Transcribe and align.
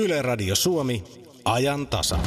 Yle 0.00 0.22
Radio 0.22 0.54
Suomi, 0.54 1.04
ajan 1.44 1.86
tasa. 1.86 2.18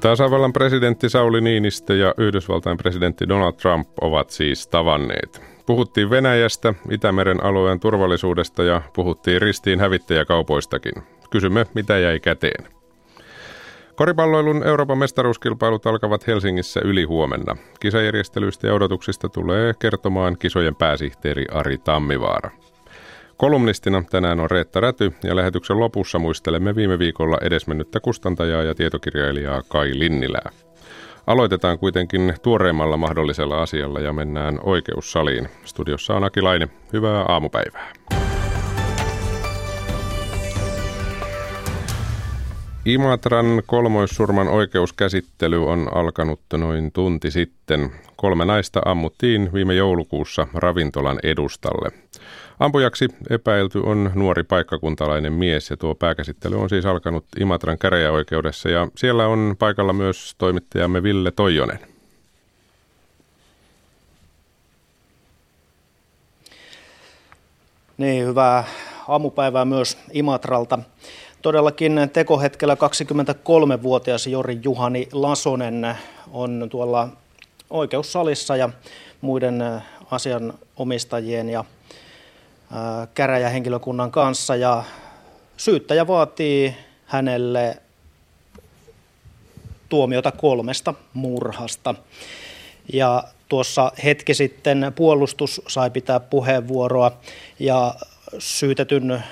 Tasavallan 0.00 0.52
presidentti 0.52 1.08
Sauli 1.08 1.40
Niinistö 1.40 1.96
ja 1.96 2.14
Yhdysvaltain 2.18 2.76
presidentti 2.76 3.28
Donald 3.28 3.52
Trump 3.52 3.88
ovat 4.00 4.30
siis 4.30 4.68
tavanneet. 4.68 5.42
Puhuttiin 5.66 6.10
Venäjästä, 6.10 6.74
Itämeren 6.90 7.44
alueen 7.44 7.80
turvallisuudesta 7.80 8.62
ja 8.62 8.82
puhuttiin 8.94 9.42
ristiin 9.42 9.80
hävittäjäkaupoistakin. 9.80 11.02
Kysymme, 11.30 11.66
mitä 11.74 11.98
jäi 11.98 12.20
käteen. 12.20 12.79
Koripalloilun 14.00 14.62
Euroopan 14.66 14.98
mestaruuskilpailut 14.98 15.86
alkavat 15.86 16.26
Helsingissä 16.26 16.80
yli 16.84 17.04
huomenna. 17.04 17.56
Kisajärjestelyistä 17.80 18.66
ja 18.66 18.74
odotuksista 18.74 19.28
tulee 19.28 19.74
kertomaan 19.78 20.36
kisojen 20.38 20.74
pääsihteeri 20.74 21.44
Ari 21.52 21.78
Tammivaara. 21.78 22.50
Kolumnistina 23.36 24.02
tänään 24.10 24.40
on 24.40 24.50
Reetta 24.50 24.80
Räty 24.80 25.12
ja 25.24 25.36
lähetyksen 25.36 25.80
lopussa 25.80 26.18
muistelemme 26.18 26.76
viime 26.76 26.98
viikolla 26.98 27.38
edesmennyttä 27.42 28.00
kustantajaa 28.00 28.62
ja 28.62 28.74
tietokirjailijaa 28.74 29.62
Kai 29.68 29.90
Linnilää. 29.94 30.50
Aloitetaan 31.26 31.78
kuitenkin 31.78 32.34
tuoreimmalla 32.42 32.96
mahdollisella 32.96 33.62
asialla 33.62 34.00
ja 34.00 34.12
mennään 34.12 34.60
oikeussaliin. 34.62 35.48
Studiossa 35.64 36.14
on 36.14 36.24
Akilainen. 36.24 36.70
Hyvää 36.92 37.24
aamupäivää. 37.28 37.92
Imatran 42.84 43.62
kolmoissurman 43.66 44.48
oikeuskäsittely 44.48 45.70
on 45.70 45.88
alkanut 45.94 46.40
noin 46.56 46.92
tunti 46.92 47.30
sitten. 47.30 47.90
Kolme 48.16 48.44
naista 48.44 48.80
ammuttiin 48.84 49.52
viime 49.52 49.74
joulukuussa 49.74 50.46
ravintolan 50.54 51.18
edustalle. 51.22 51.90
Ampujaksi 52.60 53.08
epäilty 53.30 53.78
on 53.78 54.10
nuori 54.14 54.42
paikkakuntalainen 54.42 55.32
mies 55.32 55.70
ja 55.70 55.76
tuo 55.76 55.94
pääkäsittely 55.94 56.60
on 56.60 56.68
siis 56.68 56.86
alkanut 56.86 57.24
Imatran 57.40 57.78
käräjäoikeudessa 57.78 58.68
ja 58.68 58.88
siellä 58.96 59.26
on 59.26 59.56
paikalla 59.58 59.92
myös 59.92 60.34
toimittajamme 60.38 61.02
Ville 61.02 61.30
Toijonen. 61.30 61.78
Niin, 67.98 68.26
hyvää 68.26 68.64
aamupäivää 69.08 69.64
myös 69.64 69.98
Imatralta. 70.12 70.78
Todellakin 71.42 72.10
tekohetkellä 72.12 72.74
23-vuotias 72.74 74.26
Jori 74.26 74.58
Juhani 74.64 75.08
Lasonen 75.12 75.96
on 76.32 76.66
tuolla 76.70 77.08
oikeussalissa 77.70 78.56
ja 78.56 78.70
muiden 79.20 79.64
asianomistajien 80.10 81.48
ja 81.48 81.64
käräjähenkilökunnan 83.14 84.10
kanssa 84.10 84.56
ja 84.56 84.84
syyttäjä 85.56 86.06
vaatii 86.06 86.76
hänelle 87.06 87.76
tuomiota 89.88 90.32
kolmesta 90.32 90.94
murhasta. 91.14 91.94
Ja 92.92 93.24
tuossa 93.48 93.92
hetki 94.04 94.34
sitten 94.34 94.92
puolustus 94.96 95.62
sai 95.68 95.90
pitää 95.90 96.20
puheenvuoroa 96.20 97.12
ja 97.58 97.94
syytetyn 98.38 99.22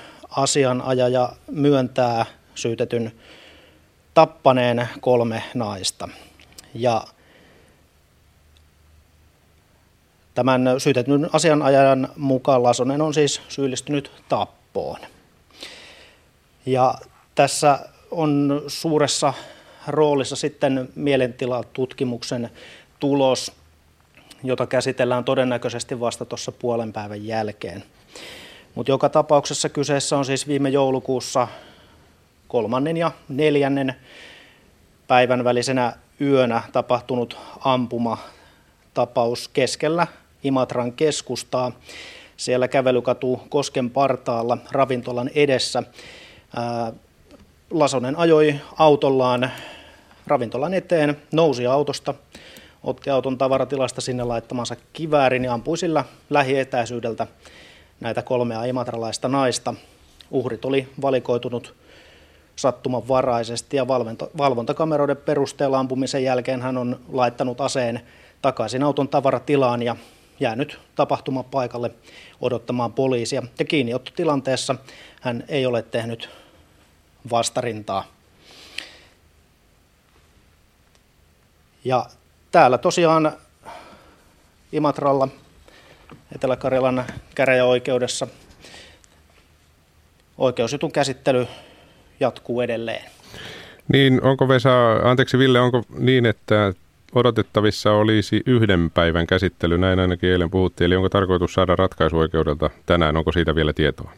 asianajaja 0.41 1.29
myöntää 1.51 2.25
syytetyn 2.55 3.11
tappaneen 4.13 4.89
kolme 5.01 5.43
naista. 5.53 6.09
Ja 6.73 7.03
Tämän 10.39 10.75
syytetyn 10.77 11.29
asianajajan 11.33 12.09
mukaan 12.15 12.63
Lasonen 12.63 13.01
on 13.01 13.13
siis 13.13 13.41
syyllistynyt 13.47 14.11
tappoon. 14.29 14.99
Ja 16.65 16.95
tässä 17.35 17.79
on 18.11 18.61
suuressa 18.67 19.33
roolissa 19.87 20.35
sitten 20.35 20.89
mielentilatutkimuksen 20.95 22.49
tulos, 22.99 23.51
jota 24.43 24.67
käsitellään 24.67 25.23
todennäköisesti 25.23 25.99
vasta 25.99 26.25
tuossa 26.25 26.51
puolen 26.51 26.93
päivän 26.93 27.25
jälkeen. 27.25 27.83
Mutta 28.75 28.91
joka 28.91 29.09
tapauksessa 29.09 29.69
kyseessä 29.69 30.17
on 30.17 30.25
siis 30.25 30.47
viime 30.47 30.69
joulukuussa 30.69 31.47
kolmannen 32.47 32.97
ja 32.97 33.11
neljännen 33.29 33.95
päivän 35.07 35.43
välisenä 35.43 35.93
yönä 36.21 36.61
tapahtunut 36.71 37.37
ampuma 37.59 38.17
tapaus 38.93 39.47
keskellä 39.47 40.07
Imatran 40.43 40.93
keskustaa. 40.93 41.71
Siellä 42.37 42.67
kävelykatu 42.67 43.41
Kosken 43.49 43.89
partaalla 43.89 44.57
ravintolan 44.71 45.29
edessä. 45.35 45.83
Lasonen 47.71 48.15
ajoi 48.15 48.55
autollaan 48.77 49.51
ravintolan 50.27 50.73
eteen, 50.73 51.21
nousi 51.31 51.65
autosta, 51.65 52.13
otti 52.83 53.09
auton 53.09 53.37
tavaratilasta 53.37 54.01
sinne 54.01 54.23
laittamansa 54.23 54.75
kiväärin 54.93 55.45
ja 55.45 55.53
ampui 55.53 55.77
sillä 55.77 56.03
lähietäisyydeltä 56.29 57.27
näitä 57.99 58.21
kolmea 58.21 58.63
imatralaista 58.63 59.27
naista. 59.27 59.73
Uhrit 60.31 60.65
oli 60.65 60.87
valikoitunut 61.01 61.75
sattumanvaraisesti 62.55 63.77
ja 63.77 63.87
valvontakameroiden 64.37 65.17
perusteella 65.17 65.79
ampumisen 65.79 66.23
jälkeen 66.23 66.61
hän 66.61 66.77
on 66.77 66.99
laittanut 67.11 67.61
aseen 67.61 68.01
takaisin 68.41 68.83
auton 68.83 69.07
tavaratilaan 69.07 69.81
ja 69.81 69.95
jäänyt 70.39 70.79
tapahtumapaikalle 70.95 71.91
odottamaan 72.41 72.93
poliisia. 72.93 73.43
Ja 73.59 73.65
kiinniottotilanteessa 73.65 74.75
hän 75.21 75.43
ei 75.47 75.65
ole 75.65 75.81
tehnyt 75.81 76.29
vastarintaa. 77.31 78.03
Ja 81.85 82.05
täällä 82.51 82.77
tosiaan 82.77 83.31
Imatralla, 84.71 85.27
Etelä-Karjalan 86.35 87.05
käräjäoikeudessa, 87.35 88.27
oikeusjutun 90.37 90.91
käsittely 90.91 91.47
jatkuu 92.19 92.61
edelleen. 92.61 93.11
Niin, 93.93 94.23
onko 94.23 94.47
Vesa, 94.47 94.91
anteeksi 95.03 95.37
Ville, 95.37 95.59
onko 95.59 95.83
niin, 95.97 96.25
että 96.25 96.73
odotettavissa 97.15 97.91
olisi 97.91 98.43
yhden 98.45 98.91
päivän 98.91 99.27
käsittely, 99.27 99.77
näin 99.77 99.99
ainakin 99.99 100.29
eilen 100.29 100.49
puhuttiin. 100.49 100.85
Eli 100.85 100.95
onko 100.95 101.09
tarkoitus 101.09 101.53
saada 101.53 101.75
ratkaisuoikeudelta 101.75 102.69
tänään, 102.85 103.17
onko 103.17 103.31
siitä 103.31 103.55
vielä 103.55 103.73
tietoa? 103.73 104.11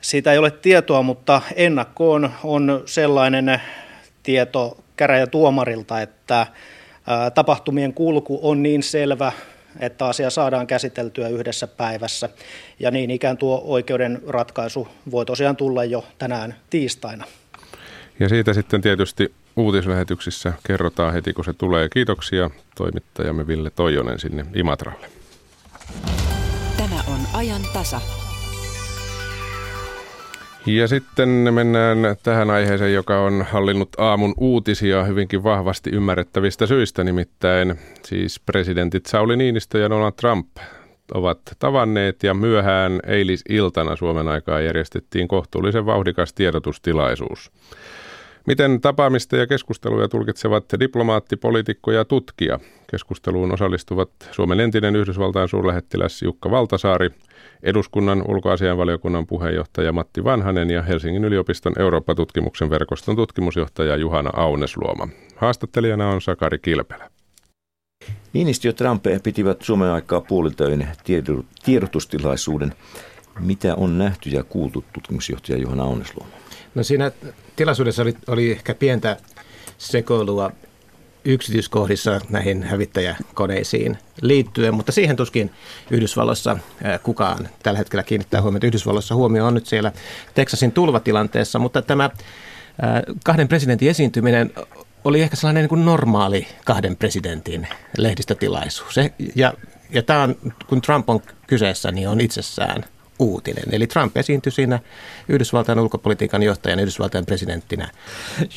Siitä 0.00 0.32
ei 0.32 0.38
ole 0.38 0.50
tietoa, 0.50 1.02
mutta 1.02 1.42
ennakkoon 1.56 2.30
on 2.44 2.82
sellainen 2.86 3.60
tieto 4.22 4.76
käräjätuomarilta, 5.00 6.00
että 6.00 6.46
tapahtumien 7.34 7.94
kulku 7.94 8.38
on 8.42 8.62
niin 8.62 8.82
selvä, 8.82 9.32
että 9.78 10.06
asia 10.06 10.30
saadaan 10.30 10.66
käsiteltyä 10.66 11.28
yhdessä 11.28 11.66
päivässä. 11.66 12.28
Ja 12.80 12.90
niin 12.90 13.10
ikään 13.10 13.36
tuo 13.36 13.62
oikeuden 13.64 14.22
ratkaisu 14.28 14.88
voi 15.10 15.26
tosiaan 15.26 15.56
tulla 15.56 15.84
jo 15.84 16.04
tänään 16.18 16.54
tiistaina. 16.70 17.24
Ja 18.18 18.28
siitä 18.28 18.52
sitten 18.52 18.80
tietysti 18.80 19.34
uutislähetyksissä 19.56 20.52
kerrotaan 20.66 21.12
heti, 21.12 21.32
kun 21.32 21.44
se 21.44 21.52
tulee. 21.52 21.88
Kiitoksia 21.88 22.50
toimittajamme 22.76 23.46
Ville 23.46 23.70
Toijonen 23.70 24.20
sinne 24.20 24.46
Imatralle. 24.54 25.06
Tämä 26.76 26.96
on 27.08 27.20
ajan 27.32 27.62
tasa. 27.72 28.00
Ja 30.66 30.88
sitten 30.88 31.28
mennään 31.28 31.98
tähän 32.22 32.50
aiheeseen, 32.50 32.94
joka 32.94 33.20
on 33.20 33.46
hallinnut 33.50 33.88
aamun 33.98 34.34
uutisia 34.36 35.04
hyvinkin 35.04 35.44
vahvasti 35.44 35.90
ymmärrettävistä 35.90 36.66
syistä, 36.66 37.04
nimittäin 37.04 37.74
siis 38.04 38.40
presidentit 38.40 39.06
Sauli 39.06 39.36
Niinistö 39.36 39.78
ja 39.78 39.90
Donald 39.90 40.12
Trump 40.12 40.46
ovat 41.14 41.40
tavanneet 41.58 42.22
ja 42.22 42.34
myöhään 42.34 43.00
eilisiltana 43.06 43.96
Suomen 43.96 44.28
aikaa 44.28 44.60
järjestettiin 44.60 45.28
kohtuullisen 45.28 45.86
vauhdikas 45.86 46.32
tiedotustilaisuus. 46.32 47.50
Miten 48.46 48.80
tapaamista 48.80 49.36
ja 49.36 49.46
keskusteluja 49.46 50.08
tulkitsevat 50.08 50.64
diplomaatti, 50.80 51.36
poliitikko 51.36 51.92
ja 51.92 52.04
tutkija? 52.04 52.58
Keskusteluun 52.90 53.52
osallistuvat 53.52 54.10
Suomen 54.30 54.60
entinen 54.60 54.96
Yhdysvaltain 54.96 55.48
suurlähettiläs 55.48 56.22
Jukka 56.22 56.50
Valtasaari, 56.50 57.10
eduskunnan 57.62 58.24
ulkoasianvaliokunnan 58.28 59.26
puheenjohtaja 59.26 59.92
Matti 59.92 60.24
Vanhanen 60.24 60.70
ja 60.70 60.82
Helsingin 60.82 61.24
yliopiston 61.24 61.72
Eurooppa-tutkimuksen 61.78 62.70
verkoston 62.70 63.16
tutkimusjohtaja 63.16 63.96
Juhana 63.96 64.30
Aunesluoma. 64.32 65.08
Haastattelijana 65.36 66.08
on 66.08 66.20
Sakari 66.20 66.58
Kilpelä. 66.58 67.10
Niinistö 68.32 68.68
ja 68.68 68.72
Trump 68.72 69.04
pitivät 69.22 69.62
Suomen 69.62 69.88
aikaa 69.88 70.20
puolitöin 70.20 70.88
tiedotustilaisuuden. 71.64 72.74
Mitä 73.38 73.74
on 73.74 73.98
nähty 73.98 74.30
ja 74.30 74.44
kuultu 74.44 74.84
tutkimusjohtaja 74.92 75.58
Juhana 75.58 75.82
Aunesluoma? 75.82 76.32
No 76.74 76.82
siinä 76.82 77.12
tilaisuudessa 77.56 78.02
oli, 78.02 78.14
oli 78.26 78.50
ehkä 78.50 78.74
pientä 78.74 79.16
sekoilua 79.78 80.52
yksityiskohdissa 81.24 82.20
näihin 82.28 82.62
hävittäjäkoneisiin 82.62 83.98
liittyen, 84.20 84.74
mutta 84.74 84.92
siihen 84.92 85.16
tuskin 85.16 85.50
Yhdysvalloissa 85.90 86.56
kukaan 87.02 87.48
tällä 87.62 87.78
hetkellä 87.78 88.02
kiinnittää 88.02 88.42
huomiota. 88.42 88.66
Yhdysvalloissa 88.66 89.14
huomio 89.14 89.46
on 89.46 89.54
nyt 89.54 89.66
siellä 89.66 89.92
Texasin 90.34 90.72
tulvatilanteessa, 90.72 91.58
mutta 91.58 91.82
tämä 91.82 92.10
kahden 93.24 93.48
presidentin 93.48 93.90
esiintyminen 93.90 94.52
oli 95.04 95.22
ehkä 95.22 95.36
sellainen 95.36 95.62
niin 95.62 95.68
kuin 95.68 95.84
normaali 95.84 96.46
kahden 96.64 96.96
presidentin 96.96 97.68
lehdistötilaisuus. 97.98 98.96
Ja, 99.34 99.54
ja 99.90 100.02
tämä 100.02 100.22
on, 100.22 100.36
kun 100.66 100.80
Trump 100.80 101.10
on 101.10 101.20
kyseessä, 101.46 101.90
niin 101.92 102.08
on 102.08 102.20
itsessään 102.20 102.84
uutinen. 103.20 103.64
Eli 103.72 103.86
Trump 103.86 104.16
esiintyi 104.16 104.52
siinä 104.52 104.78
Yhdysvaltain 105.28 105.80
ulkopolitiikan 105.80 106.42
johtajan 106.42 106.80
Yhdysvaltain 106.80 107.26
presidenttinä. 107.26 107.88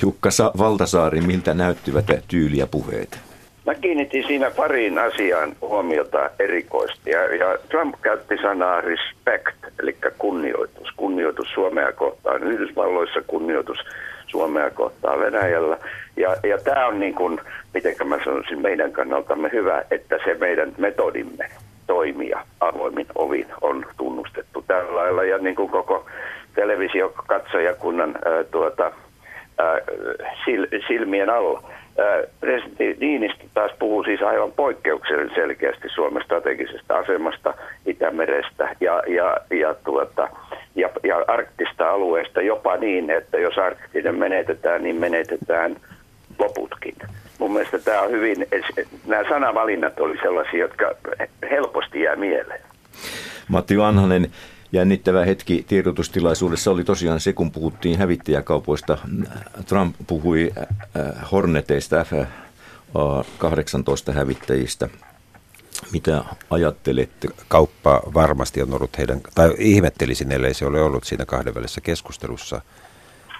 Jukka 0.01 0.29
Valtasaari, 0.57 1.21
miltä 1.21 1.53
näyttivät 1.53 2.05
tyyliä 2.27 2.67
puheet? 2.67 3.19
Mä 3.65 3.75
kiinnitin 3.75 4.27
siinä 4.27 4.51
pariin 4.51 4.99
asiaan 4.99 5.55
huomiota 5.61 6.29
erikoisesti. 6.39 7.09
Ja, 7.09 7.35
ja 7.35 7.57
Trump 7.69 7.95
käytti 8.01 8.35
sanaa 8.41 8.81
respect, 8.81 9.57
eli 9.79 9.97
kunnioitus. 10.17 10.91
Kunnioitus 10.97 11.47
Suomea 11.53 11.91
kohtaan 11.91 12.43
Yhdysvalloissa, 12.43 13.21
kunnioitus 13.27 13.77
Suomea 14.27 14.69
kohtaan 14.69 15.19
Venäjällä. 15.19 15.77
Ja, 16.17 16.35
ja 16.43 16.57
tämä 16.57 16.87
on 16.87 16.99
niin 16.99 17.15
kuin, 17.15 17.39
miten 17.73 17.95
mä 18.05 18.19
sanoisin, 18.23 18.61
meidän 18.61 18.91
kannaltamme 18.91 19.49
hyvä, 19.53 19.83
että 19.91 20.19
se 20.25 20.33
meidän 20.33 20.73
metodimme 20.77 21.49
toimia 21.87 22.45
avoimin 22.59 23.07
ovin 23.15 23.47
on 23.61 23.85
tunnustettu 23.97 24.61
tällä 24.67 24.95
lailla. 24.95 25.23
Ja 25.23 25.37
niin 25.37 25.55
kuin 25.55 25.69
koko 25.69 26.05
televisiokatsojakunnan 26.55 28.15
ää, 28.25 28.43
tuota, 28.43 28.91
ää, 29.57 29.79
sil, 30.43 30.63
silmien 30.87 31.29
alla. 31.29 31.63
Presidentti 32.39 32.97
Niinistö 32.99 33.43
taas 33.53 33.71
puhuu 33.79 34.03
siis 34.03 34.21
aivan 34.21 34.51
poikkeuksellisen 34.51 35.35
selkeästi 35.35 35.89
Suomen 35.89 36.23
strategisesta 36.23 36.97
asemasta 36.97 37.53
Itämerestä 37.85 38.75
ja, 38.79 39.03
ja, 39.07 39.37
ja, 39.51 39.75
tuota, 39.85 40.29
ja, 40.75 40.89
ja 41.03 41.25
arktista 41.27 41.91
alueesta 41.91 42.41
jopa 42.41 42.77
niin, 42.77 43.09
että 43.09 43.37
jos 43.37 43.57
arktinen 43.57 44.15
menetetään, 44.15 44.83
niin 44.83 44.95
menetetään 44.95 45.75
loputkin. 46.39 46.95
Mun 47.39 47.53
mielestä 47.53 47.79
tämä 47.79 48.01
on 48.01 48.11
hyvin, 48.11 48.47
nämä 49.07 49.29
sanavalinnat 49.29 49.99
oli 49.99 50.17
sellaisia, 50.17 50.59
jotka 50.59 50.85
helposti 51.51 52.01
jää 52.01 52.15
mieleen. 52.15 52.61
Matti 53.47 53.77
Vanhanen, 53.77 54.31
jännittävä 54.71 55.25
hetki 55.25 55.65
tiedotustilaisuudessa 55.67 56.71
oli 56.71 56.83
tosiaan 56.83 57.19
se, 57.19 57.33
kun 57.33 57.51
puhuttiin 57.51 57.99
hävittäjäkaupoista. 57.99 58.97
Trump 59.65 59.95
puhui 60.07 60.51
äh, 60.57 60.67
äh, 61.05 61.31
Horneteista, 61.31 62.03
F-18 62.03 64.13
hävittäjistä. 64.13 64.89
Mitä 65.91 66.23
ajattelette? 66.49 67.27
Kauppa 67.47 68.01
varmasti 68.13 68.61
on 68.61 68.73
ollut 68.73 68.97
heidän, 68.97 69.21
tai 69.35 69.53
ihmettelisin, 69.57 70.31
ellei 70.31 70.53
se 70.53 70.65
ole 70.65 70.81
ollut 70.81 71.03
siinä 71.03 71.25
kahdenvälisessä 71.25 71.81
keskustelussa 71.81 72.61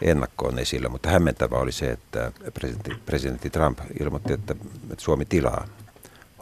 ennakkoon 0.04 0.60
esillä, 0.60 0.90
mutta 0.90 1.10
hämmentävä 1.10 1.56
oli 1.56 1.72
se, 1.72 1.92
että 1.92 2.32
presidentti, 2.54 2.92
presidentti 3.06 3.50
Trump 3.50 3.80
ilmoitti, 4.00 4.34
että, 4.34 4.56
että 4.92 5.04
Suomi 5.04 5.26
tilaa 5.26 5.68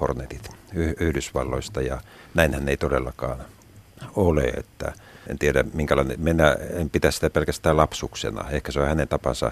Hornetit 0.01 0.49
Yhdysvalloista 0.99 1.81
ja 1.81 2.01
näinhän 2.33 2.69
ei 2.69 2.77
todellakaan 2.77 3.39
ole, 4.15 4.41
että 4.41 4.93
en 5.27 5.39
tiedä 5.39 5.63
minkälainen, 5.73 6.19
mennä, 6.19 6.55
en 6.73 6.89
pidä 6.89 7.11
sitä 7.11 7.29
pelkästään 7.29 7.77
lapsuksena. 7.77 8.49
Ehkä 8.49 8.71
se 8.71 8.79
on 8.79 8.87
hänen 8.87 9.07
tapansa 9.07 9.51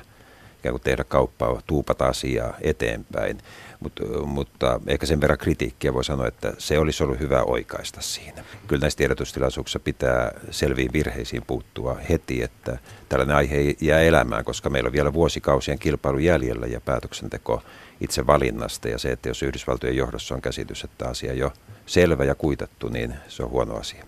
ikään 0.59 0.73
kuin 0.73 0.81
tehdä 0.81 1.03
kauppaa, 1.03 1.61
tuupata 1.67 2.05
asiaa 2.05 2.53
eteenpäin. 2.61 3.37
Mut, 3.79 3.93
mutta 4.25 4.79
ehkä 4.87 5.05
sen 5.05 5.21
verran 5.21 5.37
kritiikkiä 5.37 5.93
voi 5.93 6.03
sanoa, 6.03 6.27
että 6.27 6.53
se 6.57 6.79
olisi 6.79 7.03
ollut 7.03 7.19
hyvä 7.19 7.43
oikaista 7.43 8.01
siinä. 8.01 8.43
Kyllä 8.67 8.81
näissä 8.81 8.97
tiedotustilaisuuksissa 8.97 9.79
pitää 9.79 10.31
selviin 10.51 10.93
virheisiin 10.93 11.43
puuttua 11.47 11.97
heti, 12.09 12.43
että 12.43 12.77
tällainen 13.09 13.35
aihe 13.35 13.55
ei 13.55 13.77
jää 13.81 14.01
elämään, 14.01 14.45
koska 14.45 14.69
meillä 14.69 14.87
on 14.87 14.93
vielä 14.93 15.13
vuosikausien 15.13 15.79
kilpailu 15.79 16.17
jäljellä 16.17 16.67
ja 16.67 16.81
päätöksenteko 16.81 17.63
itse 18.01 18.27
valinnasta. 18.27 18.89
Ja 18.89 18.97
se, 18.97 19.11
että 19.11 19.29
jos 19.29 19.43
Yhdysvaltojen 19.43 19.95
johdossa 19.95 20.35
on 20.35 20.41
käsitys, 20.41 20.83
että 20.83 21.09
asia 21.09 21.33
jo 21.33 21.53
selvä 21.85 22.23
ja 22.23 22.35
kuitattu, 22.35 22.89
niin 22.89 23.15
se 23.27 23.43
on 23.43 23.49
huono 23.49 23.75
asia. 23.75 24.03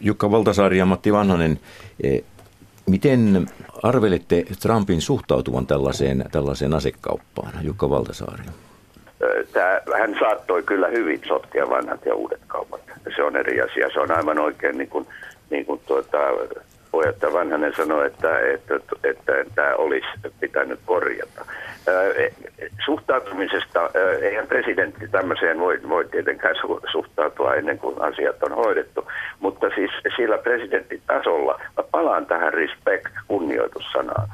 Jukka 0.00 0.30
Valtasaari 0.30 0.78
ja 0.78 0.86
Matti 0.86 1.12
Vanhanen, 1.12 1.60
e, 2.02 2.18
miten 2.86 3.46
arvelette 3.82 4.44
Trumpin 4.62 5.00
suhtautuvan 5.00 5.66
tällaiseen, 5.66 6.24
tällaiseen 6.32 6.74
asekauppaan, 6.74 7.52
Jukka 7.62 7.90
Valtasaari? 7.90 8.42
Tämä, 9.52 9.80
hän 9.98 10.16
saattoi 10.20 10.62
kyllä 10.62 10.88
hyvin 10.88 11.20
sotkea 11.28 11.70
vanhat 11.70 12.06
ja 12.06 12.14
uudet 12.14 12.40
kaupat. 12.46 12.80
Se 13.16 13.22
on 13.22 13.36
eri 13.36 13.60
asia. 13.60 13.90
Se 13.92 14.00
on 14.00 14.10
aivan 14.10 14.38
oikein, 14.38 14.78
niin 14.78 14.88
kuin, 14.88 15.06
niin 15.50 15.66
kuin 15.66 15.80
tuota, 15.86 16.18
puheenjohtaja 16.92 17.32
Vanhanen 17.32 17.72
sanoi, 17.76 18.06
että, 18.06 18.38
että, 18.38 18.74
että, 18.74 18.96
että 19.38 19.54
tämä 19.54 19.74
olisi 19.74 20.06
pitänyt 20.40 20.80
korjata. 20.86 21.44
Suhtautumisesta, 22.84 23.90
eihän 24.22 24.46
presidentti 24.46 25.08
tämmöiseen 25.08 25.60
voi, 25.60 25.80
voi 25.88 26.04
tietenkään 26.04 26.54
suhtautua 26.92 27.54
ennen 27.54 27.78
kuin 27.78 28.02
asiat 28.02 28.42
on 28.42 28.52
hoidettu, 28.52 29.08
mutta 29.40 29.70
siis 29.74 29.90
sillä 30.16 30.38
presidenttitasolla, 30.38 31.60
mä 31.76 31.84
palaan 31.90 32.26
tähän 32.26 32.54
respect, 32.54 33.12
kunnioitussanaan, 33.28 34.28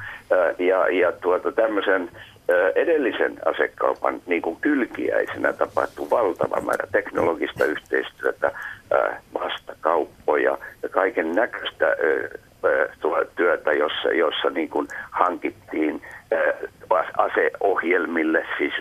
ja, 0.59 0.87
ja 0.87 1.11
tuota, 1.11 1.51
tämmöisen 1.51 2.09
edellisen 2.75 3.39
asekaupan 3.45 4.21
niin 4.25 4.41
kuin 4.41 4.57
kylkiäisenä 4.61 5.53
tapahtui 5.53 6.09
valtava 6.09 6.61
määrä 6.61 6.87
teknologista 6.91 7.65
yhteistyötä, 7.65 8.51
vastakauppoja 9.33 10.57
ja 10.83 10.89
kaiken 10.89 11.35
näköistä 11.35 11.85
työtä, 13.35 13.73
jossa, 13.73 14.09
jossa 14.11 14.49
niin 14.49 14.69
kuin 14.69 14.87
hankittiin 15.11 16.01
aseohjelmille, 17.17 18.45
siis 18.57 18.73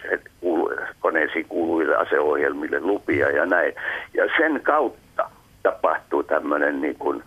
koneisiin 1.01 1.47
kuuluville 1.49 1.97
aseohjelmille 1.97 2.81
lupia 2.81 3.31
ja 3.31 3.47
näin. 3.47 3.75
Ja 4.15 4.25
sen 4.37 4.61
kautta 4.63 5.31
tapahtuu 5.63 6.23
tämmöinen 6.23 6.81
niin 6.81 6.97
kuin 6.99 7.23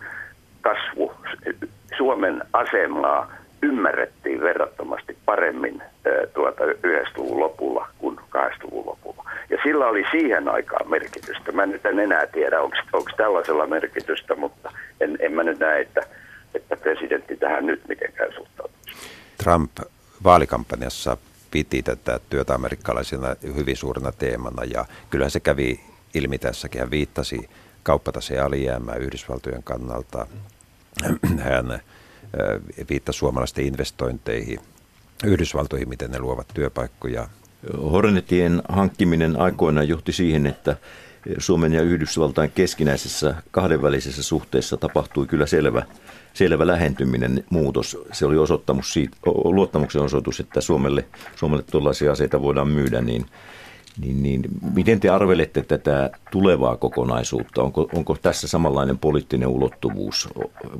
kasvu. 0.60 1.12
Suomen 1.96 2.42
asemaa 2.52 3.32
ymmärrettiin 3.62 4.40
verrattomasti 4.40 5.16
paremmin 5.24 5.82
tuota 6.34 6.64
90-luvun 6.64 7.40
lopulla 7.40 7.88
kuin 7.98 8.18
80-luvun 8.18 8.86
lopulla. 8.86 9.30
Ja 9.50 9.58
sillä 9.62 9.86
oli 9.86 10.04
siihen 10.10 10.48
aikaan 10.48 10.90
merkitystä. 10.90 11.52
Mä 11.52 11.66
nyt 11.66 11.86
en 11.86 11.98
enää 11.98 12.26
tiedä, 12.26 12.60
onko 12.62 13.10
tällaisella 13.16 13.66
merkitystä, 13.66 14.34
mutta 14.34 14.70
en, 15.00 15.16
en 15.20 15.32
mä 15.32 15.42
nyt 15.42 15.58
näe, 15.58 15.80
että, 15.80 16.00
että 16.54 16.76
presidentti 16.76 17.36
tähän 17.36 17.66
nyt 17.66 17.88
mitenkään 17.88 18.32
suhtautuu. 18.34 18.78
Trump 19.38 19.70
vaalikampanjassa 20.24 21.16
piti 21.50 21.82
tätä 21.82 22.20
työtä 22.30 22.54
amerikkalaisena 22.54 23.36
hyvin 23.56 23.76
suurena 23.76 24.12
teemana 24.12 24.64
ja 24.64 24.84
kyllä 25.10 25.28
se 25.28 25.40
kävi 25.40 25.80
ilmi 26.14 26.38
tässäkin. 26.38 26.80
Hän 26.80 26.90
viittasi 26.90 27.50
kauppataseen 27.82 28.44
alijäämää 28.44 28.94
Yhdysvaltojen 28.94 29.62
kannalta. 29.62 30.26
Hän 31.38 31.80
viittasi 32.90 33.18
suomalaisten 33.18 33.64
investointeihin 33.64 34.60
Yhdysvaltoihin, 35.24 35.88
miten 35.88 36.10
ne 36.10 36.18
luovat 36.18 36.48
työpaikkoja. 36.54 37.28
Hornetien 37.82 38.62
hankkiminen 38.68 39.40
aikoinaan 39.40 39.88
johti 39.88 40.12
siihen, 40.12 40.46
että 40.46 40.76
Suomen 41.38 41.72
ja 41.72 41.82
Yhdysvaltain 41.82 42.52
keskinäisessä 42.54 43.34
kahdenvälisessä 43.50 44.22
suhteessa 44.22 44.76
tapahtui 44.76 45.26
kyllä 45.26 45.46
selvä, 45.46 45.82
selvä 46.34 46.66
lähentyminen, 46.66 47.44
muutos. 47.50 47.98
Se 48.12 48.26
oli 48.26 48.38
osoittamus 48.38 48.92
siitä, 48.92 49.16
luottamuksen 49.44 50.02
osoitus, 50.02 50.40
että 50.40 50.60
Suomelle, 50.60 51.04
Suomelle 51.36 51.64
tuollaisia 51.70 52.12
aseita 52.12 52.42
voidaan 52.42 52.68
myydä, 52.68 53.00
niin 53.00 53.26
niin, 53.98 54.22
niin, 54.22 54.42
miten 54.74 55.00
te 55.00 55.08
arvelette 55.08 55.62
tätä 55.62 56.10
tulevaa 56.30 56.76
kokonaisuutta? 56.76 57.62
Onko, 57.62 57.88
onko 57.94 58.16
tässä 58.22 58.48
samanlainen 58.48 58.98
poliittinen 58.98 59.48
ulottuvuus, 59.48 60.28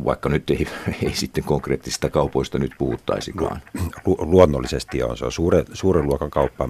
vaikka 0.05 0.29
nyt 0.29 0.51
ei, 0.51 0.67
ei 1.03 1.15
sitten 1.15 1.45
konkreettisista 1.45 2.11
kaupoista 2.11 2.59
nyt 2.59 2.73
puhuttaisikaan? 2.79 3.61
Lu, 4.07 4.17
luonnollisesti 4.21 5.03
on. 5.03 5.17
Se 5.17 5.25
on 5.25 5.33
suure, 5.33 5.65
suuren 5.73 6.07
luokan 6.07 6.31
kauppa 6.31 6.69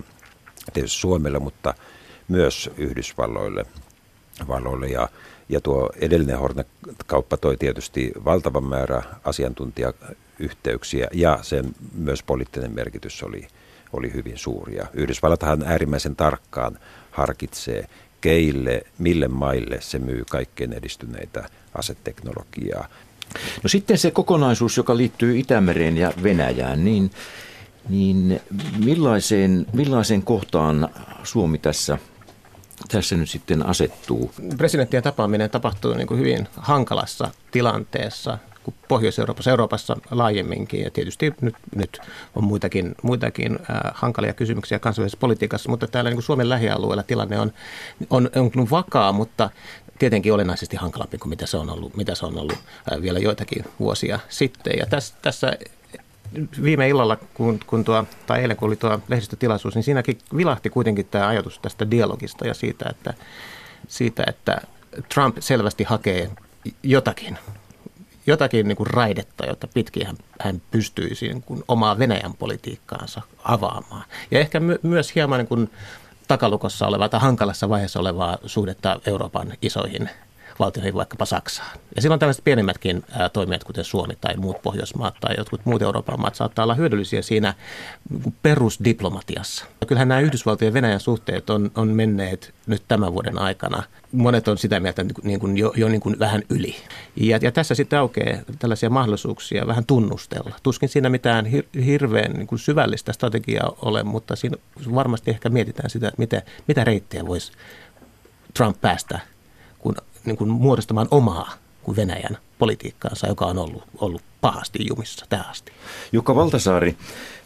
tietysti 0.72 1.00
Suomelle, 1.00 1.38
mutta 1.38 1.74
myös 2.28 2.70
Yhdysvalloille. 2.78 3.66
Valloille 4.48 4.88
ja, 4.88 5.08
ja 5.48 5.60
tuo 5.60 5.90
edellinen 5.96 6.38
Hornet-kauppa 6.38 7.36
toi 7.36 7.56
tietysti 7.56 8.12
valtavan 8.24 8.64
määrä 8.64 9.02
asiantuntijayhteyksiä 9.24 11.08
ja 11.12 11.38
sen 11.42 11.74
myös 11.94 12.22
poliittinen 12.22 12.72
merkitys 12.72 13.22
oli– 13.22 13.46
oli 13.92 14.12
hyvin 14.12 14.38
suuria. 14.38 14.86
Yhdysvallathan 14.94 15.62
äärimmäisen 15.62 16.16
tarkkaan 16.16 16.78
harkitsee, 17.10 17.86
keille, 18.20 18.82
mille 18.98 19.28
maille 19.28 19.80
se 19.80 19.98
myy 19.98 20.24
kaikkein 20.30 20.72
edistyneitä 20.72 21.48
aseteknologiaa. 21.74 22.88
No 23.62 23.68
sitten 23.68 23.98
se 23.98 24.10
kokonaisuus, 24.10 24.76
joka 24.76 24.96
liittyy 24.96 25.38
Itämereen 25.38 25.96
ja 25.96 26.12
Venäjään, 26.22 26.84
niin, 26.84 27.10
niin 27.88 28.40
millaiseen, 28.84 29.66
millaiseen 29.72 30.22
kohtaan 30.22 30.88
Suomi 31.22 31.58
tässä, 31.58 31.98
tässä 32.88 33.16
nyt 33.16 33.30
sitten 33.30 33.66
asettuu? 33.66 34.32
Presidenttien 34.56 35.02
tapaaminen 35.02 35.50
tapahtuu 35.50 35.94
niin 35.94 36.06
kuin 36.06 36.20
hyvin 36.20 36.48
hankalassa 36.56 37.30
tilanteessa 37.50 38.38
Pohjois-Euroopassa, 38.88 39.50
Euroopassa 39.50 39.96
laajemminkin. 40.10 40.82
Ja 40.82 40.90
tietysti 40.90 41.34
nyt, 41.40 41.54
nyt 41.74 42.00
on 42.34 42.44
muitakin, 42.44 42.94
muitakin 43.02 43.58
äh, 43.70 43.80
hankalia 43.94 44.32
kysymyksiä 44.32 44.78
kansainvälisessä 44.78 45.20
politiikassa, 45.20 45.70
mutta 45.70 45.86
täällä 45.86 46.10
niin 46.10 46.16
kuin 46.16 46.24
Suomen 46.24 46.48
lähialueella 46.48 47.02
tilanne 47.02 47.38
on, 47.38 47.52
on, 48.10 48.30
on 48.34 48.70
vakaa, 48.70 49.12
mutta 49.12 49.50
tietenkin 49.98 50.32
olennaisesti 50.32 50.76
hankalampi 50.76 51.18
kuin 51.18 51.30
mitä 51.30 51.46
se 51.46 51.56
on 51.56 51.70
ollut, 51.70 51.96
mitä 51.96 52.14
se 52.14 52.26
on 52.26 52.38
ollut 52.38 52.58
äh, 52.92 53.02
vielä 53.02 53.18
joitakin 53.18 53.64
vuosia 53.80 54.18
sitten. 54.28 54.74
Ja 54.78 54.86
tässä, 54.86 55.14
tässä 55.22 55.52
viime 56.62 56.88
illalla, 56.88 57.16
kun, 57.34 57.60
kun 57.66 57.84
tuo, 57.84 58.04
tai 58.26 58.40
eilen 58.40 58.56
kun 58.56 58.68
oli 58.68 58.76
tuo 58.76 59.00
lehdistötilaisuus, 59.08 59.74
niin 59.74 59.82
siinäkin 59.82 60.18
vilahti 60.36 60.70
kuitenkin 60.70 61.06
tämä 61.10 61.28
ajatus 61.28 61.58
tästä 61.58 61.90
dialogista 61.90 62.46
ja 62.46 62.54
siitä, 62.54 62.84
että, 62.90 63.14
siitä, 63.88 64.24
että 64.26 64.60
Trump 65.14 65.36
selvästi 65.40 65.84
hakee 65.84 66.30
jotakin 66.82 67.38
jotakin 68.26 68.68
niin 68.68 68.76
kuin 68.76 68.86
raidetta, 68.86 69.46
jotta 69.46 69.68
pitkin 69.74 70.06
hän, 70.06 70.16
hän 70.40 70.62
pystyisi 70.70 71.28
niin 71.28 71.42
kuin 71.42 71.64
omaa 71.68 71.98
Venäjän 71.98 72.34
politiikkaansa 72.34 73.22
avaamaan. 73.44 74.04
Ja 74.30 74.38
ehkä 74.38 74.60
my, 74.60 74.78
myös 74.82 75.14
hieman 75.14 75.38
niin 75.38 75.48
kuin 75.48 75.70
takalukossa 76.28 76.86
olevaa 76.86 77.08
tai 77.08 77.20
hankalassa 77.20 77.68
vaiheessa 77.68 78.00
olevaa 78.00 78.38
suhdetta 78.46 79.00
Euroopan 79.06 79.52
isoihin 79.62 80.10
valtioihin, 80.62 80.94
vaikkapa 80.94 81.24
Saksaan. 81.24 81.78
Ja 81.96 82.02
silloin 82.02 82.18
tällaiset 82.18 82.44
pienemmätkin 82.44 83.04
toimijat, 83.32 83.64
kuten 83.64 83.84
Suomi 83.84 84.16
tai 84.20 84.36
muut 84.36 84.62
Pohjoismaat 84.62 85.14
tai 85.20 85.34
jotkut 85.38 85.60
muut 85.64 85.82
Euroopan 85.82 86.20
maat, 86.20 86.34
saattaa 86.34 86.62
olla 86.62 86.74
hyödyllisiä 86.74 87.22
siinä 87.22 87.54
perusdiplomatiassa. 88.42 89.64
Kyllähän 89.86 90.08
nämä 90.08 90.20
Yhdysvaltojen 90.20 90.70
ja 90.70 90.74
Venäjän 90.74 91.00
suhteet 91.00 91.50
on, 91.50 91.70
on 91.74 91.88
menneet 91.88 92.54
nyt 92.66 92.82
tämän 92.88 93.12
vuoden 93.12 93.38
aikana. 93.38 93.82
Monet 94.12 94.48
on 94.48 94.58
sitä 94.58 94.80
mieltä 94.80 95.04
niin 95.22 95.40
kuin 95.40 95.56
jo, 95.56 95.72
jo 95.76 95.88
niin 95.88 96.00
kuin 96.00 96.18
vähän 96.18 96.42
yli. 96.50 96.76
Ja, 97.16 97.38
ja 97.42 97.52
tässä 97.52 97.74
sitten 97.74 97.98
aukeaa 97.98 98.38
tällaisia 98.58 98.90
mahdollisuuksia 98.90 99.66
vähän 99.66 99.86
tunnustella. 99.86 100.56
Tuskin 100.62 100.88
siinä 100.88 101.08
mitään 101.08 101.46
hir- 101.46 101.80
hirveän 101.84 102.32
niin 102.32 102.46
kuin 102.46 102.58
syvällistä 102.58 103.12
strategiaa 103.12 103.72
ole, 103.82 104.02
mutta 104.02 104.36
siinä 104.36 104.56
varmasti 104.94 105.30
ehkä 105.30 105.48
mietitään 105.48 105.90
sitä, 105.90 106.12
mitä, 106.18 106.42
mitä 106.68 106.84
reittejä 106.84 107.26
voisi 107.26 107.52
Trump 108.54 108.80
päästä 108.80 109.20
kun, 109.82 109.94
niin 110.24 110.36
kuin 110.36 110.50
muodostamaan 110.50 111.08
omaa 111.10 111.52
kuin 111.82 111.96
Venäjän 111.96 112.38
politiikkaansa, 112.58 113.26
joka 113.26 113.46
on 113.46 113.58
ollut, 113.58 113.82
ollut 113.98 114.22
pahasti 114.40 114.78
jumissa 114.88 115.26
tähän 115.28 115.50
asti. 115.50 115.72
Jukka 116.12 116.34
Valtasaari, 116.34 116.96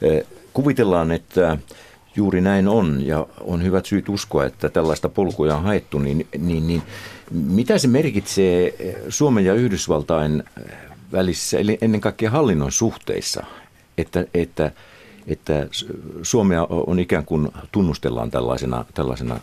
eh, 0.03 0.27
kuvitellaan, 0.53 1.13
että 1.13 1.59
juuri 2.17 2.41
näin 2.41 2.69
on 2.69 3.07
ja 3.07 3.27
on 3.41 3.63
hyvät 3.63 3.87
syyt 3.87 4.09
uskoa, 4.09 4.45
että 4.45 4.69
tällaista 4.69 5.09
polkuja 5.09 5.57
on 5.57 5.63
haettu, 5.63 5.99
niin, 5.99 6.27
niin, 6.39 6.67
niin 6.67 6.83
mitä 7.31 7.79
se 7.79 7.89
merkitsee 7.89 8.75
Suomen 9.09 9.45
ja 9.45 9.55
Yhdysvaltain 9.55 10.45
välissä, 11.13 11.59
eli 11.59 11.79
ennen 11.81 12.01
kaikkea 12.01 12.31
hallinnon 12.31 12.73
suhteissa, 12.73 13.45
että, 13.99 14.25
että, 14.35 14.71
että 15.27 15.69
Suomea 16.23 16.67
on 16.71 16.99
ikään 16.99 17.25
kuin 17.25 17.49
tunnustellaan 17.73 18.31
tällaisena, 18.31 18.85
tällaisena 18.95 19.41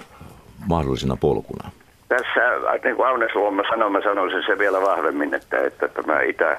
mahdollisena 0.68 1.16
polkuna? 1.16 1.72
Tässä, 2.14 2.42
niin 2.84 2.96
kuin 2.96 3.08
Aunes 3.08 3.36
Luoma 3.36 3.64
sanoi, 3.70 3.90
mä 3.90 4.02
sanoisin 4.02 4.44
se 4.46 4.58
vielä 4.58 4.82
vahvemmin, 4.82 5.34
että, 5.34 5.58
että 5.66 5.88
tämä 5.88 6.22
Itä, 6.22 6.58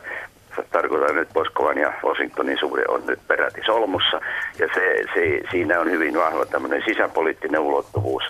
tarkoitan 0.70 1.16
nyt 1.16 1.28
Moskovan 1.34 1.78
ja 1.78 1.92
Washingtonin 2.04 2.58
suhde 2.58 2.82
on 2.88 3.02
nyt 3.06 3.18
peräti 3.28 3.60
solmussa. 3.66 4.20
Ja 4.58 4.68
se, 4.74 4.96
se, 5.14 5.40
siinä 5.50 5.80
on 5.80 5.90
hyvin 5.90 6.14
vahva 6.14 6.46
tämmöinen 6.46 6.82
sisäpoliittinen 6.86 7.60
ulottuvuus. 7.60 8.22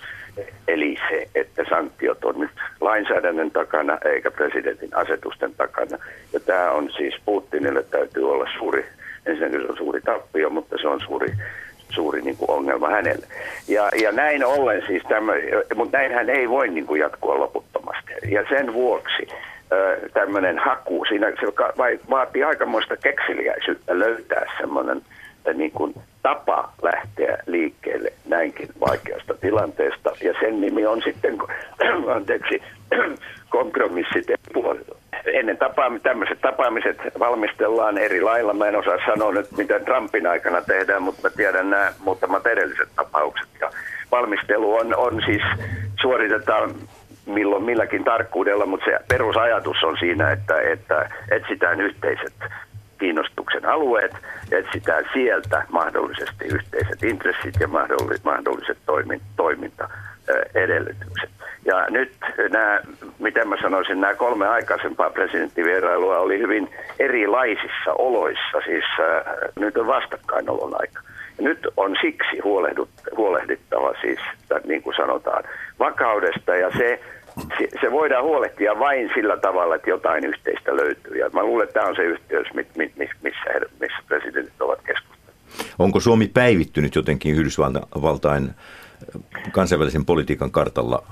Eli 0.67 0.97
se, 1.09 1.27
että 1.35 1.63
sanktiot 1.69 2.25
on 2.25 2.39
nyt 2.39 2.51
lainsäädännön 2.81 3.51
takana 3.51 3.97
eikä 4.05 4.31
presidentin 4.31 4.95
asetusten 4.95 5.53
takana. 5.55 5.97
Ja 6.33 6.39
tämä 6.39 6.71
on 6.71 6.91
siis 6.97 7.15
Putinille 7.25 7.83
täytyy 7.83 8.31
olla 8.31 8.45
suuri, 8.57 8.85
ensinnäkin 9.25 9.61
se 9.61 9.67
on 9.67 9.77
suuri 9.77 10.01
tappio, 10.01 10.49
mutta 10.49 10.77
se 10.81 10.87
on 10.87 10.99
suuri 10.99 11.27
suuri 11.95 12.21
niin 12.21 12.37
kuin 12.37 12.51
ongelma 12.51 12.89
hänelle. 12.89 13.27
Ja, 13.67 13.89
ja 14.01 14.11
näin 14.11 14.45
ollen 14.45 14.83
siis 14.87 15.03
tämä, 15.03 15.31
mutta 15.75 15.97
näinhän 15.97 16.29
ei 16.29 16.49
voi 16.49 16.67
niin 16.67 16.85
kuin 16.85 17.01
jatkua 17.01 17.39
loputtomasti. 17.39 18.13
Ja 18.31 18.45
sen 18.49 18.73
vuoksi 18.73 19.27
tämmöinen 20.13 20.59
haku, 20.59 21.05
siinä 21.05 21.27
se 21.29 21.47
vaatii 22.09 22.43
aikamoista 22.43 22.97
kekseliäisyyttä 22.97 23.99
löytää 23.99 24.45
semmoinen 24.59 25.01
niin 25.53 25.71
kuin 25.71 25.95
tapa 26.21 26.73
lähteä 26.81 27.37
liikkeelle 27.45 28.13
näinkin 28.27 28.69
vaikeasta 28.79 29.33
tilanteesta. 29.33 30.11
Ja 30.23 30.33
sen 30.39 30.61
nimi 30.61 30.85
on 30.85 31.01
sitten, 31.01 31.37
anteeksi, 32.15 32.61
kompromissit 33.49 34.25
ennen 35.33 35.57
tapaam- 35.57 35.99
tämmöiset 36.03 36.41
tapaamiset 36.41 36.97
valmistellaan 37.19 37.97
eri 37.97 38.21
lailla. 38.21 38.53
Mä 38.53 38.67
en 38.67 38.75
osaa 38.75 38.97
sanoa 39.05 39.31
nyt, 39.31 39.51
mitä 39.57 39.79
Trumpin 39.79 40.27
aikana 40.27 40.61
tehdään, 40.61 41.03
mutta 41.03 41.21
mä 41.23 41.29
tiedän 41.29 41.69
nämä 41.69 41.93
muutamat 41.99 42.47
edelliset 42.47 42.89
tapaukset. 42.95 43.47
Ja 43.61 43.71
valmistelu 44.11 44.75
on, 44.75 44.95
on 44.95 45.21
siis, 45.25 45.41
suoritetaan 46.01 46.75
milloin 47.25 47.63
milläkin 47.63 48.03
tarkkuudella, 48.03 48.65
mutta 48.65 48.85
se 48.85 48.99
perusajatus 49.07 49.83
on 49.83 49.97
siinä, 49.99 50.31
että, 50.31 50.61
että 50.61 51.09
etsitään 51.31 51.81
yhteiset 51.81 52.33
kiinnostuksen 52.99 53.65
alueet 53.65 54.11
etsitään 54.51 55.03
sieltä 55.13 55.65
mahdollisesti 55.69 56.45
yhteiset 56.45 57.03
intressit 57.03 57.55
ja 57.59 57.67
mahdolliset 58.23 58.77
toimintaedellytykset. 59.35 61.29
Ja 61.65 61.87
nyt 61.89 62.11
nämä, 62.49 62.79
miten 63.19 63.47
mä 63.47 63.55
sanoisin, 63.61 64.01
nämä 64.01 64.15
kolme 64.15 64.47
aikaisempaa 64.47 65.09
presidenttivierailua 65.09 66.19
oli 66.19 66.39
hyvin 66.39 66.69
erilaisissa 66.99 67.93
oloissa, 67.97 68.61
siis 68.65 68.83
äh, 68.99 69.23
nyt 69.59 69.77
on 69.77 69.87
vastakkainaolon 69.87 70.81
aika. 70.81 71.01
Ja 71.37 71.43
nyt 71.43 71.67
on 71.77 71.95
siksi 72.01 72.39
huolehdittava 73.15 73.93
siis, 74.01 74.19
niin 74.67 74.81
kuin 74.81 74.95
sanotaan, 74.95 75.43
vakaudesta 75.79 76.55
ja 76.55 76.71
se, 76.77 76.99
se 77.81 77.91
voidaan 77.91 78.23
huolehtia 78.23 78.79
vain 78.79 79.11
sillä 79.15 79.37
tavalla, 79.37 79.75
että 79.75 79.89
jotain 79.89 80.25
yhteistä 80.25 80.75
löytyy. 80.75 81.17
Ja 81.17 81.29
mä 81.33 81.43
luulen, 81.43 81.63
että 81.63 81.73
tämä 81.73 81.89
on 81.89 81.95
se 81.95 82.03
yhteys, 82.03 82.47
missä, 82.53 83.15
missä 83.79 84.03
presidentit 84.07 84.61
ovat 84.61 84.79
keskustelleet. 84.81 85.37
Onko 85.79 85.99
Suomi 85.99 86.27
päivittynyt 86.27 86.95
jotenkin 86.95 87.35
Yhdysvaltain 87.35 88.49
kansainvälisen 89.51 90.05
politiikan 90.05 90.51
kartalla 90.51 91.03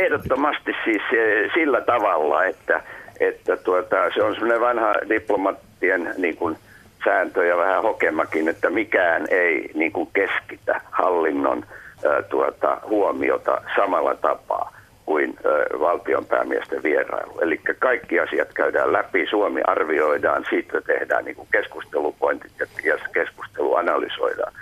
Ehdottomasti 0.00 0.72
siis 0.84 1.02
eh, 1.12 1.50
sillä 1.54 1.80
tavalla, 1.80 2.44
että, 2.44 2.82
että 3.20 3.56
tuota, 3.56 3.96
se 4.14 4.22
on 4.22 4.34
semmoinen 4.34 4.60
vanha 4.60 4.94
diplomaattien 5.08 6.14
niin 6.18 6.36
kuin, 6.36 6.56
sääntö 7.04 7.44
ja 7.46 7.56
vähän 7.56 7.82
hokemakin, 7.82 8.48
että 8.48 8.70
mikään 8.70 9.26
ei 9.30 9.70
niin 9.74 9.92
kuin, 9.92 10.08
keskitä 10.12 10.80
hallinnon 10.90 11.64
ää, 12.04 12.22
tuota, 12.22 12.78
huomiota 12.88 13.62
samalla 13.76 14.14
tapaa 14.14 14.72
kuin 15.06 15.38
ä, 15.38 15.78
valtionpäämiesten 15.80 16.82
vierailu. 16.82 17.40
Eli 17.40 17.60
kaikki 17.78 18.20
asiat 18.20 18.48
käydään 18.54 18.92
läpi, 18.92 19.26
Suomi 19.30 19.60
arvioidaan, 19.66 20.44
siitä 20.50 20.80
tehdään 20.80 21.24
niin 21.24 21.36
kuin 21.36 21.48
keskustelupointit 21.52 22.52
ja 22.58 22.96
keskustelu 23.12 23.74
analysoidaan. 23.74 24.52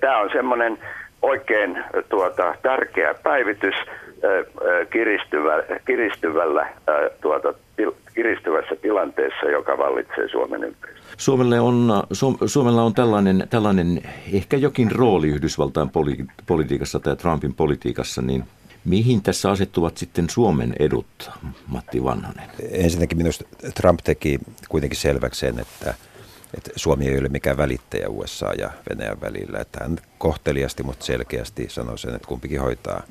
Tämä 0.00 0.18
on 0.18 0.30
semmoinen 0.32 0.78
oikein 1.22 1.84
tuota, 2.08 2.54
tärkeä 2.62 3.14
päivitys 3.22 3.74
kiristyvä, 4.92 5.52
kiristyvällä, 5.86 6.68
tuota, 7.20 7.54
kiristyvässä 8.14 8.76
tilanteessa, 8.82 9.46
joka 9.46 9.78
vallitsee 9.78 10.28
Suomen 10.28 10.64
ympäristössä. 10.64 11.14
Suomelle 11.16 11.60
on, 11.60 12.02
Suomella 12.46 12.82
on 12.82 12.94
tällainen, 12.94 13.46
tällainen 13.50 14.02
ehkä 14.32 14.56
jokin 14.56 14.90
rooli 14.92 15.28
Yhdysvaltain 15.28 15.90
poli, 15.90 16.16
politiikassa 16.46 17.00
tai 17.00 17.16
Trumpin 17.16 17.54
politiikassa, 17.54 18.22
niin 18.22 18.44
mihin 18.84 19.22
tässä 19.22 19.50
asettuvat 19.50 19.96
sitten 19.96 20.30
Suomen 20.30 20.74
edut, 20.78 21.30
Matti 21.66 22.04
Vanhanen? 22.04 22.50
Ensinnäkin 22.70 23.18
minusta 23.18 23.44
Trump 23.74 24.00
teki 24.04 24.38
kuitenkin 24.68 24.98
selväksi 24.98 25.40
sen, 25.40 25.58
että 25.58 25.94
että 26.56 26.70
Suomi 26.76 27.08
ei 27.08 27.18
ole 27.18 27.28
mikään 27.28 27.56
välittäjä 27.56 28.08
USA 28.08 28.52
ja 28.58 28.70
Venäjän 28.90 29.20
välillä. 29.20 29.58
Että 29.58 29.78
hän 29.82 29.98
kohteliasti, 30.18 30.82
mutta 30.82 31.04
selkeästi 31.04 31.66
sanoi 31.68 31.98
sen, 31.98 32.14
että 32.14 32.28
kumpikin 32.28 32.60
hoitaa 32.60 33.02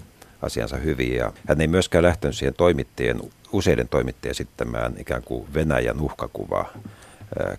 asiansa 0.41 0.77
hyvin. 0.77 1.15
Ja 1.15 1.33
hän 1.47 1.61
ei 1.61 1.67
myöskään 1.67 2.03
lähtenyt 2.03 2.37
siihen 2.37 2.53
toimittajien, 2.53 3.21
useiden 3.51 3.87
toimittajien 3.89 4.31
esittämään 4.31 4.93
ikään 4.97 5.23
kuin 5.23 5.53
Venäjän 5.53 6.01
uhkakuva 6.01 6.65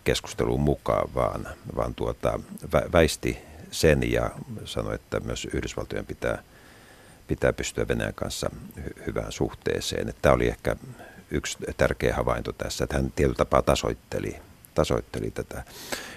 keskusteluun 0.04 0.60
mukaan, 0.60 1.14
vaan, 1.14 1.48
vaan 1.76 1.94
tuota, 1.94 2.40
väisti 2.92 3.38
sen 3.70 4.12
ja 4.12 4.30
sanoi, 4.64 4.94
että 4.94 5.20
myös 5.20 5.48
Yhdysvaltojen 5.52 6.06
pitää, 6.06 6.42
pitää 7.28 7.52
pystyä 7.52 7.88
Venäjän 7.88 8.14
kanssa 8.14 8.50
hy- 8.80 9.06
hyvään 9.06 9.32
suhteeseen. 9.32 10.08
Että 10.08 10.22
tämä 10.22 10.34
oli 10.34 10.48
ehkä 10.48 10.76
yksi 11.30 11.58
tärkeä 11.76 12.14
havainto 12.14 12.52
tässä, 12.52 12.84
että 12.84 12.96
hän 12.96 13.12
tietyllä 13.16 13.36
tapaa 13.36 13.62
tasoitteli, 13.62 14.36
tasoitteli 14.74 15.30
tätä. 15.30 15.62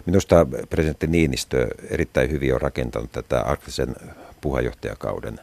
Minusta 0.05 0.47
presidentti 0.69 1.07
Niinistö 1.07 1.67
erittäin 1.89 2.31
hyvin 2.31 2.55
on 2.55 2.61
rakentanut 2.61 3.11
tätä 3.11 3.41
arktisen 3.41 3.95
puheenjohtajakauden 4.41 5.39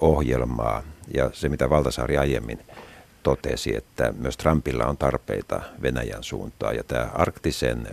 ohjelmaa 0.00 0.82
ja 1.14 1.30
se, 1.32 1.48
mitä 1.48 1.70
Valtasaari 1.70 2.18
aiemmin 2.18 2.58
totesi, 3.22 3.76
että 3.76 4.12
myös 4.18 4.36
Trumpilla 4.36 4.86
on 4.86 4.96
tarpeita 4.96 5.60
Venäjän 5.82 6.24
suuntaan 6.24 6.76
ja 6.76 6.84
tämä 6.84 7.10
arktisen 7.14 7.88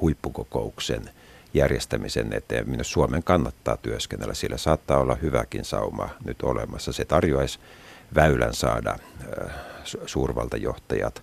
huippukokouksen 0.00 1.10
järjestämisen 1.54 2.32
eteen 2.32 2.70
minusta 2.70 2.92
Suomen 2.92 3.22
kannattaa 3.22 3.76
työskennellä. 3.76 4.34
Sillä 4.34 4.56
saattaa 4.56 4.98
olla 4.98 5.14
hyväkin 5.14 5.64
sauma 5.64 6.08
nyt 6.24 6.42
olemassa. 6.42 6.92
Se 6.92 7.04
tarjoaisi 7.04 7.58
väylän 8.14 8.54
saada 8.54 8.98
suurvaltajohtajat 10.06 11.22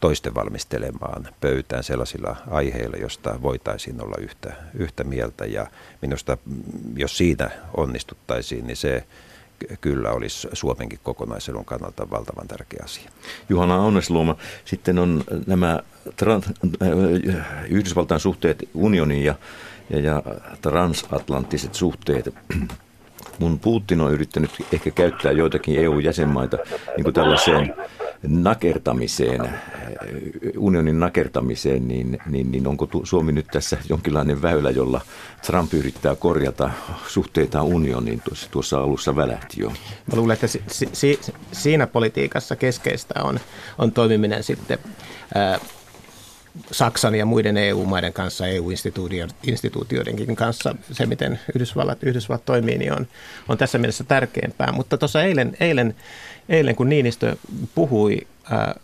toisten 0.00 0.34
valmistelemaan 0.34 1.28
pöytään 1.40 1.84
sellaisilla 1.84 2.36
aiheilla, 2.50 2.96
josta 2.96 3.42
voitaisiin 3.42 4.02
olla 4.02 4.16
yhtä, 4.20 4.52
yhtä 4.74 5.04
mieltä. 5.04 5.46
Ja 5.46 5.66
minusta, 6.02 6.38
mm, 6.44 6.62
jos 6.96 7.16
siinä 7.16 7.50
onnistuttaisiin, 7.76 8.66
niin 8.66 8.76
se 8.76 9.04
kyllä 9.80 10.10
olisi 10.12 10.48
Suomenkin 10.52 10.98
kokonaisedun 11.02 11.64
kannalta 11.64 12.10
valtavan 12.10 12.48
tärkeä 12.48 12.80
asia. 12.84 13.10
Juhana 13.48 13.76
Aunesluoma, 13.76 14.36
sitten 14.64 14.98
on 14.98 15.24
nämä 15.46 15.80
trans, 16.16 16.46
äh, 16.46 17.64
Yhdysvaltain 17.70 18.20
suhteet 18.20 18.68
unionin 18.74 19.24
ja, 19.24 19.34
ja, 19.90 20.00
ja 20.00 20.22
transatlanttiset 20.62 21.74
suhteet. 21.74 22.34
Mun 23.38 23.58
Putin 23.58 24.00
on 24.00 24.12
yrittänyt 24.12 24.50
ehkä 24.72 24.90
käyttää 24.90 25.32
joitakin 25.32 25.78
EU-jäsenmaita 25.78 26.58
niin 26.96 27.04
kuin 27.04 27.14
tällaiseen 27.14 27.74
nakertamiseen, 28.28 29.50
unionin 30.58 31.00
nakertamiseen, 31.00 31.88
niin, 31.88 32.18
niin, 32.26 32.52
niin 32.52 32.66
onko 32.66 32.88
Suomi 33.04 33.32
nyt 33.32 33.46
tässä 33.46 33.76
jonkinlainen 33.88 34.42
väylä, 34.42 34.70
jolla 34.70 35.00
Trump 35.46 35.74
yrittää 35.74 36.14
korjata 36.14 36.70
suhteita 37.06 37.62
unioniin? 37.62 38.20
Tuossa, 38.20 38.50
tuossa 38.50 38.78
alussa 38.78 39.16
välähti 39.16 39.60
jo. 39.60 39.68
Mä 39.70 40.16
luulen, 40.16 40.34
että 40.34 40.46
si, 40.46 40.62
si, 40.92 41.20
siinä 41.52 41.86
politiikassa 41.86 42.56
keskeistä 42.56 43.14
on, 43.22 43.40
on 43.78 43.92
toimiminen 43.92 44.42
sitten 44.42 44.78
ää, 45.34 45.58
Saksan 46.72 47.14
ja 47.14 47.26
muiden 47.26 47.56
EU-maiden 47.56 48.12
kanssa, 48.12 48.46
EU-instituutioidenkin 48.46 50.36
kanssa, 50.36 50.74
se 50.92 51.06
miten 51.06 51.40
Yhdysvallat, 51.54 52.02
Yhdysvallat 52.02 52.44
toimii, 52.44 52.78
niin 52.78 52.92
on, 52.92 53.06
on 53.48 53.58
tässä 53.58 53.78
mielessä 53.78 54.04
tärkeämpää. 54.04 54.72
Mutta 54.72 54.98
tuossa 54.98 55.22
eilen, 55.22 55.56
eilen 55.60 55.94
eilen, 56.48 56.76
kun 56.76 56.88
Niinistö 56.88 57.36
puhui 57.74 58.26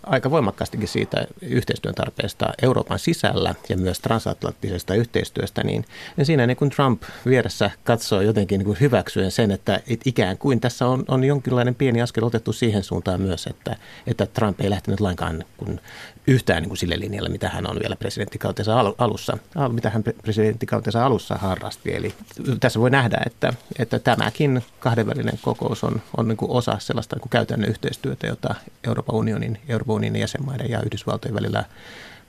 aika 0.03 0.31
voimakkaastikin 0.31 0.89
siitä 0.89 1.25
yhteistyön 1.43 1.95
tarpeesta 1.95 2.47
Euroopan 2.63 2.99
sisällä 2.99 3.55
ja 3.69 3.77
myös 3.77 4.01
transatlanttisesta 4.01 4.95
yhteistyöstä, 4.95 5.65
niin, 5.65 5.85
niin 6.17 6.27
siinä 6.27 6.47
niin 6.47 6.57
kun 6.57 6.71
Trump 6.71 7.03
vieressä 7.27 7.71
katsoo 7.85 8.21
jotenkin 8.21 8.59
niin 8.59 8.67
kuin 8.67 8.81
hyväksyen 8.81 9.31
sen, 9.31 9.51
että 9.51 9.81
et 9.87 10.01
ikään 10.05 10.39
kuin 10.39 10.61
tässä 10.61 10.87
on, 10.87 11.05
on 11.09 11.25
jonkinlainen 11.25 11.75
pieni 11.75 12.03
askel 12.03 12.25
otettu 12.25 12.53
siihen 12.53 12.83
suuntaan 12.83 13.21
myös, 13.21 13.47
että, 13.47 13.77
että 14.07 14.27
Trump 14.27 14.61
ei 14.61 14.71
lähtenyt 14.71 15.01
lainkaan 15.01 15.45
kun 15.57 15.81
yhtään 16.27 16.63
niin 16.63 16.69
kuin 16.69 16.79
sille 16.79 16.99
linjalle, 16.99 17.29
mitä 17.29 17.49
hän 17.49 17.71
on 17.71 17.79
vielä 17.83 17.97
presidenttikautensa 17.97 18.81
alussa, 18.99 19.39
mitä 19.73 19.91
hän 19.91 20.03
presidenttikautensa 20.23 21.07
alussa 21.07 21.35
harrasti. 21.35 21.95
Eli 21.95 22.15
tässä 22.61 22.81
voi 22.81 22.91
nähdä, 22.91 23.19
että, 23.27 23.53
että 23.79 23.99
tämäkin 23.99 24.63
kahdenvälinen 24.81 25.39
kokous 25.43 25.85
on, 25.85 26.03
on 26.17 26.29
niin 26.29 26.37
kuin 26.37 26.51
osa 26.51 26.77
sellaista 26.79 27.17
niin 27.17 27.21
kuin 27.21 27.31
käytännön 27.31 27.71
yhteistyötä, 27.71 28.27
jota 28.27 28.55
Euroopan 28.87 29.17
unionin, 29.17 29.52
Euroopan 29.69 29.97
unionin 29.97 30.21
jäsenmaiden 30.21 30.71
ja 30.71 30.83
Yhdysvaltojen 30.87 31.35
välillä, 31.35 31.65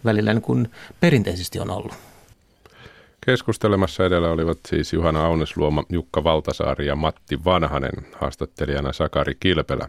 välillä 0.06 0.34
niin 0.34 0.42
kuin 0.42 0.72
perinteisesti 1.00 1.60
on 1.60 1.70
ollut. 1.70 1.94
Keskustelemassa 3.25 4.06
edellä 4.06 4.30
olivat 4.30 4.58
siis 4.68 4.94
Juhana 4.94 5.25
Aunesluoma, 5.25 5.83
Jukka 5.90 6.24
Valtasaari 6.24 6.88
ja 6.88 6.96
Matti 6.96 7.46
Vanhanen, 7.46 8.05
haastattelijana 8.16 8.94
Sakari 8.94 9.36
Kilpelä. 9.40 9.88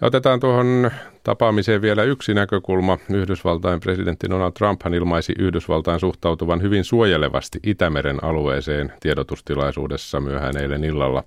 Ja 0.00 0.06
otetaan 0.06 0.40
tuohon 0.40 0.90
tapaamiseen 1.24 1.82
vielä 1.82 2.02
yksi 2.02 2.34
näkökulma. 2.34 2.98
Yhdysvaltain 3.10 3.80
presidentti 3.80 4.30
Donald 4.30 4.52
Trump 4.52 4.80
ilmaisi 4.94 5.34
Yhdysvaltain 5.38 6.00
suhtautuvan 6.00 6.62
hyvin 6.62 6.84
suojelevasti 6.84 7.58
Itämeren 7.62 8.24
alueeseen 8.24 8.92
tiedotustilaisuudessa 9.00 10.20
myöhään 10.20 10.56
eilen 10.56 10.84
illalla. 10.84 11.24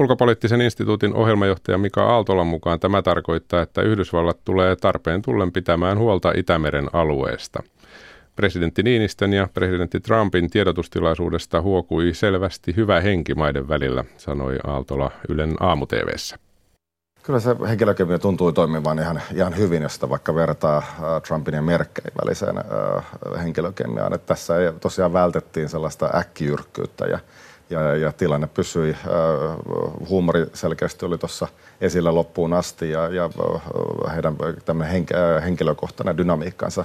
Ulkopoliittisen 0.00 0.60
instituutin 0.60 1.14
ohjelmajohtaja 1.14 1.78
Mika 1.78 2.04
Aaltolan 2.04 2.46
mukaan 2.46 2.80
tämä 2.80 3.02
tarkoittaa, 3.02 3.62
että 3.62 3.82
Yhdysvallat 3.82 4.38
tulee 4.44 4.76
tarpeen 4.76 5.22
tullen 5.22 5.52
pitämään 5.52 5.98
huolta 5.98 6.32
Itämeren 6.36 6.88
alueesta. 6.92 7.62
Presidentti 8.36 8.82
Niinistön 8.82 9.32
ja 9.32 9.48
presidentti 9.54 10.00
Trumpin 10.00 10.50
tiedotustilaisuudesta 10.50 11.62
huokui 11.62 12.14
selvästi 12.14 12.76
hyvä 12.76 13.00
henki 13.00 13.34
maiden 13.34 13.68
välillä, 13.68 14.04
sanoi 14.16 14.58
Aaltola 14.66 15.10
Ylen 15.28 15.54
aamu-TVssä. 15.60 16.36
Kyllä 17.22 17.40
se 17.40 17.56
henkilökemia 17.68 18.18
tuntui 18.18 18.52
toimivan 18.52 18.98
ihan, 18.98 19.22
ihan 19.34 19.56
hyvin, 19.56 19.82
jos 19.82 19.94
sitä 19.94 20.08
vaikka 20.08 20.34
vertaa 20.34 20.78
äh, 20.78 21.22
Trumpin 21.26 21.54
ja 21.54 21.62
Merkelin 21.62 22.12
väliseen 22.24 22.58
äh, 22.58 23.42
henkilökemiaan. 23.42 24.14
Että 24.14 24.26
tässä 24.26 24.58
ei, 24.58 24.72
tosiaan 24.72 25.12
vältettiin 25.12 25.68
sellaista 25.68 26.10
äkkijyrkkyyttä 26.14 27.04
ja, 27.04 27.18
ja, 27.70 27.96
ja 27.96 28.12
tilanne 28.12 28.46
pysyi. 28.46 28.90
Äh, 28.90 29.06
huumori 30.08 30.46
selkeästi 30.54 31.06
oli 31.06 31.18
tuossa 31.18 31.48
esillä 31.80 32.14
loppuun 32.14 32.52
asti 32.52 32.90
ja, 32.90 33.08
ja 33.08 33.24
äh, 33.24 34.14
heidän 34.14 34.36
henk, 34.90 35.12
äh, 35.12 35.44
henkilökohtainen 35.44 36.16
dynamiikkansa 36.16 36.84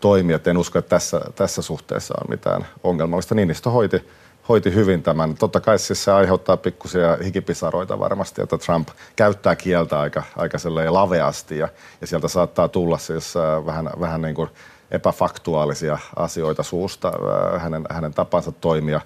toimi. 0.00 0.32
Et 0.32 0.46
en 0.46 0.58
usko, 0.58 0.78
että 0.78 0.88
tässä, 0.88 1.20
tässä 1.34 1.62
suhteessa 1.62 2.14
on 2.20 2.30
mitään 2.30 2.66
ongelmallista. 2.84 3.34
Niinistö 3.34 3.70
hoiti 3.70 4.04
hoiti 4.48 4.74
hyvin 4.74 5.02
tämän. 5.02 5.34
Totta 5.34 5.60
kai 5.60 5.78
siis 5.78 6.04
se 6.04 6.12
aiheuttaa 6.12 6.56
pikkusia 6.56 7.18
hikipisaroita 7.24 7.98
varmasti, 7.98 8.42
että 8.42 8.58
Trump 8.58 8.88
käyttää 9.16 9.56
kieltä 9.56 10.00
aika, 10.00 10.22
aika 10.36 10.58
laveasti 10.88 11.58
ja, 11.58 11.68
ja 12.00 12.06
sieltä 12.06 12.28
saattaa 12.28 12.68
tulla 12.68 12.98
siis 12.98 13.36
äh, 13.36 13.66
vähän, 13.66 13.90
vähän 14.00 14.22
niin 14.22 14.34
kuin 14.34 14.48
epäfaktuaalisia 14.90 15.98
asioita 16.16 16.62
suusta. 16.62 17.08
Äh, 17.08 17.62
hänen, 17.62 17.84
hänen 17.90 18.14
tapansa 18.14 18.52
toimia 18.52 19.00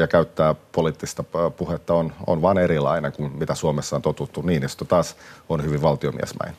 ja 0.00 0.06
käyttää 0.06 0.54
poliittista 0.72 1.24
äh, 1.34 1.52
puhetta 1.56 1.94
on, 1.94 2.12
on 2.26 2.42
vain 2.42 2.58
erilainen 2.58 3.12
kuin 3.12 3.38
mitä 3.38 3.54
Suomessa 3.54 3.96
on 3.96 4.02
totuttu. 4.02 4.42
Niinistö 4.42 4.84
taas 4.84 5.16
on 5.48 5.64
hyvin 5.64 5.82
valtiomiesmäinen. 5.82 6.56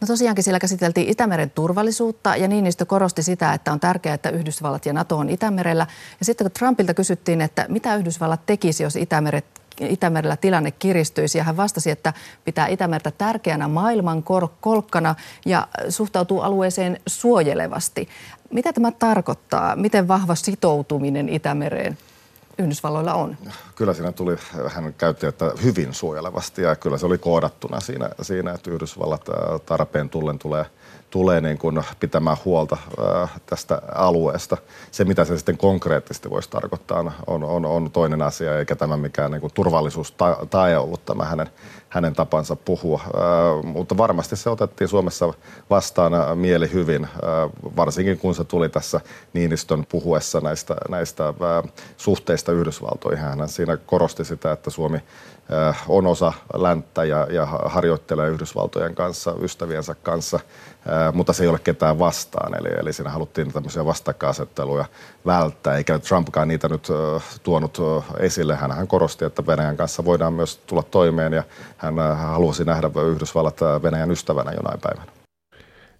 No 0.00 0.06
tosiaankin 0.06 0.44
siellä 0.44 0.58
käsiteltiin 0.58 1.08
Itämeren 1.08 1.50
turvallisuutta 1.50 2.36
ja 2.36 2.48
Niinistö 2.48 2.86
korosti 2.86 3.22
sitä, 3.22 3.52
että 3.52 3.72
on 3.72 3.80
tärkeää, 3.80 4.14
että 4.14 4.30
Yhdysvallat 4.30 4.86
ja 4.86 4.92
NATO 4.92 5.18
on 5.18 5.30
Itämerellä. 5.30 5.86
Ja 6.20 6.24
sitten 6.24 6.44
kun 6.44 6.52
Trumpilta 6.52 6.94
kysyttiin, 6.94 7.40
että 7.40 7.66
mitä 7.68 7.96
Yhdysvallat 7.96 8.46
tekisi, 8.46 8.82
jos 8.82 8.96
Itämeret 8.96 9.59
Itämerellä 9.80 10.36
tilanne 10.36 10.70
kiristyisi 10.70 11.38
ja 11.38 11.44
hän 11.44 11.56
vastasi, 11.56 11.90
että 11.90 12.12
pitää 12.44 12.66
Itämertä 12.66 13.10
tärkeänä 13.10 13.68
maailman 13.68 14.22
kolkkana 14.60 15.14
ja 15.46 15.68
suhtautuu 15.88 16.40
alueeseen 16.40 17.00
suojelevasti. 17.06 18.08
Mitä 18.50 18.72
tämä 18.72 18.92
tarkoittaa? 18.92 19.76
Miten 19.76 20.08
vahva 20.08 20.34
sitoutuminen 20.34 21.28
Itämereen 21.28 21.98
Yhdysvalloilla 22.58 23.14
on? 23.14 23.36
Kyllä 23.74 23.94
siinä 23.94 24.12
tuli, 24.12 24.36
hän 24.68 24.94
käytti, 24.94 25.26
että 25.26 25.52
hyvin 25.62 25.94
suojelevasti 25.94 26.62
ja 26.62 26.76
kyllä 26.76 26.98
se 26.98 27.06
oli 27.06 27.18
koodattuna 27.18 27.80
siinä, 27.80 28.10
siinä 28.22 28.52
että 28.52 28.70
Yhdysvallat 28.70 29.24
tarpeen 29.66 30.10
tullen 30.10 30.38
tulee– 30.38 30.64
tulee 31.10 31.40
niin 31.40 31.58
kuin 31.58 31.82
pitämään 32.00 32.36
huolta 32.44 32.76
tästä 33.46 33.82
alueesta. 33.94 34.56
Se, 34.90 35.04
mitä 35.04 35.24
se 35.24 35.36
sitten 35.36 35.58
konkreettisesti 35.58 36.30
voisi 36.30 36.50
tarkoittaa, 36.50 37.12
on, 37.26 37.44
on, 37.44 37.64
on 37.64 37.90
toinen 37.90 38.22
asia, 38.22 38.58
eikä 38.58 38.76
tämä 38.76 38.96
mikään 38.96 39.30
niin 39.30 39.40
kuin 39.40 39.52
turvallisuus 39.54 40.14
tai 40.50 40.76
ollut 40.76 41.04
tämä 41.04 41.24
hänen, 41.24 41.46
hänen 41.88 42.12
tapansa 42.12 42.56
puhua. 42.56 43.00
mutta 43.64 43.96
varmasti 43.96 44.36
se 44.36 44.50
otettiin 44.50 44.88
Suomessa 44.88 45.32
vastaan 45.70 46.38
mieli 46.38 46.72
hyvin, 46.72 47.08
varsinkin 47.76 48.18
kun 48.18 48.34
se 48.34 48.44
tuli 48.44 48.68
tässä 48.68 49.00
Niinistön 49.32 49.86
puhuessa 49.88 50.40
näistä, 50.40 50.76
näistä 50.88 51.34
suhteista 51.96 52.52
Yhdysvaltoihin. 52.52 53.24
Hän 53.24 53.48
siinä 53.48 53.76
korosti 53.76 54.24
sitä, 54.24 54.52
että 54.52 54.70
Suomi 54.70 54.98
on 55.88 56.06
osa 56.06 56.32
länttä 56.54 57.04
ja, 57.04 57.26
ja 57.30 57.46
harjoittelee 57.46 58.28
Yhdysvaltojen 58.28 58.94
kanssa, 58.94 59.34
ystäviensä 59.40 59.94
kanssa, 59.94 60.40
mutta 61.12 61.32
se 61.32 61.42
ei 61.42 61.48
ole 61.48 61.58
ketään 61.58 61.98
vastaan. 61.98 62.60
Eli, 62.60 62.68
eli 62.80 62.92
siinä 62.92 63.10
haluttiin 63.10 63.52
tämmöisiä 63.52 63.84
vastakkainasetteluja 63.84 64.84
välttää, 65.26 65.76
eikä 65.76 65.98
Trumpkaan 65.98 66.48
niitä 66.48 66.68
nyt 66.68 66.88
tuonut 67.42 67.78
esille. 68.18 68.56
Hän 68.56 68.88
korosti, 68.88 69.24
että 69.24 69.46
Venäjän 69.46 69.76
kanssa 69.76 70.04
voidaan 70.04 70.32
myös 70.32 70.56
tulla 70.56 70.82
toimeen 70.82 71.32
ja 71.32 71.42
hän 71.76 72.16
halusi 72.16 72.64
nähdä 72.64 72.90
Yhdysvallat 73.10 73.60
Venäjän 73.82 74.10
ystävänä 74.10 74.52
jonain 74.52 74.80
päivänä. 74.80 75.19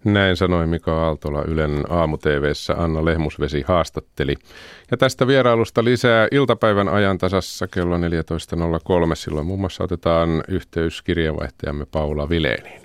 Näin 0.04 0.36
sanoi 0.36 0.66
Mika 0.66 1.06
Aaltola 1.06 1.42
Ylen 1.42 1.84
aamu 1.88 2.18
Anna 2.76 3.04
Lehmusvesi 3.04 3.64
haastatteli. 3.66 4.34
Ja 4.90 4.96
tästä 4.96 5.26
vierailusta 5.26 5.84
lisää 5.84 6.28
iltapäivän 6.30 6.88
ajan 6.88 7.18
tasassa 7.18 7.66
kello 7.68 7.96
14.03. 7.98 8.02
Silloin 9.14 9.46
muun 9.46 9.60
muassa 9.60 9.84
otetaan 9.84 10.44
yhteys 10.48 11.02
kirjeenvaihtajamme 11.02 11.86
Paula 11.86 12.28
Vileeniin. 12.28 12.80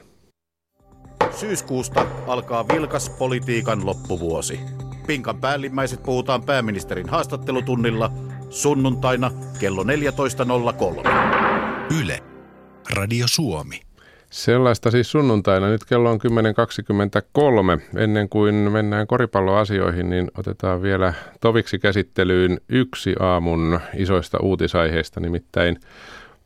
Syyskuusta 1.32 2.08
alkaa 2.28 2.68
vilkas 2.68 3.10
politiikan 3.10 3.86
loppuvuosi. 3.86 4.60
Pinkan 5.08 5.42
päällimmäiset 5.42 6.04
puhutaan 6.04 6.44
pääministerin 6.44 7.10
haastattelutunnilla 7.10 8.12
sunnuntaina 8.50 9.32
kello 9.60 9.84
14.03. 9.84 9.90
Yle. 12.02 12.20
Radio 12.96 13.26
Suomi. 13.30 13.82
Sellaista 14.30 14.92
siis 14.92 15.12
sunnuntaina. 15.12 15.70
Nyt 15.70 15.86
kello 15.86 16.12
on 16.12 16.20
10.23. 17.78 17.82
Ennen 17.98 18.30
kuin 18.30 18.56
mennään 18.56 19.08
koripalloasioihin, 19.08 20.10
niin 20.10 20.32
otetaan 20.38 20.82
vielä 20.82 21.14
toviksi 21.42 21.80
käsittelyyn 21.80 22.58
yksi 22.70 23.16
aamun 23.20 23.80
isoista 23.96 24.38
uutisaiheista, 24.42 25.20
nimittäin 25.20 25.80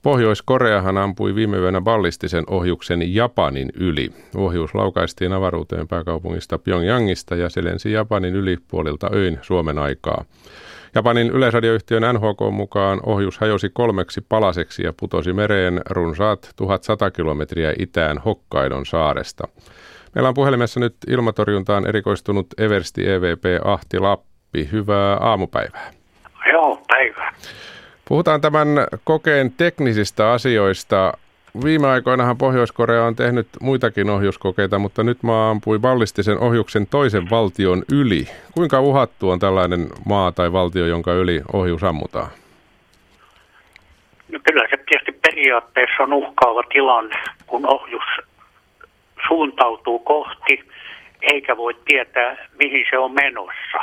Pohjois-Koreahan 0.01 0.97
ampui 0.97 1.35
viime 1.35 1.57
yönä 1.57 1.81
ballistisen 1.81 2.43
ohjuksen 2.47 3.13
Japanin 3.15 3.69
yli. 3.73 4.13
Ohjus 4.35 4.75
laukaistiin 4.75 5.33
avaruuteen 5.33 5.87
pääkaupungista 5.87 6.57
Pyongyangista 6.57 7.35
ja 7.35 7.49
se 7.49 7.63
lensi 7.63 7.91
Japanin 7.91 8.35
yli 8.35 8.57
puolilta 8.67 9.09
öin 9.13 9.39
Suomen 9.41 9.79
aikaa. 9.79 10.25
Japanin 10.95 11.29
yleisradioyhtiön 11.29 12.03
NHK 12.13 12.51
mukaan 12.51 12.99
ohjus 13.05 13.37
hajosi 13.37 13.69
kolmeksi 13.69 14.21
palaseksi 14.29 14.83
ja 14.83 14.93
putosi 14.99 15.33
mereen 15.33 15.81
runsaat 15.89 16.53
1100 16.55 17.11
kilometriä 17.11 17.73
itään 17.79 18.17
Hokkaidon 18.17 18.85
saaresta. 18.85 19.47
Meillä 20.15 20.29
on 20.29 20.33
puhelimessa 20.33 20.79
nyt 20.79 20.95
ilmatorjuntaan 21.07 21.87
erikoistunut 21.87 22.47
Eversti 22.57 23.09
EVP 23.09 23.43
Ahti 23.65 23.99
Lappi. 23.99 24.69
Hyvää 24.71 25.17
aamupäivää. 25.17 25.91
Joo, 26.51 26.81
päivää. 26.87 27.33
Puhutaan 28.07 28.41
tämän 28.41 28.67
kokeen 29.03 29.51
teknisistä 29.51 30.31
asioista. 30.31 31.13
Viime 31.63 31.87
aikoinahan 31.87 32.37
Pohjois-Korea 32.37 33.03
on 33.05 33.15
tehnyt 33.15 33.47
muitakin 33.61 34.09
ohjuskokeita, 34.09 34.79
mutta 34.79 35.03
nyt 35.03 35.23
maa 35.23 35.49
ampui 35.49 35.79
ballistisen 35.79 36.39
ohjuksen 36.39 36.87
toisen 36.87 37.29
valtion 37.29 37.83
yli. 37.91 38.27
Kuinka 38.53 38.81
uhattu 38.81 39.29
on 39.29 39.39
tällainen 39.39 39.87
maa 40.05 40.31
tai 40.31 40.51
valtio, 40.51 40.85
jonka 40.85 41.13
yli 41.13 41.41
ohjus 41.53 41.83
ammutaan? 41.83 42.29
No 44.31 44.39
kyllä 44.43 44.67
se 44.69 44.77
tietysti 44.77 45.11
periaatteessa 45.11 46.03
on 46.03 46.13
uhkaava 46.13 46.63
tilanne, 46.73 47.15
kun 47.47 47.65
ohjus 47.65 48.03
suuntautuu 49.27 49.99
kohti, 49.99 50.69
eikä 51.21 51.57
voi 51.57 51.73
tietää, 51.85 52.47
mihin 52.59 52.85
se 52.89 52.97
on 52.97 53.11
menossa, 53.13 53.79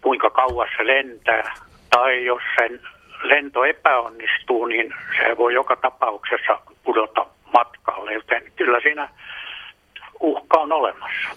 kuinka 0.00 0.30
kauas 0.30 0.70
se 0.76 0.86
lentää, 0.86 1.54
tai 1.90 2.24
jos 2.24 2.42
sen 2.58 2.80
lento 3.22 3.64
epäonnistuu, 3.64 4.66
niin 4.66 4.94
se 5.16 5.36
voi 5.36 5.54
joka 5.54 5.76
tapauksessa 5.76 6.58
pudota 6.84 7.26
matkalle, 7.54 8.12
joten 8.12 8.42
kyllä 8.56 8.80
siinä 8.80 9.08
uhka 10.20 10.58
on 10.58 10.72
olemassa. 10.72 11.28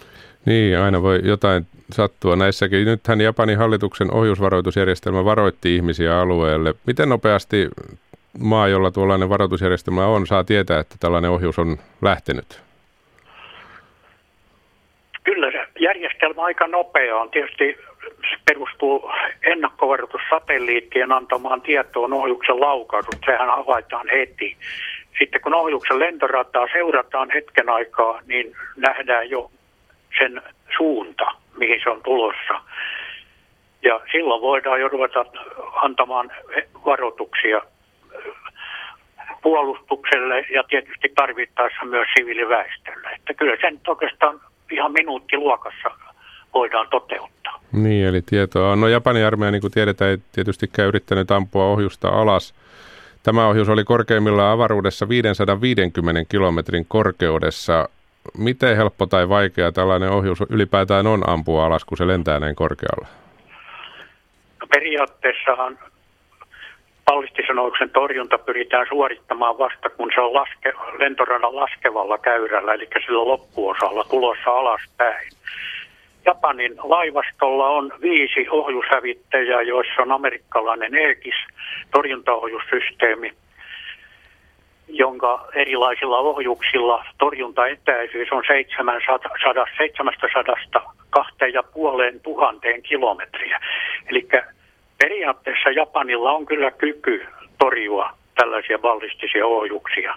Niin, 0.46 0.78
aina 0.78 1.02
voi 1.02 1.20
jotain 1.24 1.66
sattua 1.90 2.36
näissäkin. 2.36 2.84
Nythän 2.84 3.20
Japanin 3.20 3.58
hallituksen 3.58 4.14
ohjusvaroitusjärjestelmä 4.14 5.24
varoitti 5.24 5.76
ihmisiä 5.76 6.20
alueelle. 6.20 6.74
Miten 6.86 7.08
nopeasti 7.08 7.68
maa, 8.40 8.68
jolla 8.68 8.90
tuollainen 8.90 9.28
varoitusjärjestelmä 9.28 10.06
on, 10.06 10.26
saa 10.26 10.44
tietää, 10.44 10.80
että 10.80 10.96
tällainen 11.00 11.30
ohjus 11.30 11.58
on 11.58 11.76
lähtenyt? 12.02 12.62
Kyllä 15.24 15.50
se 15.50 15.66
järjestelmä 15.80 16.42
aika 16.42 16.66
nopea 16.66 17.16
on. 17.16 17.30
Tietysti 17.30 17.76
se 18.30 18.36
perustuu 18.44 19.10
ennakkovaroitussatelliittien 19.42 21.12
antamaan 21.12 21.62
tietoon 21.62 22.12
ohjuksen 22.12 22.60
laukaisut. 22.60 23.16
Sehän 23.26 23.48
havaitaan 23.48 24.08
heti. 24.08 24.56
Sitten 25.18 25.40
kun 25.40 25.54
ohjuksen 25.54 25.98
lentorataa 25.98 26.66
seurataan 26.72 27.30
hetken 27.34 27.68
aikaa, 27.68 28.20
niin 28.26 28.56
nähdään 28.76 29.30
jo 29.30 29.50
sen 30.18 30.42
suunta, 30.76 31.24
mihin 31.56 31.80
se 31.82 31.90
on 31.90 32.02
tulossa. 32.02 32.60
Ja 33.82 34.00
silloin 34.12 34.42
voidaan 34.42 34.80
jo 34.80 34.88
ruveta 34.88 35.24
antamaan 35.74 36.32
varoituksia 36.86 37.62
puolustukselle 39.42 40.46
ja 40.50 40.62
tietysti 40.62 41.12
tarvittaessa 41.14 41.84
myös 41.84 42.08
siviiliväestölle. 42.18 43.08
Että 43.08 43.34
kyllä 43.34 43.56
sen 43.60 43.80
oikeastaan 43.88 44.40
ihan 44.70 44.92
minuuttiluokassa 44.92 45.90
voidaan 46.58 46.86
toteuttaa. 46.90 47.60
Niin, 47.72 48.06
eli 48.06 48.22
tietoa 48.22 48.72
on. 48.72 48.80
No 48.80 48.88
Japanin 48.88 49.26
armeija, 49.26 49.50
niin 49.50 49.60
kuin 49.60 49.72
tiedetään, 49.72 50.10
ei 50.10 50.18
tietystikään 50.32 50.88
yrittänyt 50.88 51.30
ampua 51.30 51.64
ohjusta 51.64 52.08
alas. 52.08 52.54
Tämä 53.22 53.48
ohjus 53.48 53.68
oli 53.68 53.84
korkeimmillaan 53.84 54.52
avaruudessa 54.52 55.08
550 55.08 56.24
kilometrin 56.28 56.86
korkeudessa. 56.88 57.88
Miten 58.38 58.76
helppo 58.76 59.06
tai 59.06 59.28
vaikea 59.28 59.72
tällainen 59.72 60.10
ohjus 60.10 60.38
ylipäätään 60.50 61.06
on 61.06 61.28
ampua 61.28 61.66
alas, 61.66 61.84
kun 61.84 61.98
se 61.98 62.06
lentää 62.06 62.40
näin 62.40 62.56
korkealla? 62.56 63.06
No 64.60 64.66
periaatteessahan 64.72 65.78
ballistisen 67.04 67.58
ohjuksen 67.58 67.90
torjunta 67.90 68.38
pyritään 68.38 68.86
suorittamaan 68.88 69.58
vasta, 69.58 69.90
kun 69.90 70.10
se 70.14 70.20
on 70.20 70.34
laske, 70.34 70.72
lentoradan 70.98 71.56
laskevalla 71.56 72.18
käyrällä, 72.18 72.74
eli 72.74 72.88
sillä 73.06 73.28
loppuosalla 73.28 74.04
tulossa 74.04 74.50
alaspäin. 74.50 75.28
Japanin 76.26 76.74
laivastolla 76.82 77.68
on 77.68 77.92
viisi 78.02 78.46
ohjushävittäjää, 78.50 79.62
joissa 79.62 80.02
on 80.02 80.12
amerikkalainen 80.12 80.94
EGIS 80.94 81.34
torjuntaohjussysteemi, 81.90 83.32
jonka 84.88 85.48
erilaisilla 85.54 86.18
ohjuksilla 86.18 87.04
torjuntaetäisyys 87.18 88.32
on 88.32 88.42
700, 88.46 89.66
700 89.78 90.94
2,5 91.16 92.20
tuhanteen 92.22 92.82
kilometriä. 92.82 93.60
Eli 94.10 94.28
periaatteessa 94.98 95.70
Japanilla 95.70 96.32
on 96.32 96.46
kyllä 96.46 96.70
kyky 96.70 97.26
torjua 97.58 98.10
tällaisia 98.34 98.78
ballistisia 98.78 99.46
ohjuksia. 99.46 100.14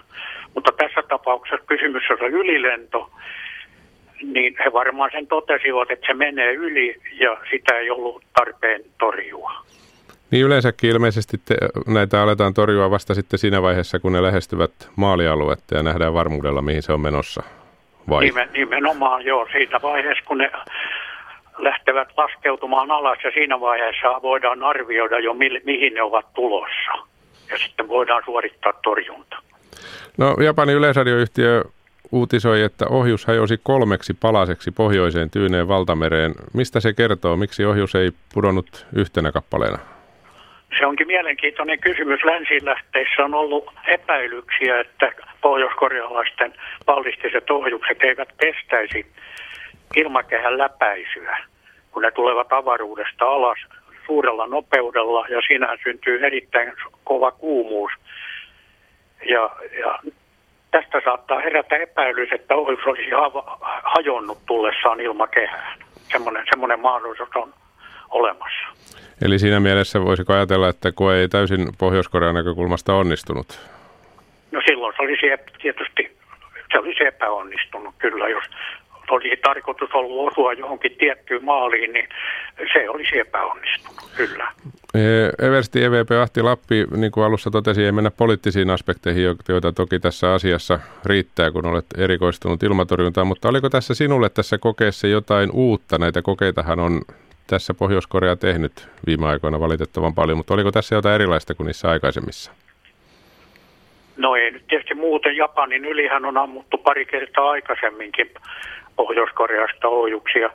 Mutta 0.54 0.72
tässä 0.72 1.02
tapauksessa 1.08 1.64
kysymys 1.66 2.02
on 2.10 2.18
ylilento, 2.30 3.10
niin 4.22 4.56
he 4.64 4.72
varmaan 4.72 5.10
sen 5.12 5.26
totesivat, 5.26 5.90
että 5.90 6.06
se 6.06 6.14
menee 6.14 6.52
yli 6.52 6.96
ja 7.20 7.36
sitä 7.50 7.78
ei 7.78 7.90
ollut 7.90 8.22
tarpeen 8.38 8.82
torjua. 8.98 9.52
Niin 10.30 10.46
yleensäkin 10.46 10.90
ilmeisesti 10.90 11.36
te, 11.44 11.54
näitä 11.86 12.22
aletaan 12.22 12.54
torjua 12.54 12.90
vasta 12.90 13.14
sitten 13.14 13.38
siinä 13.38 13.62
vaiheessa, 13.62 13.98
kun 13.98 14.12
ne 14.12 14.22
lähestyvät 14.22 14.70
maalialuetta 14.96 15.74
ja 15.74 15.82
nähdään 15.82 16.14
varmuudella, 16.14 16.62
mihin 16.62 16.82
se 16.82 16.92
on 16.92 17.00
menossa. 17.00 17.42
Vai? 18.08 18.24
Nimen, 18.24 18.48
nimenomaan 18.52 19.24
joo, 19.24 19.48
siitä 19.52 19.80
vaiheessa, 19.82 20.24
kun 20.26 20.38
ne 20.38 20.50
lähtevät 21.58 22.08
laskeutumaan 22.16 22.90
alas 22.90 23.18
ja 23.24 23.30
siinä 23.30 23.60
vaiheessa 23.60 24.22
voidaan 24.22 24.62
arvioida 24.62 25.18
jo 25.18 25.34
mi- 25.34 25.60
mihin 25.64 25.94
ne 25.94 26.02
ovat 26.02 26.26
tulossa. 26.34 26.92
Ja 27.50 27.58
sitten 27.58 27.88
voidaan 27.88 28.22
suorittaa 28.24 28.72
torjunta. 28.72 29.36
No 30.18 30.36
Japanin 30.44 30.76
yleisradioyhtiö 30.76 31.64
uutisoi, 32.12 32.62
että 32.62 32.86
ohjus 32.88 33.26
hajosi 33.26 33.60
kolmeksi 33.62 34.14
palaseksi 34.14 34.70
pohjoiseen 34.70 35.30
Tyyneen 35.30 35.68
valtamereen. 35.68 36.34
Mistä 36.54 36.80
se 36.80 36.92
kertoo? 36.92 37.36
Miksi 37.36 37.64
ohjus 37.64 37.94
ei 37.94 38.10
pudonnut 38.34 38.86
yhtenä 38.96 39.32
kappaleena? 39.32 39.78
Se 40.78 40.86
onkin 40.86 41.06
mielenkiintoinen 41.06 41.80
kysymys. 41.80 42.24
Länsilähteissä 42.24 43.24
on 43.24 43.34
ollut 43.34 43.72
epäilyksiä, 43.86 44.80
että 44.80 45.12
pohjoiskorealaisten 45.40 46.52
ballistiset 46.86 47.50
ohjukset 47.50 48.02
eivät 48.02 48.28
kestäisi 48.40 49.06
ilmakehän 49.96 50.58
läpäisyä, 50.58 51.38
kun 51.92 52.02
ne 52.02 52.10
tulevat 52.10 52.52
avaruudesta 52.52 53.24
alas 53.24 53.58
suurella 54.06 54.46
nopeudella 54.46 55.26
ja 55.28 55.40
siinä 55.46 55.76
syntyy 55.82 56.26
erittäin 56.26 56.72
kova 57.04 57.30
kuumuus. 57.30 57.92
Ja, 59.28 59.50
ja 59.80 59.98
tästä 60.70 61.00
saattaa 61.04 61.40
herätä 61.40 61.76
epäilys, 61.76 62.28
että 62.32 62.54
ohjus 62.54 62.86
olisi 62.86 63.10
hajonnut 63.82 64.38
tullessaan 64.46 65.00
ilmakehään. 65.00 65.78
Semmoinen, 66.12 66.44
semmoinen 66.50 66.80
mahdollisuus 66.80 67.28
on 67.34 67.54
olemassa. 68.10 68.64
Eli 69.24 69.38
siinä 69.38 69.60
mielessä 69.60 70.04
voisiko 70.04 70.32
ajatella, 70.32 70.68
että 70.68 70.92
kun 70.92 71.12
ei 71.12 71.28
täysin 71.28 71.68
Pohjois-Korean 71.78 72.34
näkökulmasta 72.34 72.94
onnistunut? 72.94 73.60
No 74.52 74.60
silloin 74.66 74.94
se 74.96 75.02
olisi 75.02 75.26
tietysti 75.62 76.20
se 76.72 76.78
olisi 76.78 77.04
epäonnistunut 77.04 77.94
kyllä, 77.98 78.28
jos 78.28 78.44
olisi 79.10 79.36
tarkoitus 79.36 79.90
ollut 79.92 80.32
osua 80.32 80.52
johonkin 80.52 80.96
tiettyyn 80.98 81.44
maaliin, 81.44 81.92
niin 81.92 82.08
se 82.72 82.90
olisi 82.90 83.18
epäonnistunut, 83.18 84.10
kyllä. 84.16 84.52
Eversti 85.42 85.84
EVP 85.84 86.10
Ahti 86.22 86.42
Lappi, 86.42 86.86
niin 86.96 87.12
kuin 87.12 87.24
alussa 87.24 87.50
totesi, 87.50 87.84
ei 87.84 87.92
mennä 87.92 88.10
poliittisiin 88.10 88.70
aspekteihin, 88.70 89.22
joita 89.48 89.72
toki 89.72 89.98
tässä 89.98 90.32
asiassa 90.34 90.78
riittää, 91.04 91.50
kun 91.50 91.66
olet 91.66 91.86
erikoistunut 91.98 92.62
ilmatorjuntaan, 92.62 93.26
mutta 93.26 93.48
oliko 93.48 93.70
tässä 93.70 93.94
sinulle 93.94 94.28
tässä 94.28 94.58
kokeessa 94.58 95.06
jotain 95.06 95.50
uutta? 95.52 95.98
Näitä 95.98 96.22
kokeitahan 96.22 96.80
on 96.80 97.00
tässä 97.46 97.74
Pohjois-Korea 97.74 98.36
tehnyt 98.36 98.88
viime 99.06 99.26
aikoina 99.26 99.60
valitettavan 99.60 100.14
paljon, 100.14 100.38
mutta 100.38 100.54
oliko 100.54 100.72
tässä 100.72 100.94
jotain 100.94 101.14
erilaista 101.14 101.54
kuin 101.54 101.66
niissä 101.66 101.90
aikaisemmissa? 101.90 102.52
No 104.16 104.36
ei 104.36 104.50
nyt 104.50 104.66
tietysti 104.68 104.94
muuten. 104.94 105.36
Japanin 105.36 105.84
ylihän 105.84 106.24
on 106.24 106.36
ammuttu 106.36 106.78
pari 106.78 107.06
kertaa 107.06 107.50
aikaisemminkin 107.50 108.30
Pohjois-Koreasta 108.96 109.88
ohjuksia. 109.88 110.50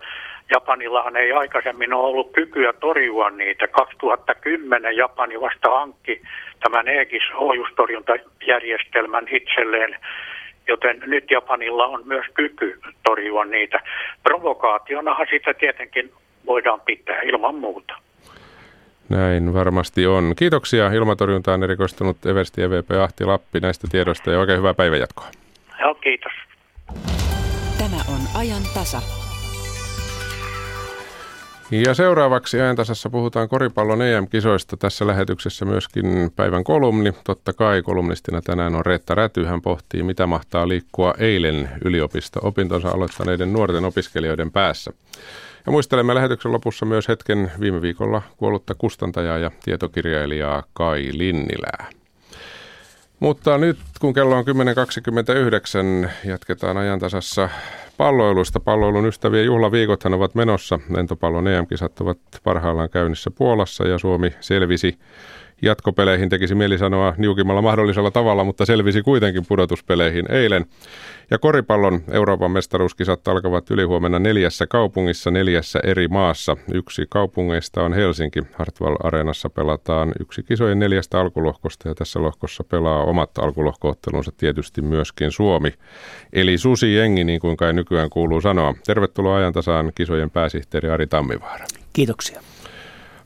Japanillahan 0.52 1.18
ei 1.18 1.32
aikaisemmin 1.32 1.94
ole 1.94 2.08
ollut 2.08 2.32
kykyä 2.32 2.74
torjua 2.74 3.30
niitä. 3.30 3.68
2010 3.68 4.98
Japani 4.98 5.42
vasta 5.42 5.70
hankki 5.70 6.22
tämän 6.60 6.88
Aegis-ohjustorjuntajärjestelmän 6.88 9.28
itselleen, 9.32 10.00
joten 10.68 11.02
nyt 11.06 11.32
Japanilla 11.32 11.86
on 11.86 12.02
myös 12.06 12.26
kyky 12.34 12.80
torjua 13.04 13.46
niitä. 13.46 13.80
Provokaationahan 14.24 15.28
sitä 15.30 15.54
tietenkin 15.54 16.12
voidaan 16.46 16.82
pitää 16.82 17.22
ilman 17.22 17.56
muuta. 17.56 17.96
Näin 19.10 19.54
varmasti 19.54 20.08
on. 20.08 20.34
Kiitoksia 20.36 20.92
ilmatorjuntaan 20.92 21.64
erikoistunut 21.64 22.26
Eversti 22.26 22.62
EVP 22.62 22.92
Ahti 23.04 23.26
Lappi 23.26 23.60
näistä 23.60 23.88
tiedoista 23.92 24.32
ja 24.32 24.40
oikein 24.40 24.58
hyvää 24.58 24.74
päivänjatkoa. 24.74 25.28
Joo, 25.82 25.96
kiitos. 25.96 26.32
Tämä 27.78 27.98
on 28.14 28.42
ajan 28.42 28.64
tasa. 28.74 29.25
Ja 31.72 31.94
seuraavaksi 31.94 32.62
ajantasassa 32.62 33.10
puhutaan 33.10 33.50
koripallon 33.50 34.02
EM-kisoista. 34.02 34.78
Tässä 34.78 35.08
lähetyksessä 35.08 35.66
myöskin 35.66 36.32
päivän 36.36 36.64
kolumni. 36.64 37.14
Totta 37.24 37.54
kai 37.54 37.82
kolumnistina 37.82 38.42
tänään 38.42 38.76
on 38.76 38.86
Reetta 38.86 39.16
Räty. 39.16 39.46
Hän 39.46 39.62
pohtii, 39.62 40.04
mitä 40.04 40.28
mahtaa 40.28 40.68
liikkua 40.68 41.14
eilen 41.18 41.70
yliopisto-opintonsa 41.86 42.90
aloittaneiden 42.90 43.54
nuorten 43.54 43.86
opiskelijoiden 43.86 44.52
päässä. 44.52 44.92
Ja 45.66 45.72
muistelemme 45.72 46.16
lähetyksen 46.16 46.52
lopussa 46.52 46.86
myös 46.86 47.08
hetken 47.08 47.52
viime 47.60 47.82
viikolla 47.82 48.22
kuollutta 48.38 48.76
kustantajaa 48.78 49.38
ja 49.38 49.52
tietokirjailijaa 49.64 50.64
Kai 50.74 51.10
Linnilää. 51.12 51.90
Mutta 53.20 53.58
nyt 53.58 53.78
kun 54.02 54.14
kello 54.14 54.36
on 54.36 54.46
10.29, 56.04 56.10
jatketaan 56.26 56.78
ajantasassa 56.78 57.50
palloilusta. 57.98 58.60
Palloilun 58.60 59.06
ystävien 59.06 59.46
juhlaviikothan 59.46 60.14
ovat 60.14 60.36
menossa. 60.36 60.80
Lentopallon 60.90 61.48
EM-kisat 61.48 62.02
ovat 62.02 62.20
parhaillaan 62.44 62.90
käynnissä 62.90 63.32
Puolassa 63.32 63.88
ja 63.88 63.98
Suomi 63.98 64.34
selvisi 64.40 65.00
jatkopeleihin 65.62 66.30
tekisi 66.30 66.56
mieli 66.56 66.78
sanoa 66.78 67.14
niukimmalla 67.18 67.62
mahdollisella 67.62 68.12
tavalla, 68.12 68.44
mutta 68.44 68.66
selvisi 68.66 69.02
kuitenkin 69.02 69.46
pudotuspeleihin 69.48 70.32
eilen. 70.32 70.66
Ja 71.32 71.38
koripallon 71.38 72.02
Euroopan 72.12 72.52
mestaruuskisat 72.52 73.28
alkavat 73.28 73.72
ylihuomenna 73.72 74.20
neljässä 74.20 74.68
kaupungissa 74.68 75.32
neljässä 75.32 75.80
eri 75.84 76.08
maassa. 76.08 76.58
Yksi 76.74 77.06
kaupungeista 77.10 77.84
on 77.84 77.94
Helsinki. 77.94 78.40
Hartwall 78.54 78.96
Areenassa 79.04 79.50
pelataan 79.50 80.12
yksi 80.20 80.44
kisojen 80.44 80.80
neljästä 80.80 81.20
alkulohkosta 81.20 81.90
ja 81.90 81.96
tässä 81.96 82.22
lohkossa 82.22 82.64
pelaa 82.64 83.04
omat 83.04 83.38
alkulohkoottelunsa 83.38 84.32
tietysti 84.38 84.82
myöskin 84.82 85.32
Suomi. 85.32 85.74
Eli 86.34 86.58
Susi 86.58 86.96
Jengi, 86.96 87.24
niin 87.24 87.40
kuin 87.40 87.58
kai 87.58 87.74
nykyään 87.74 88.10
kuuluu 88.10 88.42
sanoa. 88.42 88.74
Tervetuloa 88.86 89.38
ajantasaan 89.38 89.92
kisojen 89.96 90.30
pääsihteeri 90.30 90.90
Ari 90.90 91.08
Tammivaara. 91.08 91.66
Kiitoksia. 91.94 92.42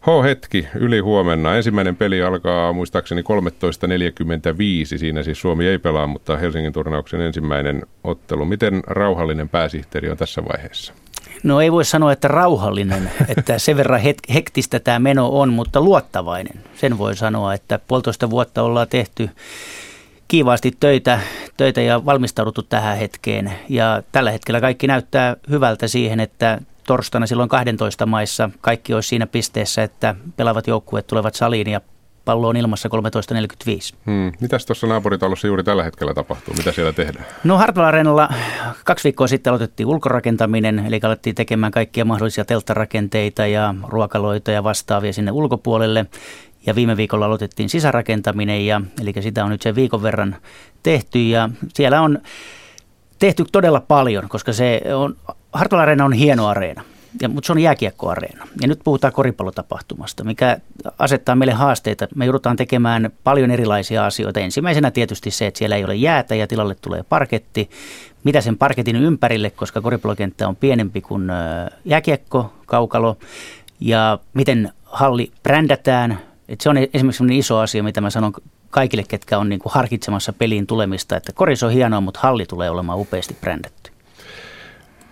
H-hetki 0.01 0.67
yli 0.75 0.99
huomenna. 0.99 1.55
Ensimmäinen 1.55 1.95
peli 1.95 2.21
alkaa 2.21 2.73
muistaakseni 2.73 3.21
13.45. 3.21 4.97
Siinä 4.97 5.23
siis 5.23 5.41
Suomi 5.41 5.67
ei 5.67 5.77
pelaa, 5.77 6.07
mutta 6.07 6.37
Helsingin 6.37 6.73
turnauksen 6.73 7.21
ensimmäinen 7.21 7.81
ottelu. 8.03 8.45
Miten 8.45 8.83
rauhallinen 8.87 9.49
pääsihteeri 9.49 10.09
on 10.09 10.17
tässä 10.17 10.43
vaiheessa? 10.45 10.93
No 11.43 11.61
ei 11.61 11.71
voi 11.71 11.85
sanoa, 11.85 12.11
että 12.11 12.27
rauhallinen, 12.27 13.11
että 13.37 13.59
sen 13.59 13.77
verran 13.77 14.01
hektistä 14.33 14.79
tämä 14.79 14.99
meno 14.99 15.29
on, 15.29 15.53
mutta 15.53 15.81
luottavainen. 15.81 16.63
Sen 16.75 16.97
voi 16.97 17.15
sanoa, 17.15 17.53
että 17.53 17.79
puolitoista 17.87 18.29
vuotta 18.29 18.63
ollaan 18.63 18.87
tehty 18.87 19.29
kiivaasti 20.27 20.77
töitä, 20.79 21.19
töitä 21.57 21.81
ja 21.81 22.05
valmistauduttu 22.05 22.63
tähän 22.63 22.97
hetkeen. 22.97 23.51
Ja 23.69 24.03
tällä 24.11 24.31
hetkellä 24.31 24.61
kaikki 24.61 24.87
näyttää 24.87 25.35
hyvältä 25.49 25.87
siihen, 25.87 26.19
että 26.19 26.61
torstaina 26.89 27.27
silloin 27.27 27.49
12 27.49 28.05
maissa 28.05 28.49
kaikki 28.61 28.93
olisi 28.93 29.09
siinä 29.09 29.27
pisteessä, 29.27 29.83
että 29.83 30.15
pelaavat 30.35 30.67
joukkueet 30.67 31.07
tulevat 31.07 31.35
saliin 31.35 31.69
ja 31.69 31.81
pallo 32.25 32.47
on 32.47 32.57
ilmassa 32.57 32.89
13.45. 33.93 33.97
Hmm. 34.05 34.31
Mitäs 34.41 34.65
tuossa 34.65 34.87
naapuritalossa 34.87 35.47
juuri 35.47 35.63
tällä 35.63 35.83
hetkellä 35.83 36.13
tapahtuu? 36.13 36.53
Mitä 36.57 36.71
siellä 36.71 36.93
tehdään? 36.93 37.25
No 37.43 37.59
Areenalla 37.85 38.29
kaksi 38.85 39.03
viikkoa 39.03 39.27
sitten 39.27 39.51
aloitettiin 39.51 39.87
ulkorakentaminen, 39.87 40.79
eli 40.79 40.99
alettiin 41.03 41.35
tekemään 41.35 41.71
kaikkia 41.71 42.05
mahdollisia 42.05 42.45
telttarakenteita 42.45 43.45
ja 43.45 43.75
ruokaloita 43.87 44.51
ja 44.51 44.63
vastaavia 44.63 45.13
sinne 45.13 45.31
ulkopuolelle. 45.31 46.05
Ja 46.65 46.75
viime 46.75 46.97
viikolla 46.97 47.25
aloitettiin 47.25 47.69
sisärakentaminen, 47.69 48.65
ja, 48.65 48.81
eli 49.01 49.13
sitä 49.19 49.43
on 49.43 49.49
nyt 49.49 49.61
sen 49.61 49.75
viikon 49.75 50.03
verran 50.03 50.35
tehty. 50.83 51.19
Ja 51.19 51.49
siellä 51.73 52.01
on 52.01 52.19
tehty 53.19 53.45
todella 53.51 53.79
paljon, 53.79 54.29
koska 54.29 54.53
se 54.53 54.81
on, 54.95 55.15
Hartwall 55.53 55.81
Areena 55.81 56.05
on 56.05 56.13
hieno 56.13 56.47
areena. 56.47 56.83
Ja, 57.21 57.29
mutta 57.29 57.47
se 57.47 57.51
on 57.51 57.59
jääkiekkoareena. 57.59 58.47
Ja 58.61 58.67
nyt 58.67 58.79
puhutaan 58.83 59.13
koripallotapahtumasta, 59.13 60.23
mikä 60.23 60.57
asettaa 60.99 61.35
meille 61.35 61.53
haasteita. 61.53 62.07
Me 62.15 62.25
joudutaan 62.25 62.55
tekemään 62.55 63.09
paljon 63.23 63.51
erilaisia 63.51 64.05
asioita. 64.05 64.39
Ensimmäisenä 64.39 64.91
tietysti 64.91 65.31
se, 65.31 65.47
että 65.47 65.57
siellä 65.57 65.75
ei 65.75 65.83
ole 65.83 65.95
jäätä 65.95 66.35
ja 66.35 66.47
tilalle 66.47 66.75
tulee 66.75 67.03
parketti. 67.03 67.69
Mitä 68.23 68.41
sen 68.41 68.57
parketin 68.57 68.95
ympärille, 68.95 69.49
koska 69.49 69.81
koripallokenttä 69.81 70.47
on 70.47 70.55
pienempi 70.55 71.01
kuin 71.01 71.27
jääkiekko, 71.85 72.53
kaukalo. 72.65 73.17
Ja 73.79 74.19
miten 74.33 74.71
halli 74.83 75.31
brändätään. 75.43 76.19
Et 76.49 76.61
se 76.61 76.69
on 76.69 76.77
esimerkiksi 76.93 77.37
iso 77.37 77.57
asia, 77.57 77.83
mitä 77.83 78.01
mä 78.01 78.09
sanon 78.09 78.33
kaikille, 78.69 79.03
ketkä 79.07 79.37
on 79.37 79.49
niin 79.49 79.59
kuin 79.59 79.73
harkitsemassa 79.73 80.33
peliin 80.33 80.67
tulemista, 80.67 81.17
että 81.17 81.33
koris 81.33 81.63
on 81.63 81.71
hienoa, 81.71 82.01
mutta 82.01 82.19
halli 82.23 82.45
tulee 82.45 82.69
olemaan 82.69 82.99
upeasti 82.99 83.37
brändätty. 83.41 83.88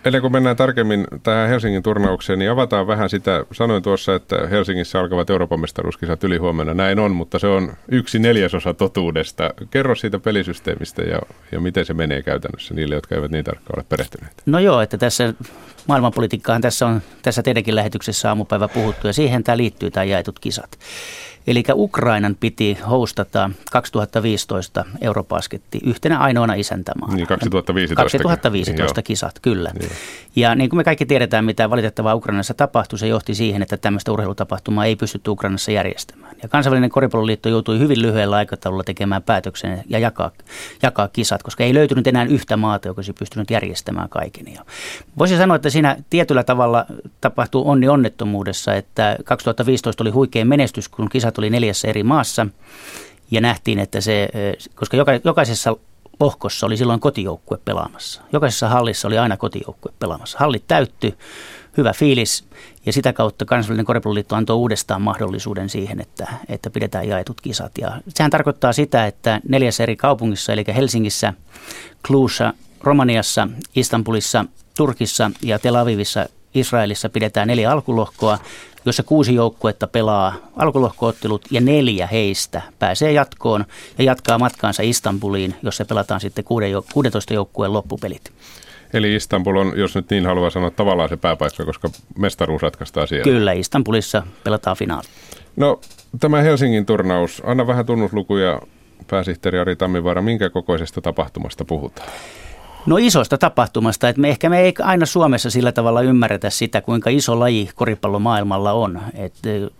Ennen 0.08 0.22
kuin 0.22 0.32
mennään 0.32 0.56
tarkemmin 0.56 1.08
tähän 1.24 1.50
Helsingin 1.50 1.84
turnaukseen, 1.84 2.40
niin 2.40 2.52
avataan 2.52 2.88
vähän 2.88 3.10
sitä. 3.10 3.46
Sanoin 3.52 3.84
tuossa, 3.84 4.16
että 4.16 4.48
Helsingissä 4.48 5.00
alkavat 5.00 5.30
Euroopan 5.30 5.60
mestaruuskisat 5.60 6.24
yli 6.24 6.38
huomenna. 6.38 6.74
Näin 6.74 7.00
on, 7.00 7.12
mutta 7.12 7.40
se 7.40 7.48
on 7.48 7.74
yksi 7.92 8.20
neljäsosa 8.20 8.74
totuudesta. 8.74 9.54
Kerro 9.70 9.96
siitä 9.96 10.20
pelisysteemistä 10.20 11.02
ja, 11.02 11.20
ja 11.52 11.60
miten 11.60 11.86
se 11.86 11.94
menee 11.94 12.22
käytännössä 12.22 12.74
niille, 12.74 12.96
jotka 12.96 13.16
eivät 13.16 13.32
niin 13.32 13.46
tarkkaan 13.46 13.80
ole 13.80 13.86
perehtyneet. 13.90 14.34
No 14.46 14.60
joo, 14.60 14.82
että 14.82 14.98
tässä 14.98 15.34
maailmanpolitiikkaan 15.88 16.62
tässä 16.62 16.88
on 16.88 17.02
tässä 17.22 17.44
teidänkin 17.44 17.76
lähetyksessä 17.76 18.30
aamupäivä 18.30 18.68
puhuttu 18.68 19.08
ja 19.08 19.14
siihen 19.14 19.44
tämä 19.44 19.58
liittyy 19.58 19.92
tämä 19.92 20.04
jaetut 20.04 20.40
kisat. 20.40 20.78
Eli 21.48 21.64
Ukrainan 21.74 22.36
piti 22.40 22.78
hostata 22.90 23.50
2015 23.72 24.86
Eurobasketti 25.02 25.80
yhtenä 25.84 26.20
ainoana 26.20 26.54
isäntämaana. 26.54 27.16
Niin, 27.16 27.28
2015. 27.28 28.04
2015 28.04 29.02
kisat, 29.02 29.40
kyllä. 29.42 29.72
Joo. 29.82 29.92
Ja 30.36 30.56
niin 30.56 30.70
kuin 30.70 30.78
me 30.78 30.84
kaikki 30.84 31.06
tiedetään, 31.06 31.46
mitä 31.46 31.70
valitettavaa 31.70 32.16
Ukrainassa 32.16 32.54
tapahtui, 32.54 33.00
se 33.00 33.08
johti 33.08 33.36
siihen, 33.36 33.62
että 33.62 33.78
tämmöistä 33.78 34.12
urheilutapahtumaa 34.12 34.86
ei 34.86 34.96
pystytty 34.96 35.30
Ukrainassa 35.30 35.72
järjestämään. 35.72 36.36
Ja 36.44 36.50
kansainvälinen 36.50 36.90
koripalloliitto 36.90 37.50
joutui 37.50 37.80
hyvin 37.80 38.02
lyhyellä 38.02 38.36
aikataululla 38.36 38.84
tekemään 38.84 39.24
päätöksen 39.24 39.84
ja 39.90 40.00
jakaa, 40.00 40.32
jakaa 40.82 41.08
kisat, 41.08 41.44
koska 41.44 41.64
ei 41.64 41.74
löytynyt 41.74 42.08
enää 42.08 42.24
yhtä 42.24 42.58
maata, 42.58 42.88
joka 42.88 43.00
olisi 43.00 43.14
pystynyt 43.14 43.52
järjestämään 43.52 44.10
kaiken. 44.10 44.54
Ja 44.54 44.66
voisi 45.18 45.38
sanoa, 45.38 45.56
että 45.56 45.70
siinä 45.70 45.98
tietyllä 46.10 46.44
tavalla 46.44 46.86
tapahtuu 47.22 47.70
onni 47.70 47.88
onnettomuudessa, 47.88 48.76
että 48.76 49.18
2015 49.26 50.04
oli 50.04 50.12
huikea 50.12 50.46
menestys, 50.46 50.90
kun 50.90 51.10
kisat 51.10 51.37
oli 51.42 51.50
neljässä 51.50 51.88
eri 51.88 52.04
maassa 52.04 52.48
ja 53.32 53.42
nähtiin, 53.42 53.80
että 53.80 54.02
se, 54.02 54.30
koska 54.76 54.98
jokaisessa 55.24 55.76
lohkossa 56.20 56.66
oli 56.66 56.78
silloin 56.78 57.00
kotijoukkue 57.00 57.58
pelaamassa. 57.66 58.22
Jokaisessa 58.34 58.70
hallissa 58.70 59.08
oli 59.08 59.18
aina 59.18 59.38
kotijoukkue 59.38 59.92
pelaamassa. 60.00 60.38
Hallit 60.40 60.64
täytty, 60.68 61.18
hyvä 61.78 61.94
fiilis 61.94 62.44
ja 62.86 62.94
sitä 62.94 63.14
kautta 63.14 63.46
kansainvälinen 63.46 63.86
koripalloliitto 63.86 64.36
antoi 64.36 64.56
uudestaan 64.56 65.02
mahdollisuuden 65.02 65.70
siihen, 65.70 66.00
että, 66.00 66.28
että 66.50 66.70
pidetään 66.70 67.08
jaetut 67.08 67.42
kisat. 67.42 67.72
Ja 67.78 68.02
sehän 68.10 68.32
tarkoittaa 68.32 68.74
sitä, 68.74 69.06
että 69.06 69.42
neljässä 69.50 69.84
eri 69.84 69.96
kaupungissa, 69.96 70.54
eli 70.54 70.64
Helsingissä, 70.76 71.34
Kluussa, 72.08 72.54
Romaniassa, 72.82 73.48
Istanbulissa, 73.76 74.46
Turkissa 74.78 75.32
ja 75.42 75.60
Tel 75.60 75.76
Avivissa 75.76 76.26
Israelissa 76.54 77.10
pidetään 77.10 77.48
neljä 77.48 77.72
alkulohkoa, 77.72 78.40
jossa 78.86 79.04
kuusi 79.04 79.36
joukkuetta 79.36 79.88
pelaa 79.88 80.34
alkulohkoottelut 80.56 81.42
ja 81.52 81.62
neljä 81.62 82.08
heistä 82.08 82.62
pääsee 82.80 83.12
jatkoon 83.12 83.66
ja 83.98 84.04
jatkaa 84.04 84.40
matkaansa 84.40 84.84
Istanbuliin, 84.84 85.56
jossa 85.64 85.86
pelataan 85.86 86.22
sitten 86.22 86.44
16 86.94 87.34
joukkueen 87.34 87.74
loppupelit. 87.74 88.32
Eli 88.94 89.16
Istanbul 89.16 89.56
on, 89.56 89.74
jos 89.76 89.96
nyt 89.96 90.10
niin 90.10 90.26
haluaa 90.26 90.50
sanoa, 90.50 90.72
tavallaan 90.72 91.10
se 91.10 91.18
pääpaikka, 91.18 91.66
koska 91.66 91.90
mestaruus 92.18 92.62
ratkaistaan 92.62 93.08
siellä. 93.08 93.24
Kyllä, 93.24 93.52
Istanbulissa 93.52 94.24
pelataan 94.44 94.78
finaali. 94.78 95.08
No, 95.56 95.80
tämä 96.20 96.42
Helsingin 96.42 96.86
turnaus, 96.86 97.42
anna 97.46 97.68
vähän 97.68 97.86
tunnuslukuja 97.86 98.62
pääsihteeri 99.08 99.60
Ari 99.60 99.76
Tammivaara, 99.76 100.22
minkä 100.22 100.50
kokoisesta 100.50 101.02
tapahtumasta 101.02 101.66
puhutaan? 101.66 102.10
No 102.88 102.98
isosta 102.98 103.38
tapahtumasta, 103.38 104.10
että 104.10 104.22
me 104.22 104.30
ehkä 104.30 104.50
me 104.50 104.60
ei 104.60 104.74
aina 104.84 105.06
Suomessa 105.06 105.50
sillä 105.50 105.72
tavalla 105.72 106.02
ymmärretä 106.02 106.50
sitä, 106.50 106.82
kuinka 106.82 107.10
iso 107.10 107.40
laji 107.40 107.70
koripallo 107.76 108.20
maailmalla 108.20 108.72
on. 108.72 109.02
Et 109.14 109.34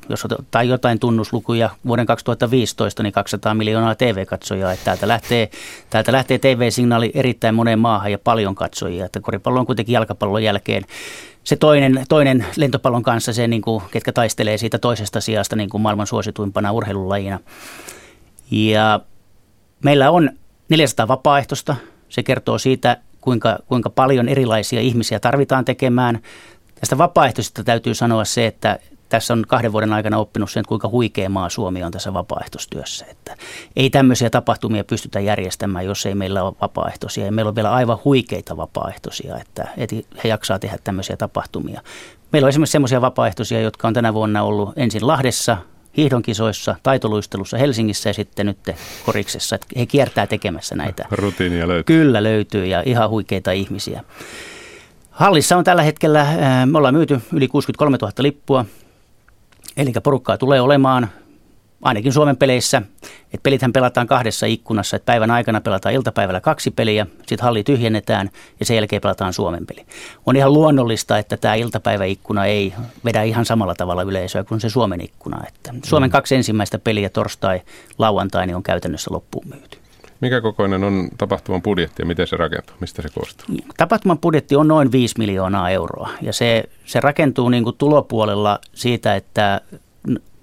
jos 0.10 0.26
ottaa 0.26 0.64
jotain 0.64 1.00
tunnuslukuja 1.00 1.70
vuoden 1.88 2.06
2015, 2.06 3.04
niin 3.04 3.14
200 3.14 3.54
miljoonaa 3.54 3.96
TV-katsojaa. 3.96 4.74
Että 4.74 4.86
täältä 4.86 5.08
lähtee, 5.08 5.50
täältä 5.90 6.12
lähtee 6.12 6.40
TV-signaali 6.40 7.12
erittäin 7.14 7.56
moneen 7.56 7.80
maahan 7.80 8.12
ja 8.12 8.20
paljon 8.20 8.56
katsojia. 8.56 9.06
Että 9.06 9.20
koripallo 9.20 9.60
on 9.60 9.66
kuitenkin 9.66 9.94
jalkapallon 9.94 10.44
jälkeen 10.44 10.84
se 11.44 11.56
toinen, 11.56 12.06
toinen 12.10 12.46
lentopallon 12.56 13.04
kanssa, 13.04 13.34
se, 13.34 13.48
niin 13.48 13.62
kuin, 13.62 13.84
ketkä 13.92 14.12
taistelee 14.12 14.58
siitä 14.58 14.78
toisesta 14.78 15.22
sijasta 15.22 15.56
niin 15.56 15.70
kuin 15.70 15.82
maailman 15.82 16.08
suosituimpana 16.08 16.72
urheilulajina. 16.72 17.40
Ja 18.52 19.00
meillä 19.84 20.12
on 20.12 20.30
400 20.70 21.08
vapaaehtoista. 21.08 21.76
Se 22.10 22.24
kertoo 22.24 22.58
siitä, 22.58 22.98
kuinka, 23.22 23.60
kuinka 23.68 23.90
paljon 23.90 24.30
erilaisia 24.30 24.82
ihmisiä 24.82 25.20
tarvitaan 25.20 25.66
tekemään. 25.66 26.20
Tästä 26.80 26.98
vapaaehtoisesta 26.98 27.64
täytyy 27.64 27.94
sanoa 27.94 28.26
se, 28.26 28.48
että 28.48 28.80
tässä 29.10 29.34
on 29.34 29.44
kahden 29.48 29.72
vuoden 29.72 29.94
aikana 29.94 30.18
oppinut 30.18 30.52
sen, 30.52 30.64
kuinka 30.68 30.88
huikea 30.88 31.30
maa 31.30 31.50
Suomi 31.50 31.84
on 31.84 31.92
tässä 31.92 32.14
vapaaehtoistyössä. 32.14 33.06
Että 33.10 33.36
ei 33.76 33.90
tämmöisiä 33.90 34.30
tapahtumia 34.30 34.84
pystytä 34.84 35.20
järjestämään, 35.20 35.86
jos 35.86 36.06
ei 36.06 36.16
meillä 36.16 36.44
ole 36.44 36.54
vapaaehtoisia. 36.62 37.26
Ja 37.26 37.32
meillä 37.32 37.50
on 37.50 37.56
vielä 37.56 37.74
aivan 37.74 37.98
huikeita 38.06 38.58
vapaaehtoisia, 38.58 39.38
että, 39.38 39.68
että 39.78 39.96
he 40.24 40.30
jaksaa 40.30 40.60
tehdä 40.60 40.78
tämmöisiä 40.84 41.18
tapahtumia. 41.18 41.82
Meillä 42.32 42.46
on 42.46 42.50
esimerkiksi 42.50 42.72
semmoisia 42.72 43.02
vapaaehtoisia, 43.02 43.62
jotka 43.62 43.88
on 43.88 43.94
tänä 43.94 44.14
vuonna 44.14 44.44
ollut 44.44 44.74
ensin 44.76 45.08
Lahdessa, 45.08 45.58
hiihdonkisoissa, 45.98 46.76
taitoluistelussa 46.84 47.58
Helsingissä 47.58 48.10
ja 48.10 48.14
sitten 48.14 48.46
nyt 48.46 48.58
koriksessa. 49.06 49.56
Että 49.56 49.68
he 49.80 49.86
kiertää 49.86 50.28
tekemässä 50.28 50.76
näitä. 50.76 51.06
Rutiinia 51.12 51.68
löytyy. 51.68 51.96
Kyllä 51.96 52.24
löytyy 52.24 52.66
ja 52.66 52.84
ihan 52.86 53.10
huikeita 53.10 53.52
ihmisiä. 53.52 54.04
Hallissa 55.12 55.58
on 55.58 55.64
tällä 55.64 55.82
hetkellä, 55.84 56.28
me 56.66 56.78
ollaan 56.78 56.94
myyty 56.94 57.22
yli 57.34 57.48
63 57.48 57.98
000 58.02 58.14
lippua, 58.20 58.66
eli 59.78 59.94
porukkaa 60.04 60.38
tulee 60.38 60.62
olemaan 60.62 61.10
ainakin 61.82 62.14
Suomen 62.14 62.38
peleissä. 62.38 62.82
Et 63.34 63.44
pelithän 63.44 63.74
pelataan 63.74 64.08
kahdessa 64.08 64.46
ikkunassa, 64.46 64.96
että 64.96 65.06
päivän 65.06 65.32
aikana 65.32 65.62
pelataan 65.62 65.96
iltapäivällä 65.96 66.42
kaksi 66.42 66.72
peliä, 66.72 67.08
sitten 67.18 67.44
halli 67.44 67.64
tyhjennetään 67.64 68.30
ja 68.60 68.66
sen 68.66 68.76
jälkeen 68.76 69.02
pelataan 69.02 69.34
Suomen 69.34 69.66
peli. 69.66 69.86
On 70.26 70.36
ihan 70.36 70.54
luonnollista, 70.54 71.18
että 71.18 71.38
tämä 71.38 71.56
iltapäiväikkuna 71.56 72.46
ei 72.46 72.74
vedä 73.06 73.24
ihan 73.24 73.46
samalla 73.46 73.76
tavalla 73.76 74.04
yleisöä 74.04 74.44
kuin 74.44 74.62
se 74.62 74.70
Suomen 74.70 75.02
ikkuna. 75.02 75.44
Että 75.48 75.74
Suomen 75.86 76.10
mm. 76.10 76.12
kaksi 76.12 76.36
ensimmäistä 76.36 76.80
peliä 76.80 77.10
torstai, 77.10 77.62
lauantai 77.98 78.48
niin 78.48 78.56
on 78.56 78.64
käytännössä 78.64 79.14
loppuun 79.14 79.46
myyty. 79.48 79.78
Mikä 80.22 80.42
kokoinen 80.42 80.84
on 80.84 81.10
tapahtuman 81.18 81.62
budjetti 81.62 82.02
ja 82.02 82.06
miten 82.06 82.28
se 82.28 82.38
rakentuu? 82.38 82.76
Mistä 82.80 83.02
se 83.02 83.10
koostuu? 83.16 83.56
Tapahtuman 83.78 84.18
budjetti 84.18 84.56
on 84.56 84.68
noin 84.68 84.92
5 84.92 85.16
miljoonaa 85.18 85.70
euroa 85.70 86.10
ja 86.22 86.34
se, 86.34 86.64
se 86.86 87.00
rakentuu 87.00 87.50
niin 87.50 87.64
kuin 87.64 87.76
tulopuolella 87.78 88.60
siitä, 88.74 89.16
että 89.16 89.62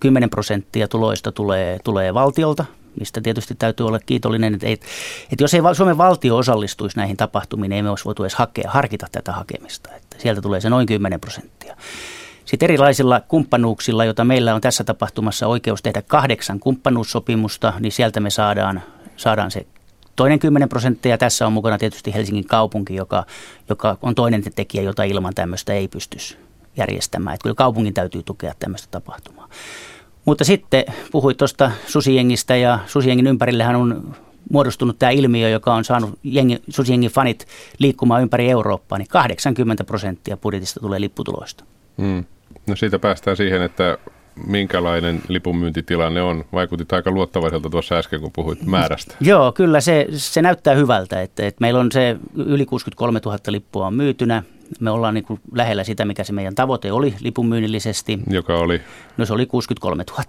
10 0.05 0.31
prosenttia 0.31 0.89
tuloista 0.89 1.33
tulee, 1.33 1.79
tulee 1.85 2.15
valtiolta, 2.15 2.65
mistä 3.01 3.21
tietysti 3.21 3.55
täytyy 3.55 3.87
olla 3.87 3.99
kiitollinen, 3.99 4.55
että, 4.55 4.67
että, 4.67 4.87
että 5.33 5.45
jos 5.45 5.55
ei 5.55 5.61
Suomen 5.73 5.99
valtio 5.99 6.37
osallistuisi 6.37 6.97
näihin 6.97 7.17
tapahtumiin, 7.17 7.71
niin 7.71 7.79
emme 7.79 7.91
olisi 7.91 8.05
voitu 8.05 8.23
edes 8.23 8.35
hakea, 8.35 8.71
harkita 8.71 9.07
tätä 9.13 9.33
hakemista. 9.33 9.95
Että 9.95 10.17
sieltä 10.19 10.43
tulee 10.43 10.61
se 10.61 10.71
noin 10.71 10.87
10 10.87 11.21
prosenttia. 11.21 11.77
Sitten 12.45 12.67
erilaisilla 12.67 13.21
kumppanuuksilla, 13.21 14.05
joita 14.05 14.25
meillä 14.25 14.55
on 14.55 14.61
tässä 14.61 14.85
tapahtumassa 14.85 15.47
oikeus 15.47 15.83
tehdä 15.83 16.03
kahdeksan 16.03 16.61
kumppanuussopimusta, 16.61 17.73
niin 17.81 17.93
sieltä 17.93 18.21
me 18.21 18.31
saadaan, 18.31 18.83
saadaan 19.17 19.51
se 19.51 19.67
toinen 20.17 20.39
10 20.39 20.69
prosenttia. 20.69 21.19
Tässä 21.19 21.47
on 21.47 21.53
mukana 21.53 21.79
tietysti 21.79 22.15
Helsingin 22.15 22.47
kaupunki, 22.47 22.95
joka, 22.95 23.25
joka 23.69 23.99
on 24.03 24.15
toinen 24.15 24.43
tekijä, 24.57 24.83
jota 24.83 25.03
ilman 25.03 25.35
tämmöistä 25.35 25.73
ei 25.73 25.89
pystyisi 25.89 26.37
järjestämään. 26.77 27.35
Että 27.35 27.43
kyllä 27.43 27.55
kaupungin 27.55 27.95
täytyy 27.95 28.23
tukea 28.23 28.55
tämmöistä 28.59 28.89
tapahtumaa. 28.91 29.49
Mutta 30.25 30.45
sitten 30.45 30.85
puhuit 31.13 31.37
tuosta 31.37 31.71
susijengistä 31.87 32.57
ja 32.57 32.79
susijengin 32.87 33.27
ympärillähän 33.27 33.77
on 33.77 34.15
muodostunut 34.51 34.99
tämä 34.99 35.11
ilmiö, 35.11 35.49
joka 35.49 35.75
on 35.75 35.85
saanut 35.85 36.19
jengi, 36.23 36.63
susijengin 36.69 37.11
fanit 37.11 37.47
liikkumaan 37.79 38.23
ympäri 38.23 38.51
Eurooppaa, 38.51 38.99
niin 38.99 39.09
80 39.09 39.85
prosenttia 39.85 40.37
budjetista 40.37 40.81
tulee 40.81 41.01
lipputuloista. 41.01 41.65
Hmm. 41.99 42.25
No 42.67 42.77
siitä 42.77 42.99
päästään 42.99 43.37
siihen, 43.37 43.63
että 43.63 43.99
minkälainen 44.47 45.23
lipunmyyntitilanne 45.29 46.23
on. 46.23 46.45
Vaikutit 46.53 46.93
aika 46.93 47.11
luottavaiselta 47.11 47.71
tuossa 47.71 47.95
äsken, 47.95 48.21
kun 48.21 48.31
puhuit 48.33 48.67
määrästä. 48.67 49.15
Joo, 49.31 49.53
kyllä 49.53 49.81
se, 49.81 50.07
se 50.11 50.43
näyttää 50.43 50.75
hyvältä, 50.75 51.23
että, 51.23 51.47
että 51.47 51.61
meillä 51.61 51.81
on 51.81 51.93
se 51.93 52.17
yli 52.35 52.67
63 52.67 53.21
000 53.25 53.39
lippua 53.49 53.87
on 53.87 53.95
myytynä 53.95 54.43
me 54.81 54.91
ollaan 54.91 55.15
niin 55.15 55.25
kuin 55.25 55.41
lähellä 55.55 55.85
sitä, 55.85 56.05
mikä 56.05 56.25
se 56.25 56.33
meidän 56.33 56.55
tavoite 56.55 56.93
oli 56.93 57.15
lipunmyynnillisesti. 57.21 58.19
Joka 58.31 58.59
oli? 58.59 58.81
No 59.17 59.27
se 59.27 59.33
oli 59.33 59.47
63 59.47 60.05
000. 60.11 60.25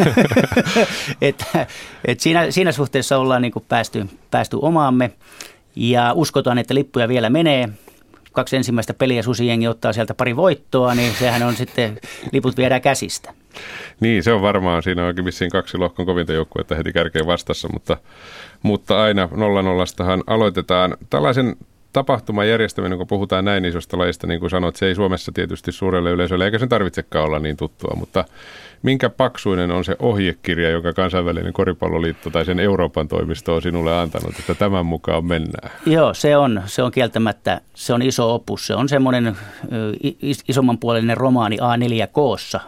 et, 1.20 1.44
et 2.04 2.20
siinä, 2.20 2.50
siinä 2.50 2.72
suhteessa 2.72 3.18
ollaan 3.18 3.42
niin 3.42 3.52
kuin 3.52 3.64
päästy, 3.68 4.06
päästy 4.30 4.58
omaamme 4.62 5.10
ja 5.76 6.12
uskotaan, 6.14 6.58
että 6.58 6.74
lippuja 6.74 7.08
vielä 7.08 7.30
menee. 7.30 7.68
Kaksi 8.32 8.56
ensimmäistä 8.56 8.94
peliä 8.94 9.22
Susijengi 9.22 9.68
ottaa 9.68 9.92
sieltä 9.92 10.14
pari 10.14 10.36
voittoa, 10.36 10.94
niin 10.94 11.12
sehän 11.14 11.42
on 11.42 11.56
sitten, 11.56 12.00
liput 12.32 12.56
viedään 12.56 12.80
käsistä. 12.80 13.34
Niin, 14.00 14.22
se 14.22 14.32
on 14.32 14.42
varmaan. 14.42 14.82
Siinä 14.82 15.06
onkin 15.06 15.24
vissiin 15.24 15.50
kaksi 15.50 15.78
lohkon 15.78 16.06
kovinta 16.06 16.32
joukkuetta 16.32 16.74
heti 16.74 16.92
kärkeen 16.92 17.26
vastassa, 17.26 17.68
mutta, 17.72 17.96
mutta 18.62 19.02
aina 19.02 19.28
nolla 19.36 19.62
nollastahan 19.62 20.24
aloitetaan. 20.26 20.96
Tällaisen 21.10 21.56
tapahtuman 21.92 22.48
järjestäminen, 22.48 22.98
kun 22.98 23.06
puhutaan 23.06 23.44
näin 23.44 23.64
isosta 23.64 23.98
lajista, 23.98 24.26
niin 24.26 24.40
kuin 24.40 24.50
sanoit, 24.50 24.76
se 24.76 24.86
ei 24.86 24.94
Suomessa 24.94 25.32
tietysti 25.32 25.72
suurelle 25.72 26.10
yleisölle, 26.10 26.44
eikä 26.44 26.58
sen 26.58 26.68
tarvitsekaan 26.68 27.24
olla 27.24 27.38
niin 27.38 27.56
tuttua, 27.56 27.94
mutta 27.96 28.24
minkä 28.82 29.10
paksuinen 29.10 29.70
on 29.70 29.84
se 29.84 29.96
ohjekirja, 29.98 30.70
joka 30.70 30.92
kansainvälinen 30.92 31.52
koripalloliitto 31.52 32.30
tai 32.30 32.44
sen 32.44 32.60
Euroopan 32.60 33.08
toimisto 33.08 33.54
on 33.54 33.62
sinulle 33.62 33.98
antanut, 33.98 34.38
että 34.38 34.54
tämän 34.54 34.86
mukaan 34.86 35.24
mennään? 35.24 35.70
Joo, 35.86 36.14
se 36.14 36.36
on, 36.36 36.62
se 36.66 36.82
on 36.82 36.92
kieltämättä, 36.92 37.60
se 37.74 37.92
on 37.94 38.02
iso 38.02 38.34
opus, 38.34 38.66
se 38.66 38.74
on 38.74 38.88
semmoinen 38.88 39.36
isomman 40.48 40.78
puolinen 40.78 41.16
romaani 41.16 41.56
A4 41.56 42.08
koossa, 42.12 42.60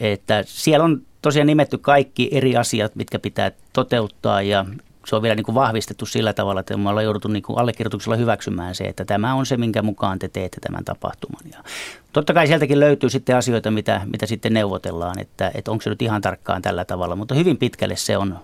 että 0.00 0.42
siellä 0.46 0.84
on 0.84 1.02
tosiaan 1.22 1.46
nimetty 1.46 1.78
kaikki 1.78 2.28
eri 2.32 2.56
asiat, 2.56 2.94
mitkä 2.94 3.18
pitää 3.18 3.52
toteuttaa 3.72 4.42
ja 4.42 4.64
se 5.06 5.16
on 5.16 5.22
vielä 5.22 5.34
niin 5.34 5.44
kuin 5.44 5.54
vahvistettu 5.54 6.06
sillä 6.06 6.32
tavalla, 6.32 6.60
että 6.60 6.76
me 6.76 6.88
ollaan 6.88 7.04
jouduttu 7.04 7.28
niin 7.28 7.42
kuin 7.42 7.58
allekirjoituksella 7.58 8.16
hyväksymään 8.16 8.74
se, 8.74 8.84
että 8.84 9.04
tämä 9.04 9.34
on 9.34 9.46
se, 9.46 9.56
minkä 9.56 9.82
mukaan 9.82 10.18
te 10.18 10.28
teette 10.28 10.60
tämän 10.60 10.84
tapahtuman. 10.84 11.42
Ja 11.52 11.58
totta 12.12 12.34
kai 12.34 12.46
sieltäkin 12.46 12.80
löytyy 12.80 13.10
sitten 13.10 13.36
asioita, 13.36 13.70
mitä, 13.70 14.00
mitä 14.12 14.26
sitten 14.26 14.54
neuvotellaan, 14.54 15.18
että, 15.18 15.50
että 15.54 15.70
onko 15.70 15.82
se 15.82 15.90
nyt 15.90 16.02
ihan 16.02 16.22
tarkkaan 16.22 16.62
tällä 16.62 16.84
tavalla, 16.84 17.16
mutta 17.16 17.34
hyvin 17.34 17.58
pitkälle 17.58 17.96
se 17.96 18.16
on 18.16 18.38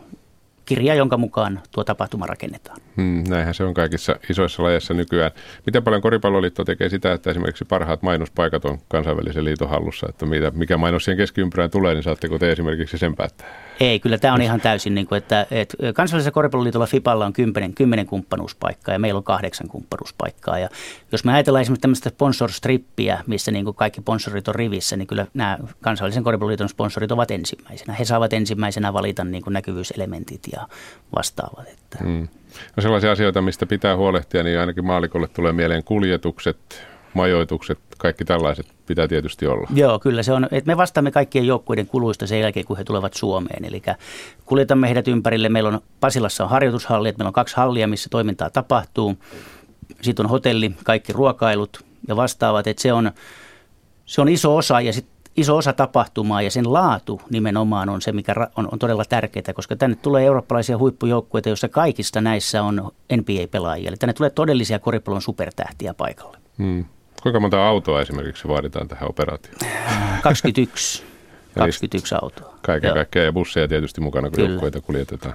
kirja, 0.69 0.95
jonka 0.95 1.17
mukaan 1.17 1.61
tuo 1.73 1.85
tapahtuma 1.85 2.27
rakennetaan. 2.27 2.81
Hmm, 2.97 3.25
näinhän 3.29 3.55
se 3.55 3.65
on 3.65 3.75
kaikissa 3.75 4.17
isoissa 4.31 4.63
lajeissa 4.63 4.95
nykyään. 4.95 5.31
Miten 5.67 5.85
paljon 5.85 6.03
Koripalloliitto 6.03 6.65
tekee 6.65 6.89
sitä, 6.89 7.13
että 7.13 7.31
esimerkiksi 7.31 7.65
parhaat 7.65 8.03
mainospaikat 8.03 8.65
on 8.65 8.79
kansainvälisen 8.89 9.45
liiton 9.45 9.69
hallussa, 9.69 10.07
että 10.09 10.27
mikä 10.53 10.77
mainos 10.77 11.05
siihen 11.05 11.17
keskiympyrään 11.17 11.71
tulee, 11.71 11.95
niin 11.95 12.03
saatteko 12.03 12.39
te 12.39 12.53
esimerkiksi 12.53 12.99
sen 12.99 13.17
päättää? 13.17 13.47
Ei, 13.81 14.01
kyllä 14.01 14.19
tämä 14.19 14.35
on 14.35 14.43
ihan 14.43 14.61
täysin, 14.61 14.95
niin 14.95 15.07
kuin, 15.07 15.17
että, 15.17 15.47
että 15.51 15.93
kansallisella 15.93 16.35
koripalloliitolla 16.35 16.87
FIPalla 16.87 17.27
on 17.27 17.33
kymmenen, 17.33 17.75
kymmenen 17.75 18.07
kumppanuuspaikkaa 18.07 18.93
ja 18.93 18.99
meillä 18.99 19.19
on 19.19 19.25
kahdeksan 19.25 19.69
kumppanuuspaikkaa. 19.69 20.59
Ja 20.59 20.69
jos 21.13 21.25
me 21.25 21.33
ajatellaan 21.33 21.63
esimerkiksi 21.63 21.83
tämmöistä 21.83 22.11
sponsor-strippiä, 22.11 23.19
missä 23.27 23.51
niin 23.51 23.65
kuin 23.65 23.77
kaikki 23.77 24.01
sponsorit 24.01 24.49
on 24.49 24.55
rivissä, 24.55 24.97
niin 24.97 25.07
kyllä 25.07 25.27
nämä 25.35 25.59
kansallisen 25.81 26.25
koripalloliiton 26.25 26.69
sponsorit 26.69 27.13
ovat 27.13 27.31
ensimmäisenä. 27.31 27.93
He 27.95 28.05
saavat 28.05 28.33
ensimmäisenä 28.33 28.93
valita 28.93 29.25
niin 29.25 29.43
kuin 29.43 29.55
näkyvyyselementit 29.55 30.41
ja 30.53 30.58
vastaavat. 31.17 31.69
Että. 31.69 31.99
Hmm. 32.05 32.29
No 32.77 32.83
sellaisia 32.83 33.13
asioita, 33.13 33.43
mistä 33.43 33.67
pitää 33.67 33.97
huolehtia, 33.97 34.43
niin 34.43 34.59
ainakin 34.59 34.87
maalikolle 34.87 35.29
tulee 35.29 35.53
mieleen 35.53 35.85
kuljetukset, 35.85 36.87
majoitukset, 37.15 37.79
kaikki 37.99 38.25
tällaiset 38.25 38.67
pitää 38.87 39.09
tietysti 39.09 39.47
olla. 39.47 39.69
Joo, 39.75 39.99
kyllä 39.99 40.23
se 40.23 40.33
on. 40.33 40.45
Että 40.45 40.71
me 40.71 40.77
vastaamme 40.77 41.11
kaikkien 41.11 41.47
joukkueiden 41.47 41.87
kuluista 41.87 42.27
sen 42.27 42.41
jälkeen, 42.41 42.67
kun 42.67 42.77
he 42.77 42.85
tulevat 42.85 43.15
Suomeen. 43.15 43.65
Eli 43.65 43.83
kuljetamme 44.45 44.87
heidät 44.87 45.09
ympärille. 45.09 45.49
Meillä 45.49 45.69
on 45.69 45.81
Pasilassa 46.01 46.45
on 46.45 46.51
harjoitushalli, 46.51 47.09
että 47.09 47.19
meillä 47.19 47.29
on 47.29 47.33
kaksi 47.33 47.57
hallia, 47.57 47.89
missä 47.89 48.09
toimintaa 48.11 48.51
tapahtuu. 48.51 49.15
Sitten 50.03 50.27
on 50.27 50.31
hotelli, 50.31 50.73
kaikki 50.85 51.13
ruokailut 51.13 51.85
ja 52.09 52.17
vastaavat. 52.17 52.67
Että 52.67 52.83
se 52.83 52.93
on, 52.93 53.13
se 54.05 54.21
on 54.21 54.29
iso 54.29 54.57
osa 54.57 54.81
ja 54.81 54.93
sitten 54.93 55.18
iso 55.39 55.57
osa 55.57 55.73
tapahtumaa 55.73 56.43
ja 56.43 56.51
sen 56.51 56.73
laatu 56.73 57.21
nimenomaan 57.31 57.89
on 57.89 58.03
se, 58.03 58.13
mikä 58.13 58.35
on, 58.57 58.69
on 58.73 58.79
todella 58.79 59.05
tärkeää, 59.05 59.55
koska 59.55 59.77
tänne 59.77 59.97
tulee 60.03 60.25
eurooppalaisia 60.25 60.79
huippujoukkueita, 60.79 61.49
joissa 61.49 61.69
kaikista 61.69 62.21
näissä 62.21 62.63
on 62.63 62.93
NBA-pelaajia. 63.17 63.89
Eli 63.89 63.97
tänne 63.97 64.13
tulee 64.13 64.31
todellisia 64.31 64.79
koripallon 64.79 65.23
supertähtiä 65.23 65.95
paikalle. 65.95 66.39
Hmm. 66.59 66.85
Kuinka 67.23 67.41
monta 67.41 67.69
autoa 67.69 68.01
esimerkiksi 68.01 68.49
vaaditaan 68.49 68.89
tähän 68.89 69.09
operaatioon? 69.09 69.59
21. 70.23 71.05
21 71.59 72.15
autoa. 72.23 72.55
Kaiken 72.63 72.95
kaikkiaan 72.95 73.27
ja 73.27 73.33
busseja 73.33 73.69
tietysti 73.69 74.01
mukana, 74.01 74.31
kun 74.31 74.45
joukkueita 74.45 74.81
kuljetetaan. 74.81 75.35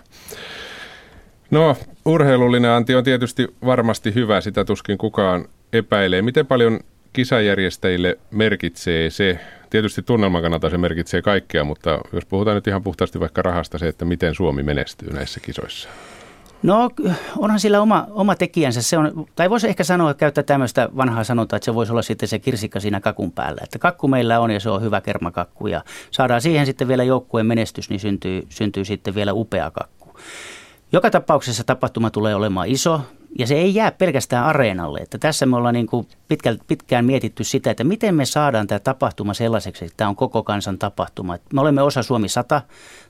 No, 1.51 1.77
urheilullinen 2.05 2.71
anti 2.71 2.95
on 2.95 3.03
tietysti 3.03 3.47
varmasti 3.65 4.15
hyvä, 4.15 4.41
sitä 4.41 4.65
tuskin 4.65 4.97
kukaan 4.97 5.45
epäilee. 5.73 6.21
Miten 6.21 6.47
paljon 6.47 6.79
kisajärjestäjille 7.13 8.17
merkitsee 8.31 9.09
se, 9.09 9.39
tietysti 9.73 10.01
tunnelman 10.01 10.41
kannalta 10.41 10.69
se 10.69 10.77
merkitsee 10.77 11.21
kaikkea, 11.21 11.63
mutta 11.63 11.99
jos 12.13 12.25
puhutaan 12.25 12.55
nyt 12.55 12.67
ihan 12.67 12.83
puhtaasti 12.83 13.19
vaikka 13.19 13.41
rahasta 13.41 13.77
se, 13.77 13.87
että 13.87 14.05
miten 14.05 14.35
Suomi 14.35 14.63
menestyy 14.63 15.13
näissä 15.13 15.39
kisoissa? 15.39 15.89
No 16.63 16.89
onhan 17.37 17.59
sillä 17.59 17.81
oma, 17.81 18.07
oma 18.09 18.35
tekijänsä. 18.35 18.81
Se 18.81 18.97
on, 18.97 19.25
tai 19.35 19.49
voisi 19.49 19.67
ehkä 19.67 19.83
sanoa, 19.83 20.13
käyttää 20.13 20.43
tämmöistä 20.43 20.89
vanhaa 20.97 21.23
sanontaa, 21.23 21.57
että 21.57 21.65
se 21.65 21.75
voisi 21.75 21.91
olla 21.91 22.01
sitten 22.01 22.29
se 22.29 22.39
kirsikka 22.39 22.79
siinä 22.79 22.99
kakun 22.99 23.31
päällä. 23.31 23.61
Että 23.63 23.79
kakku 23.79 24.07
meillä 24.07 24.39
on 24.39 24.51
ja 24.51 24.59
se 24.59 24.69
on 24.69 24.81
hyvä 24.81 25.01
kermakakku 25.01 25.67
ja 25.67 25.83
saadaan 26.11 26.41
siihen 26.41 26.65
sitten 26.65 26.87
vielä 26.87 27.03
joukkueen 27.03 27.45
menestys, 27.45 27.89
niin 27.89 27.99
syntyy, 27.99 28.43
syntyy 28.49 28.85
sitten 28.85 29.15
vielä 29.15 29.33
upea 29.33 29.71
kakku. 29.71 30.19
Joka 30.91 31.09
tapauksessa 31.09 31.63
tapahtuma 31.63 32.09
tulee 32.09 32.35
olemaan 32.35 32.67
iso 32.67 33.01
ja 33.39 33.47
se 33.47 33.55
ei 33.55 33.75
jää 33.75 33.91
pelkästään 33.91 34.45
areenalle. 34.45 34.99
Että 34.99 35.17
tässä 35.17 35.45
me 35.45 35.55
ollaan 35.55 35.73
niin 35.73 35.87
kuin 35.87 36.07
pitkään, 36.27 36.57
pitkään 36.67 37.05
mietitty 37.05 37.43
sitä, 37.43 37.71
että 37.71 37.83
miten 37.83 38.15
me 38.15 38.25
saadaan 38.25 38.67
tämä 38.67 38.79
tapahtuma 38.79 39.33
sellaiseksi, 39.33 39.85
että 39.85 39.97
tämä 39.97 40.09
on 40.09 40.15
koko 40.15 40.43
kansan 40.43 40.79
tapahtuma. 40.79 41.37
Me 41.53 41.61
olemme 41.61 41.81
osa 41.81 42.03
Suomi 42.03 42.29
100 42.29 42.61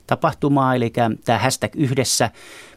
tapahtumaa, 0.06 0.74
eli 0.74 0.92
tämä 1.24 1.38
hashtag 1.38 1.76
yhdessä 1.76 2.30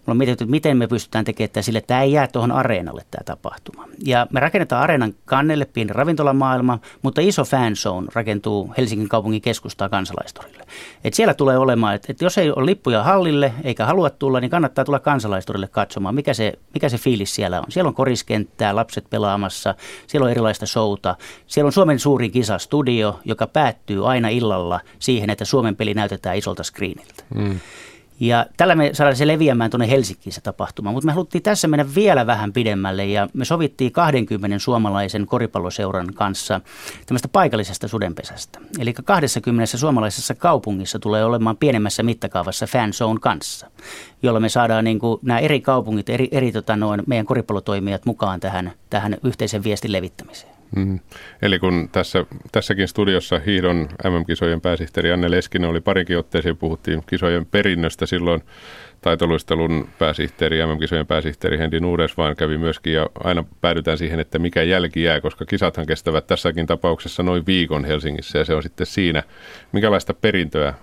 me 0.07 0.11
on 0.11 0.17
mietitty, 0.17 0.43
että 0.43 0.51
miten 0.51 0.77
me 0.77 0.87
pystytään 0.87 1.25
tekemään 1.25 1.49
tämä 1.49 1.61
sille, 1.61 1.79
että 1.79 1.87
tämä 1.87 2.01
ei 2.01 2.11
jää 2.11 2.27
tuohon 2.27 2.51
areenalle 2.51 3.05
tämä 3.11 3.23
tapahtuma. 3.25 3.87
Ja 4.05 4.27
me 4.31 4.39
rakennetaan 4.39 4.83
areenan 4.83 5.13
kannelle 5.25 5.65
pieni 5.65 5.93
ravintolamaailma, 5.93 6.79
mutta 7.01 7.21
iso 7.21 7.43
fanzone 7.43 8.07
rakentuu 8.13 8.73
Helsingin 8.77 9.09
kaupungin 9.09 9.41
keskustaa 9.41 9.89
kansalaistorille. 9.89 10.63
Et 11.03 11.13
siellä 11.13 11.33
tulee 11.33 11.57
olemaan, 11.57 11.95
että, 11.95 12.11
että 12.11 12.25
jos 12.25 12.37
ei 12.37 12.51
ole 12.51 12.65
lippuja 12.65 13.03
hallille 13.03 13.53
eikä 13.63 13.85
halua 13.85 14.09
tulla, 14.09 14.39
niin 14.39 14.51
kannattaa 14.51 14.85
tulla 14.85 14.99
kansalaistorille 14.99 15.67
katsomaan, 15.67 16.15
mikä 16.15 16.33
se, 16.33 16.53
mikä 16.73 16.89
se 16.89 16.97
fiilis 16.97 17.35
siellä 17.35 17.59
on. 17.59 17.65
Siellä 17.69 17.87
on 17.87 17.95
koriskenttää, 17.95 18.75
lapset 18.75 19.09
pelaamassa, 19.09 19.75
siellä 20.07 20.25
on 20.25 20.31
erilaista 20.31 20.65
showta. 20.65 21.15
Siellä 21.47 21.67
on 21.67 21.73
Suomen 21.73 21.99
suurin 21.99 22.31
kisastudio, 22.31 23.19
joka 23.25 23.47
päättyy 23.47 24.09
aina 24.09 24.29
illalla 24.29 24.79
siihen, 24.99 25.29
että 25.29 25.45
Suomen 25.45 25.75
peli 25.75 25.93
näytetään 25.93 26.37
isolta 26.37 26.63
screeniltä. 26.63 27.16
Mm. 27.35 27.59
Ja 28.19 28.45
tällä 28.57 28.75
me 28.75 28.89
saadaan 28.93 29.15
se 29.15 29.27
leviämään 29.27 29.71
tuonne 29.71 29.89
Helsinkiin 29.89 30.33
se 30.33 30.41
tapahtuma, 30.41 30.91
mutta 30.91 31.05
me 31.05 31.11
haluttiin 31.11 31.43
tässä 31.43 31.67
mennä 31.67 31.85
vielä 31.95 32.27
vähän 32.27 32.53
pidemmälle 32.53 33.05
ja 33.05 33.27
me 33.33 33.45
sovittiin 33.45 33.91
20 33.91 34.59
suomalaisen 34.59 35.25
koripalloseuran 35.25 36.13
kanssa 36.13 36.61
tämmöistä 37.05 37.27
paikallisesta 37.27 37.87
sudenpesästä. 37.87 38.59
Eli 38.79 38.93
20 38.93 39.77
suomalaisessa 39.77 40.35
kaupungissa 40.35 40.99
tulee 40.99 41.25
olemaan 41.25 41.57
pienemmässä 41.57 42.03
mittakaavassa 42.03 42.67
fanzone 42.67 43.19
kanssa, 43.21 43.71
jolla 44.23 44.39
me 44.39 44.49
saadaan 44.49 44.83
niin 44.83 44.99
kuin 44.99 45.19
nämä 45.21 45.39
eri 45.39 45.61
kaupungit, 45.61 46.09
eri, 46.09 46.27
eri 46.31 46.51
tota 46.51 46.75
noin, 46.75 47.03
meidän 47.07 47.25
koripallotoimijat 47.25 48.05
mukaan 48.05 48.39
tähän, 48.39 48.71
tähän 48.89 49.17
yhteisen 49.23 49.63
viestin 49.63 49.91
levittämiseen. 49.91 50.56
Mm. 50.75 50.99
Eli 51.41 51.59
kun 51.59 51.89
tässä, 51.91 52.25
tässäkin 52.51 52.87
studiossa 52.87 53.39
hiihdon 53.45 53.89
MM-kisojen 54.03 54.61
pääsihteeri 54.61 55.11
Anne 55.11 55.31
Leskinen 55.31 55.69
oli 55.69 55.81
parinkin 55.81 56.17
otteeseen, 56.17 56.57
puhuttiin 56.57 57.03
kisojen 57.05 57.45
perinnöstä 57.45 58.05
silloin 58.05 58.43
taitoluistelun 59.01 59.89
pääsihteeri, 59.99 60.65
MM-kisojen 60.65 61.07
pääsihteeri 61.07 61.57
Hendi 61.57 61.79
Nuudes 61.79 62.17
vaan 62.17 62.35
kävi 62.35 62.57
myöskin 62.57 62.93
ja 62.93 63.09
aina 63.23 63.43
päädytään 63.61 63.97
siihen, 63.97 64.19
että 64.19 64.39
mikä 64.39 64.63
jälki 64.63 65.03
jää, 65.03 65.21
koska 65.21 65.45
kisathan 65.45 65.85
kestävät 65.85 66.27
tässäkin 66.27 66.67
tapauksessa 66.67 67.23
noin 67.23 67.45
viikon 67.45 67.85
Helsingissä 67.85 68.39
ja 68.39 68.45
se 68.45 68.55
on 68.55 68.63
sitten 68.63 68.87
siinä. 68.87 69.23
Minkälaista 69.71 70.13
perintöä 70.13 70.73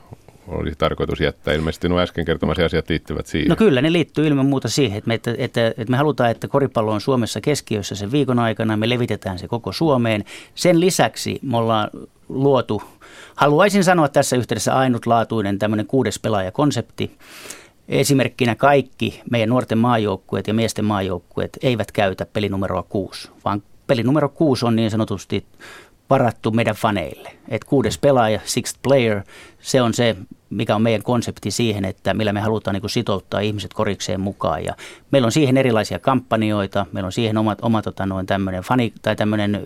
olisi 0.49 0.79
tarkoitus 0.79 1.21
jättää. 1.21 1.55
Ilmeisesti 1.55 1.89
nuo 1.89 2.01
äsken 2.01 2.25
kertomasi 2.25 2.63
asiat 2.63 2.89
liittyvät 2.89 3.27
siihen. 3.27 3.49
No 3.49 3.57
kyllä, 3.57 3.83
ne 3.83 3.93
liittyy 3.93 4.27
ilman 4.27 4.47
muuta 4.47 4.69
siihen, 4.69 4.99
että 4.99 5.09
me, 5.09 5.15
että, 5.15 5.35
että, 5.39 5.67
että 5.67 5.91
me 5.91 5.97
halutaan, 5.97 6.31
että 6.31 6.49
koripallo 6.49 6.93
on 6.93 7.01
Suomessa 7.01 7.41
keskiössä 7.41 7.95
sen 7.95 8.13
viikon 8.13 8.39
aikana. 8.39 8.77
Me 8.77 8.89
levitetään 8.89 9.39
se 9.39 9.49
koko 9.49 9.73
Suomeen. 9.73 10.25
Sen 10.55 10.81
lisäksi 10.81 11.39
me 11.43 11.57
ollaan 11.57 11.91
luotu, 12.29 12.83
haluaisin 13.35 13.85
sanoa 13.85 14.09
tässä 14.09 14.37
yhteydessä 14.37 14.75
ainutlaatuinen 14.75 15.59
tämmöinen 15.59 15.87
kuudes 15.87 16.19
pelaajakonsepti. 16.19 17.11
Esimerkkinä 17.89 18.55
kaikki 18.55 19.23
meidän 19.31 19.49
nuorten 19.49 19.79
maajoukkueet 19.79 20.49
ja 20.49 20.55
miesten 20.55 20.85
maajoukkueet 20.85 21.59
eivät 21.63 21.93
käytä 21.93 22.27
pelinumeroa 22.27 22.83
6, 22.83 23.31
vaan 23.45 23.63
pelinumero 23.87 24.29
6 24.29 24.67
on 24.67 24.77
niin 24.77 24.91
sanotusti 24.91 25.47
varattu 26.11 26.51
meidän 26.51 26.75
faneille. 26.75 27.33
Et 27.49 27.65
kuudes 27.65 27.99
pelaaja, 27.99 28.41
sixth 28.45 28.79
player, 28.83 29.23
se 29.61 29.83
on 29.83 29.95
se, 29.95 30.17
mikä 30.51 30.75
on 30.75 30.83
meidän 30.83 31.03
konsepti 31.03 31.51
siihen, 31.51 31.85
että 31.85 32.15
millä 32.15 32.33
me 32.33 32.41
halutaan 32.41 32.75
niin 32.75 32.91
sitouttaa 32.91 33.41
ihmiset 33.41 33.75
korikseen 33.75 34.21
mukaan. 34.21 34.65
Ja 34.65 34.75
meillä 35.11 35.27
on 35.27 35.33
siihen 35.33 35.57
erilaisia 35.57 35.99
kampanjoita, 35.99 36.87
meillä 36.93 37.07
on 37.07 37.13
siihen 37.13 37.39
oma, 37.39 37.57
oma 37.63 37.83
tota, 37.83 38.07
noin 38.07 38.27
tämmöinen 38.27 38.63
fani, 38.63 38.93
tai 39.03 39.17
tämmöinen 39.17 39.65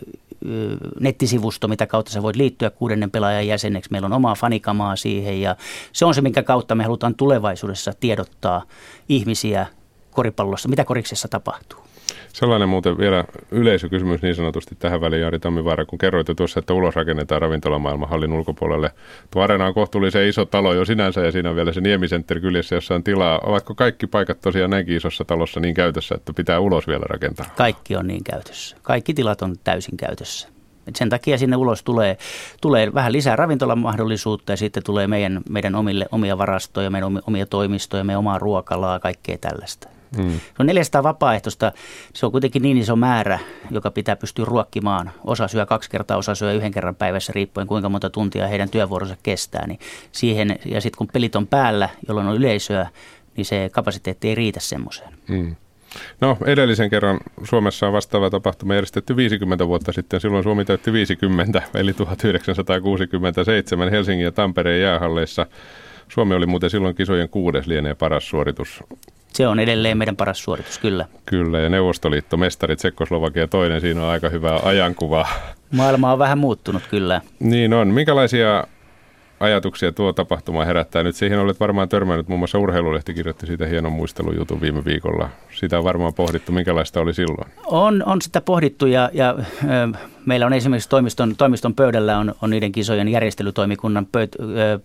nettisivusto, 1.00 1.68
mitä 1.68 1.86
kautta 1.86 2.12
sä 2.12 2.22
voit 2.22 2.36
liittyä 2.36 2.70
kuudennen 2.70 3.10
pelaajan 3.10 3.46
jäseneksi. 3.46 3.90
Meillä 3.90 4.06
on 4.06 4.12
omaa 4.12 4.34
fanikamaa 4.34 4.96
siihen 4.96 5.40
ja 5.40 5.56
se 5.92 6.04
on 6.04 6.14
se, 6.14 6.20
minkä 6.20 6.42
kautta 6.42 6.74
me 6.74 6.84
halutaan 6.84 7.14
tulevaisuudessa 7.14 7.92
tiedottaa 8.00 8.62
ihmisiä 9.08 9.66
koripallossa, 10.10 10.68
mitä 10.68 10.84
koriksessa 10.84 11.28
tapahtuu. 11.28 11.87
Sellainen 12.38 12.68
muuten 12.68 12.98
vielä 12.98 13.24
yleisökysymys 13.50 14.22
niin 14.22 14.34
sanotusti 14.34 14.74
tähän 14.78 15.00
väliin, 15.00 15.22
Jari 15.22 15.38
Tammivaara, 15.38 15.84
kun 15.84 15.98
kerroitte 15.98 16.34
tuossa, 16.34 16.60
että 16.60 16.74
ulos 16.74 16.96
rakennetaan 16.96 17.42
ravintolamaailma 17.42 18.06
hallin 18.06 18.32
ulkopuolelle. 18.32 18.90
Tuo 19.30 19.42
areena 19.42 19.66
on 19.66 19.74
kohtuullisen 19.74 20.28
iso 20.28 20.44
talo 20.44 20.74
jo 20.74 20.84
sinänsä 20.84 21.20
ja 21.20 21.32
siinä 21.32 21.50
on 21.50 21.56
vielä 21.56 21.72
se 21.72 21.80
Niemisentteri 21.80 22.40
kyljessä, 22.40 22.74
jossa 22.74 22.94
on 22.94 23.04
tilaa. 23.04 23.38
Ovatko 23.38 23.74
kaikki 23.74 24.06
paikat 24.06 24.40
tosiaan 24.40 24.70
näinkin 24.70 24.96
isossa 24.96 25.24
talossa 25.24 25.60
niin 25.60 25.74
käytössä, 25.74 26.14
että 26.14 26.32
pitää 26.32 26.60
ulos 26.60 26.86
vielä 26.86 27.04
rakentaa? 27.08 27.46
Kaikki 27.56 27.96
on 27.96 28.06
niin 28.06 28.24
käytössä. 28.24 28.76
Kaikki 28.82 29.14
tilat 29.14 29.42
on 29.42 29.56
täysin 29.64 29.96
käytössä. 29.96 30.48
Et 30.86 30.96
sen 30.96 31.08
takia 31.08 31.38
sinne 31.38 31.56
ulos 31.56 31.82
tulee, 31.82 32.16
tulee 32.60 32.94
vähän 32.94 33.12
lisää 33.12 33.36
ravintolamahdollisuutta 33.36 34.52
ja 34.52 34.56
sitten 34.56 34.82
tulee 34.82 35.06
meidän, 35.06 35.40
meidän 35.48 35.74
omille, 35.74 36.06
omia 36.12 36.38
varastoja, 36.38 36.90
meidän 36.90 37.20
omia 37.26 37.46
toimistoja, 37.46 38.04
meidän 38.04 38.18
omaa 38.18 38.38
ruokalaa, 38.38 38.98
kaikkea 38.98 39.38
tällaista. 39.38 39.97
Mm. 40.16 40.30
Se 40.30 40.54
on 40.58 40.66
400 40.66 41.02
vapaaehtoista. 41.02 41.72
Se 42.14 42.26
on 42.26 42.32
kuitenkin 42.32 42.62
niin 42.62 42.78
iso 42.78 42.96
määrä, 42.96 43.38
joka 43.70 43.90
pitää 43.90 44.16
pystyä 44.16 44.44
ruokkimaan. 44.44 45.10
Osa 45.24 45.48
syö 45.48 45.66
kaksi 45.66 45.90
kertaa, 45.90 46.16
osa 46.16 46.34
syö 46.34 46.52
yhden 46.52 46.72
kerran 46.72 46.94
päivässä, 46.94 47.32
riippuen 47.32 47.66
kuinka 47.66 47.88
monta 47.88 48.10
tuntia 48.10 48.46
heidän 48.46 48.70
työvuoronsa 48.70 49.16
kestää. 49.22 49.66
Niin 49.66 49.80
siihen, 50.12 50.58
ja 50.64 50.80
sitten 50.80 50.98
kun 50.98 51.08
pelit 51.12 51.36
on 51.36 51.46
päällä, 51.46 51.88
jolloin 52.08 52.26
on 52.26 52.36
yleisöä, 52.36 52.88
niin 53.36 53.44
se 53.44 53.70
kapasiteetti 53.72 54.28
ei 54.28 54.34
riitä 54.34 54.60
semmoiseen. 54.60 55.12
Mm. 55.28 55.56
No 56.20 56.36
edellisen 56.46 56.90
kerran 56.90 57.20
Suomessa 57.44 57.86
on 57.86 57.92
vastaava 57.92 58.30
tapahtuma 58.30 58.74
järjestetty 58.74 59.16
50 59.16 59.66
vuotta 59.66 59.92
sitten. 59.92 60.20
Silloin 60.20 60.44
Suomi 60.44 60.64
täytti 60.64 60.92
50, 60.92 61.62
eli 61.74 61.92
1967 61.92 63.90
Helsingin 63.90 64.24
ja 64.24 64.32
Tampereen 64.32 64.82
jäähalleissa. 64.82 65.46
Suomi 66.08 66.34
oli 66.34 66.46
muuten 66.46 66.70
silloin 66.70 66.94
kisojen 66.94 67.28
kuudes 67.28 67.66
lienee 67.66 67.94
paras 67.94 68.28
suoritus 68.28 68.84
se 69.32 69.48
on 69.48 69.60
edelleen 69.60 69.98
meidän 69.98 70.16
paras 70.16 70.42
suoritus, 70.42 70.78
kyllä. 70.78 71.06
Kyllä, 71.26 71.58
ja 71.58 71.68
Neuvostoliitto, 71.68 72.36
mestari 72.36 72.76
Tsekkoslovakia 72.76 73.48
toinen, 73.48 73.80
siinä 73.80 74.02
on 74.02 74.08
aika 74.08 74.28
hyvä 74.28 74.60
ajankuva. 74.62 75.26
Maailma 75.72 76.12
on 76.12 76.18
vähän 76.18 76.38
muuttunut, 76.38 76.82
kyllä. 76.90 77.20
Niin 77.40 77.74
on. 77.74 77.88
Minkälaisia 77.88 78.64
ajatuksia 79.40 79.92
tuo 79.92 80.12
tapahtuma 80.12 80.64
herättää. 80.64 81.02
Nyt 81.02 81.16
siihen 81.16 81.38
olet 81.38 81.60
varmaan 81.60 81.88
törmännyt, 81.88 82.28
muun 82.28 82.40
muassa 82.40 82.58
Urheilulehti 82.58 83.14
kirjoitti 83.14 83.46
siitä 83.46 83.66
hienon 83.66 83.92
muistelujutun 83.92 84.60
viime 84.60 84.84
viikolla. 84.84 85.28
Sitä 85.50 85.78
on 85.78 85.84
varmaan 85.84 86.14
pohdittu, 86.14 86.52
minkälaista 86.52 87.00
oli 87.00 87.14
silloin? 87.14 87.50
On, 87.66 88.02
on 88.06 88.22
sitä 88.22 88.40
pohdittu 88.40 88.86
ja, 88.86 89.10
ja 89.12 89.34
meillä 90.28 90.46
on 90.46 90.52
esimerkiksi 90.52 90.88
toimiston, 90.88 91.36
toimiston 91.36 91.74
pöydällä 91.74 92.18
on, 92.18 92.34
on 92.42 92.50
niiden 92.50 92.72
kisojen 92.72 93.08
järjestelytoimikunnan 93.08 94.06
pöyt, 94.06 94.36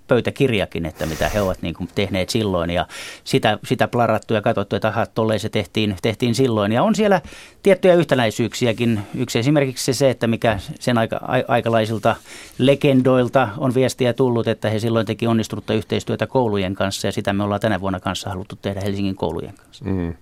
pöytäkirjakin, 0.07 0.85
että 0.85 1.05
mitä 1.05 1.29
he 1.29 1.41
ovat 1.41 1.61
niin 1.61 1.73
kuin 1.73 1.89
tehneet 1.95 2.29
silloin 2.29 2.69
ja 2.69 2.87
sitä, 3.23 3.59
sitä 3.65 3.87
plarattu 3.87 4.33
ja 4.33 4.41
katsottu, 4.41 4.75
että 4.75 5.07
tolleen 5.13 5.39
se 5.39 5.49
tehtiin, 5.49 5.95
tehtiin 6.01 6.35
silloin. 6.35 6.71
Ja 6.71 6.83
on 6.83 6.95
siellä 6.95 7.21
tiettyjä 7.63 7.93
yhtäläisyyksiäkin. 7.93 8.99
Yksi 9.15 9.39
esimerkiksi 9.39 9.93
se, 9.93 10.09
että 10.09 10.27
mikä 10.27 10.59
sen 10.79 10.97
aika, 10.97 11.19
aikalaisilta 11.47 12.15
legendoilta 12.57 13.49
on 13.57 13.73
viestiä 13.75 14.13
tullut, 14.13 14.47
että 14.47 14.69
he 14.69 14.79
silloin 14.79 15.05
teki 15.05 15.27
onnistunutta 15.27 15.73
yhteistyötä 15.73 16.27
koulujen 16.27 16.75
kanssa 16.75 17.07
ja 17.07 17.11
sitä 17.11 17.33
me 17.33 17.43
ollaan 17.43 17.61
tänä 17.61 17.81
vuonna 17.81 17.99
kanssa 17.99 18.29
haluttu 18.29 18.55
tehdä 18.61 18.81
Helsingin 18.81 19.15
koulujen 19.15 19.53
kanssa. 19.53 19.85
Mm. 19.85 20.15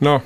No, 0.00 0.20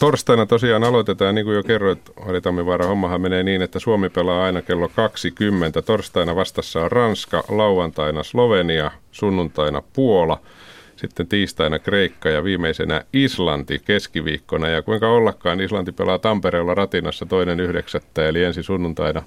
torstaina 0.00 0.46
tosiaan 0.46 0.84
aloitetaan, 0.84 1.34
niin 1.34 1.44
kuin 1.44 1.54
jo 1.56 1.62
kerroit, 1.62 2.00
Ari 2.28 2.40
Tammivaara, 2.40 2.86
hommahan 2.86 3.20
menee 3.20 3.42
niin, 3.42 3.62
että 3.62 3.78
Suomi 3.78 4.08
pelaa 4.08 4.44
aina 4.44 4.62
kello 4.62 4.88
20. 4.88 5.82
Torstaina 5.82 6.36
vastassa 6.36 6.80
on 6.80 6.92
Ranska, 6.92 7.44
lauantaina 7.48 8.22
Slovenia, 8.22 8.90
sunnuntaina 9.12 9.82
Puola, 9.92 10.40
sitten 10.96 11.26
tiistaina 11.26 11.78
Kreikka 11.78 12.28
ja 12.28 12.44
viimeisenä 12.44 13.04
Islanti 13.12 13.78
keskiviikkona. 13.84 14.68
Ja 14.68 14.82
kuinka 14.82 15.08
ollakaan, 15.08 15.60
Islanti 15.60 15.92
pelaa 15.92 16.18
Tampereella 16.18 16.74
Ratinassa 16.74 17.26
toinen 17.26 17.60
yhdeksättä, 17.60 18.28
eli 18.28 18.44
ensi 18.44 18.62
sunnuntaina 18.62 19.22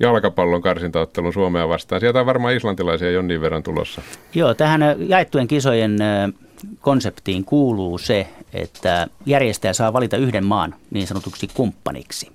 jalkapallon 0.00 0.62
karsintaottelun 0.62 1.32
Suomea 1.32 1.68
vastaan. 1.68 2.00
Sieltä 2.00 2.20
on 2.20 2.26
varmaan 2.26 2.54
islantilaisia 2.54 3.10
jonnin 3.10 3.40
verran 3.40 3.62
tulossa. 3.62 4.02
Joo, 4.34 4.54
tähän 4.54 4.80
jaettujen 4.98 5.48
kisojen 5.48 5.96
konseptiin 6.80 7.44
kuuluu 7.44 7.98
se, 7.98 8.28
että 8.52 9.06
järjestäjä 9.26 9.72
saa 9.72 9.92
valita 9.92 10.16
yhden 10.16 10.46
maan 10.46 10.74
niin 10.90 11.06
sanotuksi 11.06 11.48
kumppaniksi. 11.54 12.30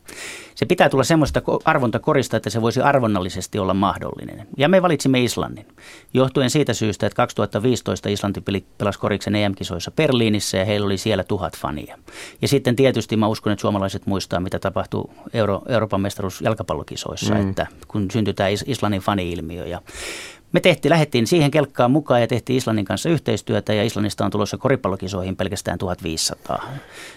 Se 0.56 0.66
pitää 0.66 0.90
tulla 0.90 1.04
semmoista 1.04 1.42
arvontakorista, 1.66 2.38
että 2.38 2.50
se 2.50 2.62
voisi 2.62 2.82
arvonnallisesti 2.82 3.60
olla 3.60 3.74
mahdollinen. 3.74 4.48
Ja 4.58 4.70
me 4.70 4.82
valitsimme 4.82 5.24
Islannin, 5.24 5.66
johtuen 6.14 6.50
siitä 6.50 6.74
syystä, 6.74 7.08
että 7.08 7.16
2015 7.16 8.10
Islanti 8.10 8.44
pelasi 8.78 9.00
koriksen 9.00 9.36
EM-kisoissa 9.36 9.92
Berliinissä 9.92 10.58
ja 10.58 10.66
heillä 10.66 10.86
oli 10.86 10.98
siellä 10.98 11.24
tuhat 11.24 11.58
fania. 11.58 11.98
Ja 12.42 12.48
sitten 12.48 12.76
tietysti 12.76 13.18
mä 13.18 13.28
uskon, 13.28 13.54
että 13.54 13.62
suomalaiset 13.62 14.06
muistaa, 14.06 14.40
mitä 14.40 14.60
tapahtui 14.60 15.10
Euro, 15.34 15.62
Euroopan 15.68 16.02
mestaruus 16.02 16.42
jalkapallokisoissa, 16.42 17.34
mm. 17.34 17.50
että 17.50 17.68
kun 17.88 18.12
syntyi 18.12 18.34
tämä 18.34 18.50
Islannin 18.66 19.02
fani-ilmiö. 19.02 19.66
Ja 19.66 19.82
me 20.52 20.60
tehtiin, 20.60 20.90
lähdettiin 20.90 21.28
siihen 21.28 21.52
kelkkaan 21.52 21.92
mukaan 21.92 22.22
ja 22.22 22.28
tehtiin 22.28 22.58
Islannin 22.58 22.86
kanssa 22.86 23.10
yhteistyötä 23.10 23.74
ja 23.74 23.84
Islannista 23.84 24.26
on 24.26 24.32
tulossa 24.32 24.58
koripallokisoihin 24.58 25.36
pelkästään 25.36 25.78
1500. 25.78 26.64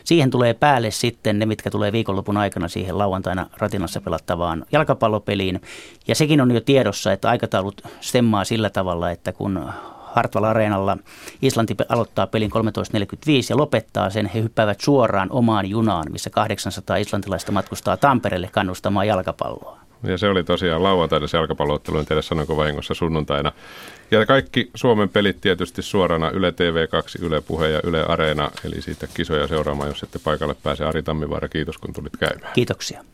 Siihen 0.04 0.30
tulee 0.30 0.54
päälle 0.54 0.90
sitten 0.90 1.38
ne, 1.38 1.46
mitkä 1.46 1.70
tulee 1.70 1.92
viikonlopun 1.92 2.36
aikana 2.36 2.68
siihen 2.68 2.98
lauantaina 2.98 3.46
Ratinassa 3.58 4.00
pelattavaan 4.00 4.66
jalkapallopeliin. 4.72 5.60
Ja 6.08 6.14
sekin 6.14 6.40
on 6.40 6.50
jo 6.50 6.60
tiedossa, 6.60 7.12
että 7.12 7.30
aikataulut 7.30 7.82
stemmaa 8.00 8.44
sillä 8.44 8.70
tavalla, 8.70 9.10
että 9.10 9.32
kun 9.32 9.72
Hartwall 10.12 10.44
Areenalla 10.44 10.98
Islanti 11.42 11.76
aloittaa 11.88 12.26
pelin 12.26 12.50
13.45 12.50 12.56
ja 13.50 13.56
lopettaa 13.56 14.10
sen. 14.10 14.26
He 14.26 14.42
hyppäävät 14.42 14.80
suoraan 14.80 15.28
omaan 15.30 15.66
junaan, 15.66 16.12
missä 16.12 16.30
800 16.30 16.96
islantilaista 16.96 17.52
matkustaa 17.52 17.96
Tampereelle 17.96 18.48
kannustamaan 18.52 19.06
jalkapalloa. 19.06 19.81
Ja 20.02 20.18
se 20.18 20.28
oli 20.28 20.44
tosiaan 20.44 20.82
lauantaina 20.82 21.26
se 21.26 21.36
jalkapalloottelu, 21.36 21.98
en 21.98 22.06
tiedä 22.06 22.22
sanoinko 22.22 22.56
vahingossa 22.56 22.94
sunnuntaina. 22.94 23.52
Ja 24.10 24.26
kaikki 24.26 24.70
Suomen 24.74 25.08
pelit 25.08 25.40
tietysti 25.40 25.82
suorana 25.82 26.30
Yle 26.30 26.50
TV2, 26.50 27.24
Yle 27.24 27.40
Puhe 27.40 27.68
ja 27.68 27.80
Yle 27.84 28.04
Areena, 28.08 28.50
eli 28.64 28.82
siitä 28.82 29.06
kisoja 29.14 29.46
seuraamaan, 29.46 29.88
jos 29.88 30.02
ette 30.02 30.18
paikalle 30.18 30.56
pääse. 30.62 30.84
Ari 30.84 31.02
Tammivaara, 31.02 31.48
kiitos 31.48 31.78
kun 31.78 31.92
tulit 31.92 32.16
käymään. 32.16 32.52
Kiitoksia. 32.54 33.04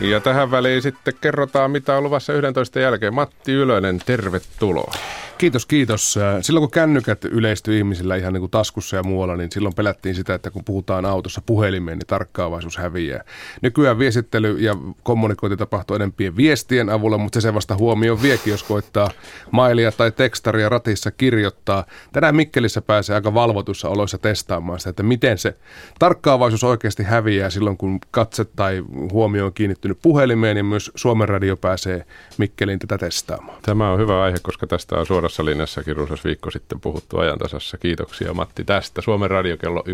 Ja 0.00 0.20
tähän 0.20 0.50
väliin 0.50 0.82
sitten 0.82 1.14
kerrotaan, 1.20 1.70
mitä 1.70 1.96
on 1.96 2.02
luvassa 2.02 2.32
11 2.32 2.80
jälkeen. 2.80 3.14
Matti 3.14 3.52
Ylönen, 3.52 4.00
tervetuloa. 4.06 4.94
Kiitos, 5.38 5.66
kiitos. 5.66 6.18
Silloin 6.40 6.62
kun 6.62 6.70
kännykät 6.70 7.24
yleistyi 7.24 7.78
ihmisillä 7.78 8.16
ihan 8.16 8.32
niin 8.32 8.40
kuin 8.40 8.50
taskussa 8.50 8.96
ja 8.96 9.02
muualla, 9.02 9.36
niin 9.36 9.52
silloin 9.52 9.74
pelättiin 9.74 10.14
sitä, 10.14 10.34
että 10.34 10.50
kun 10.50 10.64
puhutaan 10.64 11.06
autossa 11.06 11.42
puhelimeen, 11.46 11.98
niin 11.98 12.06
tarkkaavaisuus 12.06 12.76
häviää. 12.76 13.24
Nykyään 13.62 13.98
viestittely 13.98 14.58
ja 14.58 14.76
kommunikointi 15.02 15.56
tapahtuu 15.56 15.96
enempien 15.96 16.36
viestien 16.36 16.90
avulla, 16.90 17.18
mutta 17.18 17.40
se 17.40 17.54
vasta 17.54 17.76
huomioon 17.76 18.22
viekin, 18.22 18.50
jos 18.50 18.62
koittaa 18.62 19.10
mailia 19.50 19.92
tai 19.92 20.12
tekstaria 20.12 20.68
ratissa 20.68 21.10
kirjoittaa. 21.10 21.84
Tänään 22.12 22.36
Mikkelissä 22.36 22.82
pääsee 22.82 23.14
aika 23.14 23.34
valvotussa 23.34 23.88
oloissa 23.88 24.18
testaamaan 24.18 24.80
sitä, 24.80 24.90
että 24.90 25.02
miten 25.02 25.38
se 25.38 25.54
tarkkaavaisuus 25.98 26.64
oikeasti 26.64 27.02
häviää 27.02 27.50
silloin, 27.50 27.76
kun 27.76 27.98
katse 28.10 28.44
tai 28.44 28.84
huomio 29.12 29.46
on 29.46 29.52
kiinnittynyt 29.88 30.02
puhelimeen, 30.02 30.54
niin 30.54 30.66
myös 30.66 30.90
Suomen 30.94 31.28
radio 31.28 31.56
pääsee 31.56 32.04
Mikkeliin 32.38 32.78
tätä 32.78 32.98
testaamaan. 32.98 33.58
Tämä 33.62 33.92
on 33.92 33.98
hyvä 33.98 34.22
aihe, 34.22 34.38
koska 34.42 34.66
tästä 34.66 34.96
on 34.96 35.06
suora 35.06 35.18
suorassa 35.18 35.44
linjassakin 35.44 35.96
runsas 35.96 36.24
viikko 36.24 36.50
sitten 36.50 36.80
puhuttu 36.80 37.18
ajantasassa. 37.18 37.78
Kiitoksia 37.78 38.34
Matti 38.34 38.64
tästä. 38.64 39.00
Suomen 39.02 39.30
radio 39.30 39.56
kello 39.56 39.84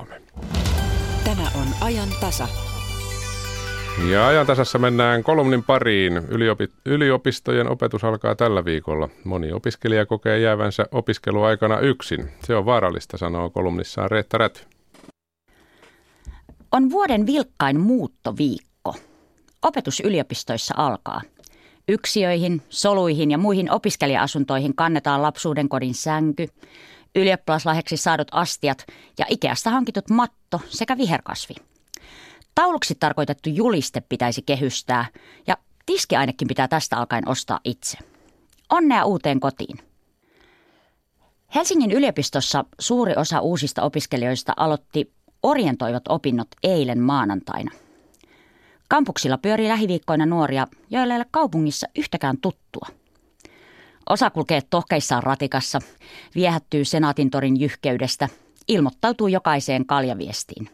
11.03. 0.00 0.14
Tämä 1.24 1.42
on 1.54 1.66
ajan 1.80 2.08
tasa. 2.20 2.48
Ja 4.10 4.26
ajantasassa 4.26 4.78
mennään 4.78 5.22
kolumnin 5.22 5.64
pariin. 5.64 6.16
Yliopi- 6.16 6.72
yliopistojen 6.86 7.68
opetus 7.70 8.04
alkaa 8.04 8.34
tällä 8.34 8.64
viikolla. 8.64 9.08
Moni 9.24 9.52
opiskelija 9.52 10.06
kokee 10.06 10.38
jäävänsä 10.38 10.86
opiskeluaikana 10.92 11.78
yksin. 11.78 12.30
Se 12.44 12.54
on 12.54 12.66
vaarallista, 12.66 13.18
sanoo 13.18 13.50
kolumnissaan 13.50 14.10
Reetta 14.10 14.38
Räty. 14.38 14.73
On 16.74 16.90
vuoden 16.90 17.26
vilkkain 17.26 17.80
muuttoviikko. 17.80 18.94
Opetus 19.62 20.00
yliopistoissa 20.00 20.74
alkaa– 20.76 21.20
Yksiöihin, 21.88 22.62
soluihin 22.68 23.30
ja 23.30 23.38
muihin 23.38 23.70
opiskelija-asuntoihin 23.70 24.74
kannetaan 24.74 25.22
lapsuuden 25.22 25.68
kodin 25.68 25.94
sänky, 25.94 26.48
ylioppilaslahjaksi 27.14 27.96
saadut 27.96 28.28
astiat 28.30 28.86
ja 29.18 29.26
Ikeasta 29.28 29.70
hankitut 29.70 30.10
matto 30.10 30.60
sekä 30.68 30.98
viherkasvi. 30.98 31.54
Tauluksi 32.54 32.94
tarkoitettu 33.00 33.50
juliste 33.50 34.00
pitäisi 34.08 34.42
kehystää 34.42 35.06
ja 35.46 35.56
tiskiainekin 35.86 36.48
pitää 36.48 36.68
tästä 36.68 36.96
alkaen 36.96 37.28
ostaa 37.28 37.60
itse. 37.64 37.98
Onnea 38.70 39.04
uuteen 39.04 39.40
kotiin! 39.40 39.78
Helsingin 41.54 41.92
yliopistossa 41.92 42.64
suuri 42.78 43.12
osa 43.16 43.40
uusista 43.40 43.82
opiskelijoista 43.82 44.52
aloitti 44.56 45.12
orientoivat 45.44 46.02
opinnot 46.08 46.48
eilen 46.62 47.00
maanantaina– 47.00 47.70
Kampuksilla 48.88 49.38
pyörii 49.38 49.68
lähiviikkoina 49.68 50.26
nuoria, 50.26 50.66
joilla 50.90 51.14
ei 51.14 51.18
ole 51.18 51.26
kaupungissa 51.30 51.86
yhtäkään 51.96 52.36
tuttua. 52.38 52.86
Osa 54.10 54.30
kulkee 54.30 54.60
tohkeissaan 54.70 55.22
ratikassa, 55.22 55.78
viehättyy 56.34 56.84
Senaatin 56.84 57.30
torin 57.30 57.60
jyhkeydestä, 57.60 58.28
ilmoittautuu 58.68 59.26
jokaiseen 59.26 59.86
kaljaviestiin. 59.86 60.68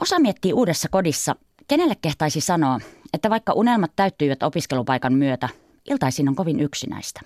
Osa 0.00 0.18
miettii 0.18 0.52
uudessa 0.52 0.88
kodissa, 0.88 1.36
kenelle 1.68 1.94
kehtaisi 2.00 2.40
sanoa, 2.40 2.80
että 3.12 3.30
vaikka 3.30 3.52
unelmat 3.52 3.92
täyttyivät 3.96 4.42
opiskelupaikan 4.42 5.12
myötä, 5.12 5.48
iltaisin 5.90 6.28
on 6.28 6.36
kovin 6.36 6.60
yksinäistä. 6.60 7.20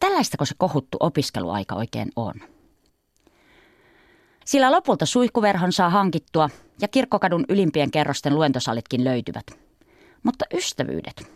Tällaistako 0.00 0.44
se 0.44 0.54
kohuttu 0.58 0.96
opiskeluaika 1.00 1.74
oikein 1.74 2.12
on? 2.16 2.34
Sillä 4.46 4.72
lopulta 4.72 5.06
suihkuverhon 5.06 5.72
saa 5.72 5.90
hankittua 5.90 6.50
ja 6.80 6.88
kirkkokadun 6.88 7.44
ylimpien 7.48 7.90
kerrosten 7.90 8.34
luentosalitkin 8.34 9.04
löytyvät. 9.04 9.46
Mutta 10.22 10.44
ystävyydet, 10.54 11.32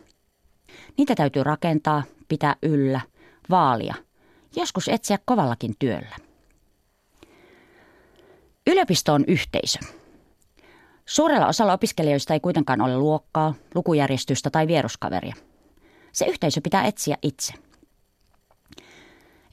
niitä 0.98 1.14
täytyy 1.14 1.44
rakentaa, 1.44 2.02
pitää 2.28 2.56
yllä, 2.62 3.00
vaalia, 3.50 3.94
joskus 4.56 4.88
etsiä 4.88 5.18
kovallakin 5.24 5.74
työllä. 5.78 6.16
Yliopisto 8.66 9.12
on 9.12 9.24
yhteisö. 9.26 9.78
Suurella 11.06 11.46
osalla 11.46 11.72
opiskelijoista 11.72 12.34
ei 12.34 12.40
kuitenkaan 12.40 12.80
ole 12.80 12.98
luokkaa, 12.98 13.54
lukujärjestystä 13.74 14.50
tai 14.50 14.66
vieruskaveria. 14.66 15.34
Se 16.12 16.26
yhteisö 16.26 16.60
pitää 16.60 16.86
etsiä 16.86 17.16
itse. 17.22 17.52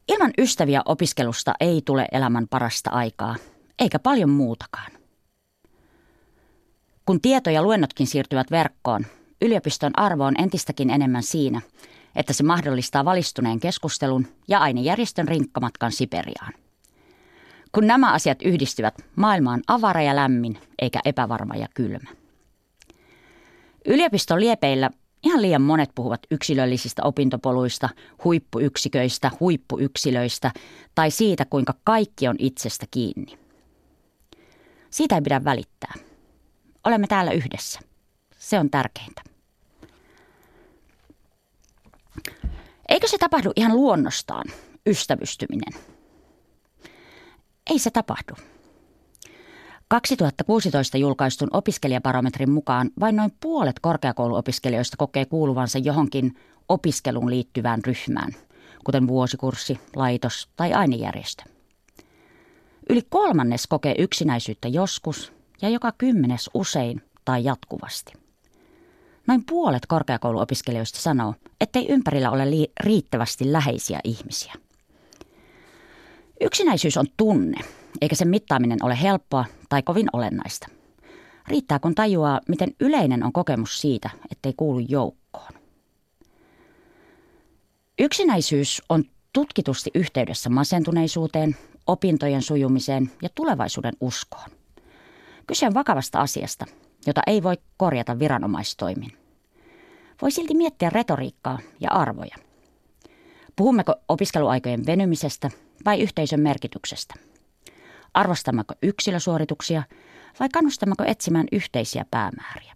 Ilman 0.08 0.32
ystäviä 0.38 0.82
opiskelusta 0.86 1.54
ei 1.60 1.82
tule 1.86 2.08
elämän 2.12 2.48
parasta 2.48 2.90
aikaa, 2.90 3.36
eikä 3.80 4.00
paljon 4.00 4.30
muutakaan. 4.30 4.92
Kun 7.06 7.22
tieto 7.22 7.50
ja 7.50 7.64
luennotkin 7.64 8.08
siirtyvät 8.08 8.52
verkkoon, 8.52 9.06
yliopiston 9.42 10.00
arvo 10.00 10.26
on 10.26 10.34
entistäkin 10.38 10.90
enemmän 10.90 11.24
siinä, 11.24 11.62
että 12.16 12.34
se 12.34 12.44
mahdollistaa 12.44 13.06
valistuneen 13.06 13.60
keskustelun 13.60 14.28
ja 14.48 14.60
ainejärjestön 14.60 15.28
rinkkamatkan 15.28 15.92
Siperiaan. 15.92 16.54
Kun 17.72 17.88
nämä 17.88 18.14
asiat 18.14 18.42
yhdistyvät, 18.42 18.96
maailma 19.16 19.52
on 19.52 19.62
avara 19.68 20.02
ja 20.02 20.16
lämmin, 20.16 20.58
eikä 20.82 21.00
epävarma 21.06 21.56
ja 21.56 21.68
kylmä. 21.74 22.10
Yliopiston 23.86 24.40
liepeillä 24.40 24.90
ihan 25.28 25.42
liian 25.42 25.62
monet 25.62 25.90
puhuvat 25.96 26.22
yksilöllisistä 26.32 27.04
opintopoluista, 27.04 27.90
huippuyksiköistä, 28.24 29.32
huippuyksilöistä 29.40 30.52
tai 30.96 31.12
siitä, 31.12 31.46
kuinka 31.46 31.74
kaikki 31.84 32.28
on 32.28 32.36
itsestä 32.40 32.86
kiinni. 32.92 33.40
Siitä 34.90 35.16
ei 35.16 35.22
pidä 35.22 35.44
välittää. 35.44 35.94
Olemme 36.84 37.08
täällä 37.08 37.32
yhdessä. 37.32 37.80
Se 38.38 38.60
on 38.60 38.70
tärkeintä. 38.70 39.22
Eikö 42.90 43.08
se 43.08 43.18
tapahdu 43.18 43.52
ihan 43.56 43.76
luonnostaan, 43.76 44.46
ystävystyminen? 44.86 45.82
Ei 47.70 47.80
se 47.80 47.92
tapahdu. 47.92 48.34
2016 49.88 50.98
julkaistun 50.98 51.50
opiskelijabarometrin 51.52 52.52
mukaan 52.52 52.90
vain 53.00 53.16
noin 53.16 53.32
puolet 53.40 53.80
korkeakouluopiskelijoista 53.80 54.98
kokee 54.98 55.26
kuuluvansa 55.26 55.78
johonkin 55.78 56.36
opiskeluun 56.70 57.30
liittyvään 57.30 57.82
ryhmään, 57.86 58.32
kuten 58.84 59.08
vuosikurssi, 59.08 59.80
laitos 59.96 60.50
tai 60.56 60.74
ainejärjestö. 60.74 61.44
Yli 62.90 63.02
kolmannes 63.10 63.68
kokee 63.68 63.96
yksinäisyyttä 63.98 64.68
joskus 64.68 65.34
ja 65.62 65.70
joka 65.70 65.92
kymmenes 65.98 66.50
usein 66.54 67.02
tai 67.26 67.44
jatkuvasti. 67.44 68.14
Noin 69.28 69.46
puolet 69.46 69.86
korkeakouluopiskelijoista 69.86 71.00
sanoo, 71.00 71.34
ettei 71.62 71.88
ympärillä 71.90 72.32
ole 72.32 72.52
li- 72.52 72.72
riittävästi 72.80 73.52
läheisiä 73.52 74.00
ihmisiä. 74.04 74.54
Yksinäisyys 76.42 76.98
on 76.98 77.06
tunne, 77.18 77.58
eikä 78.02 78.16
sen 78.16 78.28
mittaaminen 78.28 78.84
ole 78.84 79.02
helppoa 79.02 79.46
tai 79.70 79.84
kovin 79.84 80.08
olennaista. 80.14 80.68
Riittää 81.48 81.80
kun 81.80 81.96
tajuaa, 81.96 82.42
miten 82.48 82.76
yleinen 82.80 83.24
on 83.24 83.34
kokemus 83.34 83.82
siitä, 83.82 84.10
ettei 84.32 84.54
kuulu 84.58 84.80
joukkoon. 84.80 85.52
Yksinäisyys 88.00 88.82
on 88.90 89.04
tutkitusti 89.34 89.92
yhteydessä 89.96 90.50
masentuneisuuteen, 90.50 91.56
opintojen 91.88 92.42
sujumiseen 92.42 93.12
ja 93.22 93.30
tulevaisuuden 93.36 93.94
uskoon. 94.02 94.50
Kyse 95.48 95.68
on 95.68 95.74
vakavasta 95.74 96.22
asiasta, 96.22 96.66
jota 97.08 97.22
ei 97.28 97.44
voi 97.44 97.56
korjata 97.78 98.20
viranomaistoimin. 98.20 99.12
Voi 100.22 100.32
silti 100.32 100.56
miettiä 100.56 100.90
retoriikkaa 100.90 101.60
ja 101.80 101.92
arvoja. 101.92 102.36
Puhummeko 103.56 103.96
opiskeluaikojen 104.10 104.86
venymisestä 104.86 105.50
vai 105.86 106.02
yhteisön 106.02 106.40
merkityksestä? 106.40 107.14
Arvostammeko 108.18 108.74
yksilösuorituksia 108.82 109.84
vai 110.40 110.50
kannustammeko 110.50 111.04
etsimään 111.08 111.48
yhteisiä 111.52 112.06
päämääriä? 112.12 112.74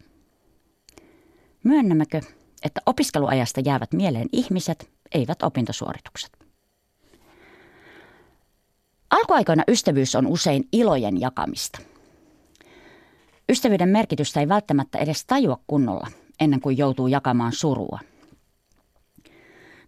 Myönnämmekö, 1.64 2.22
että 2.64 2.82
opiskeluajasta 2.86 3.62
jäävät 3.66 3.94
mieleen 3.94 4.30
ihmiset, 4.32 4.92
eivät 5.12 5.44
opintosuoritukset? 5.44 6.38
Alkuaikoina 9.10 9.64
ystävyys 9.68 10.16
on 10.16 10.28
usein 10.28 10.68
ilojen 10.72 11.22
jakamista. 11.22 11.80
Ystävyyden 13.50 13.90
merkitystä 13.90 14.40
ei 14.40 14.50
välttämättä 14.50 14.98
edes 14.98 15.26
tajua 15.26 15.60
kunnolla 15.68 16.08
ennen 16.40 16.62
kuin 16.62 16.78
joutuu 16.78 17.08
jakamaan 17.08 17.52
surua. 17.52 18.00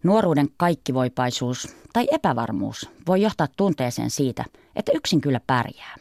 Nuoruuden 0.04 0.48
kaikkivoipaisuus 0.58 1.76
tai 1.94 2.08
epävarmuus 2.12 2.90
voi 3.08 3.22
johtaa 3.22 3.48
tunteeseen 3.58 4.10
siitä, 4.10 4.46
että 4.76 4.92
yksin 4.96 5.22
kyllä 5.22 5.40
pärjää 5.48 5.96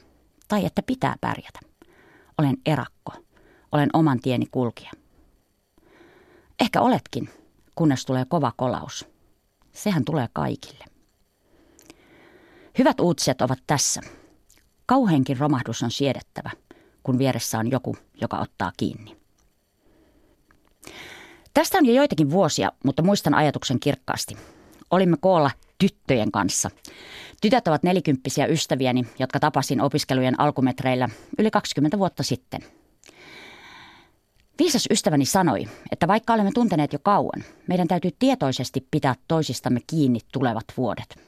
tai 0.49 0.65
että 0.65 0.83
pitää 0.83 1.17
pärjätä. 1.21 1.61
Olen 2.39 2.57
erakko. 2.67 3.13
Olen 3.73 3.89
oman 3.93 4.21
tieni 4.21 4.47
kulkija. 4.51 4.91
Ehkä 6.61 6.81
oletkin, 6.81 7.29
kunnes 7.75 8.05
tulee 8.05 8.25
kova 8.29 8.53
kolaus. 8.57 9.09
Sehän 9.73 10.05
tulee 10.05 10.29
kaikille. 10.33 10.85
Hyvät 12.79 13.01
uutiset 13.01 13.43
ovat 13.43 13.59
tässä. 13.67 14.01
Kauheinkin 14.87 15.39
romahdus 15.39 15.83
on 15.83 15.91
siedettävä, 15.91 16.51
kun 17.03 17.19
vieressä 17.19 17.59
on 17.59 17.71
joku, 17.71 17.97
joka 18.21 18.39
ottaa 18.39 18.73
kiinni. 18.77 19.22
Tästä 21.55 21.79
on 21.79 21.87
jo 21.87 21.95
joitakin 21.95 22.31
vuosia, 22.31 22.73
mutta 22.85 23.03
muistan 23.03 23.35
ajatuksen 23.35 23.81
kirkkaasti. 23.81 24.37
Olimme 24.91 25.17
koolla 25.21 25.51
tyttöjen 25.79 26.33
kanssa. 26.33 26.71
Tytöt 27.41 27.69
ovat 27.69 27.83
nelikymppisiä 27.83 28.47
ystäviäni, 28.47 29.07
jotka 29.19 29.41
tapasin 29.41 29.81
opiskelujen 29.81 30.41
alkumetreillä 30.41 31.09
yli 31.39 31.51
20 31.51 31.99
vuotta 31.99 32.23
sitten. 32.23 32.61
Viisas 34.59 34.89
ystäväni 34.91 35.25
sanoi, 35.25 35.69
että 35.93 36.09
vaikka 36.09 36.33
olemme 36.33 36.51
tunteneet 36.55 36.93
jo 36.93 36.99
kauan, 37.03 37.45
meidän 37.67 37.89
täytyy 37.89 38.11
tietoisesti 38.19 38.87
pitää 38.91 39.15
toisistamme 39.29 39.81
kiinni 39.87 40.19
tulevat 40.33 40.65
vuodet. 40.77 41.19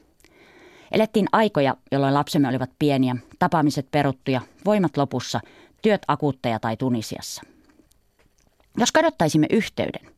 Elettiin 0.93 1.27
aikoja, 1.33 1.77
jolloin 1.93 2.14
lapsemme 2.14 2.49
olivat 2.49 2.70
pieniä, 2.79 3.16
tapaamiset 3.39 3.91
peruttuja, 3.91 4.41
voimat 4.64 4.97
lopussa, 4.97 5.41
työt 5.83 6.03
akuutteja 6.09 6.61
tai 6.61 6.77
Tunisiassa. 6.77 7.43
Jos 8.77 8.93
kadottaisimme 8.93 9.47
yhteyden, 9.51 10.14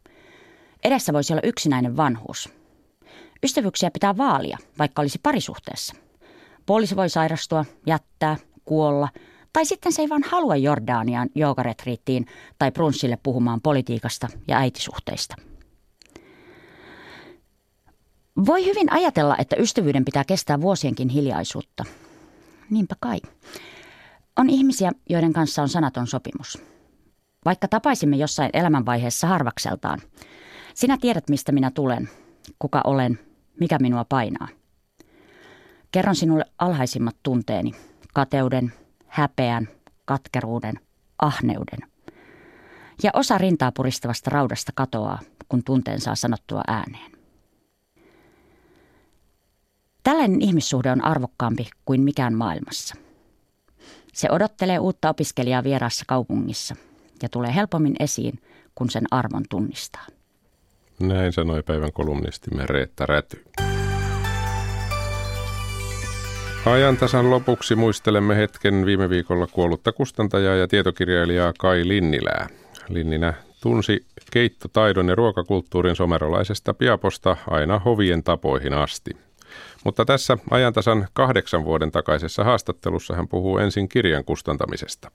edessä 0.86 1.12
voisi 1.12 1.32
olla 1.32 1.42
yksinäinen 1.44 1.96
vanhuus. 1.96 2.48
Ystävyyksiä 3.44 3.90
pitää 3.90 4.16
vaalia, 4.16 4.58
vaikka 4.78 5.02
olisi 5.02 5.20
parisuhteessa. 5.22 5.94
Puoliso 6.66 6.96
voi 6.96 7.08
sairastua, 7.08 7.64
jättää, 7.86 8.36
kuolla, 8.64 9.08
tai 9.52 9.66
sitten 9.66 9.92
se 9.92 10.02
ei 10.02 10.08
vaan 10.08 10.24
halua 10.28 10.56
Jordaniaan 10.56 11.28
joogaretriittiin 11.34 12.26
tai 12.58 12.72
brunssille 12.72 13.18
puhumaan 13.22 13.60
politiikasta 13.60 14.28
ja 14.48 14.58
äitisuhteista. 14.58 15.36
Voi 18.46 18.66
hyvin 18.66 18.92
ajatella, 18.92 19.36
että 19.38 19.56
ystävyyden 19.56 20.04
pitää 20.04 20.24
kestää 20.24 20.60
vuosienkin 20.60 21.08
hiljaisuutta. 21.08 21.84
Niinpä 22.70 22.94
kai. 23.00 23.20
On 24.36 24.50
ihmisiä, 24.50 24.92
joiden 25.08 25.32
kanssa 25.32 25.62
on 25.62 25.68
sanaton 25.68 26.06
sopimus. 26.06 26.58
Vaikka 27.44 27.68
tapaisimme 27.68 28.16
jossain 28.16 28.50
elämänvaiheessa 28.52 29.26
harvakseltaan, 29.26 30.00
sinä 30.76 30.98
tiedät, 31.00 31.28
mistä 31.28 31.52
minä 31.52 31.70
tulen, 31.70 32.08
kuka 32.58 32.80
olen, 32.84 33.18
mikä 33.60 33.78
minua 33.78 34.04
painaa. 34.04 34.48
Kerron 35.92 36.16
sinulle 36.16 36.44
alhaisimmat 36.58 37.16
tunteeni, 37.22 37.72
kateuden, 38.14 38.72
häpeän, 39.06 39.68
katkeruuden, 40.04 40.80
ahneuden. 41.18 41.78
Ja 43.02 43.10
osa 43.14 43.38
rintaa 43.38 43.72
puristavasta 43.72 44.30
raudasta 44.30 44.72
katoaa, 44.74 45.18
kun 45.48 45.64
tunteen 45.64 46.00
saa 46.00 46.14
sanottua 46.14 46.62
ääneen. 46.66 47.12
Tällainen 50.02 50.42
ihmissuhde 50.42 50.90
on 50.90 51.04
arvokkaampi 51.04 51.68
kuin 51.84 52.00
mikään 52.00 52.34
maailmassa. 52.34 52.94
Se 54.12 54.28
odottelee 54.30 54.78
uutta 54.78 55.10
opiskelijaa 55.10 55.64
vieraassa 55.64 56.04
kaupungissa 56.08 56.76
ja 57.22 57.28
tulee 57.28 57.54
helpommin 57.54 57.96
esiin, 58.00 58.40
kun 58.74 58.90
sen 58.90 59.04
arvon 59.10 59.44
tunnistaa. 59.50 60.06
Näin 61.00 61.32
sanoi 61.32 61.62
päivän 61.62 61.92
kolumnistimme 61.92 62.66
Reetta 62.66 63.06
Räty. 63.06 63.44
Ajan 66.66 66.96
tasan 66.96 67.30
lopuksi 67.30 67.74
muistelemme 67.74 68.36
hetken 68.36 68.86
viime 68.86 69.08
viikolla 69.08 69.46
kuollutta 69.46 69.92
kustantajaa 69.92 70.56
ja 70.56 70.68
tietokirjailijaa 70.68 71.52
Kai 71.58 71.88
Linnilää. 71.88 72.48
Linninä 72.88 73.34
tunsi 73.62 74.06
keittotaidon 74.32 75.08
ja 75.08 75.14
ruokakulttuurin 75.14 75.96
somerolaisesta 75.96 76.74
piaposta 76.74 77.36
aina 77.50 77.78
hovien 77.78 78.22
tapoihin 78.22 78.74
asti. 78.74 79.10
Mutta 79.84 80.04
tässä 80.04 80.38
ajantasan 80.50 81.08
kahdeksan 81.12 81.64
vuoden 81.64 81.92
takaisessa 81.92 82.44
haastattelussa 82.44 83.16
hän 83.16 83.28
puhuu 83.28 83.58
ensin 83.58 83.88
kirjan 83.88 84.24
kustantamisesta. 84.24 85.10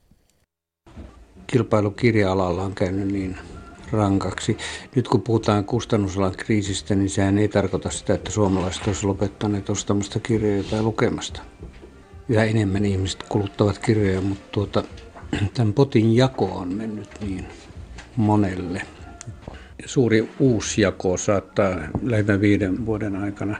Kilpailu 1.46 1.90
kirja-alalla 1.90 2.62
on 2.62 2.74
käynyt 2.74 3.08
niin 3.08 3.38
rankaksi. 3.92 4.56
Nyt 4.96 5.08
kun 5.08 5.22
puhutaan 5.22 5.64
kustannusalan 5.64 6.32
kriisistä, 6.36 6.94
niin 6.94 7.10
sehän 7.10 7.38
ei 7.38 7.48
tarkoita 7.48 7.90
sitä, 7.90 8.14
että 8.14 8.30
suomalaiset 8.30 8.86
olisivat 8.86 9.08
lopettaneet 9.08 9.70
ostamasta 9.70 10.20
kirjoja 10.20 10.62
tai 10.62 10.82
lukemasta. 10.82 11.40
Yhä 12.28 12.44
enemmän 12.44 12.84
ihmiset 12.84 13.22
kuluttavat 13.22 13.78
kirjoja, 13.78 14.20
mutta 14.20 14.48
tuota, 14.52 14.84
tämän 15.54 15.72
potin 15.72 16.16
jako 16.16 16.44
on 16.44 16.74
mennyt 16.74 17.08
niin 17.20 17.46
monelle 18.16 18.82
suuri 19.86 20.28
uusjako 20.38 21.16
saattaa 21.16 21.76
lähimmän 22.02 22.40
viiden 22.40 22.86
vuoden 22.86 23.16
aikana. 23.16 23.56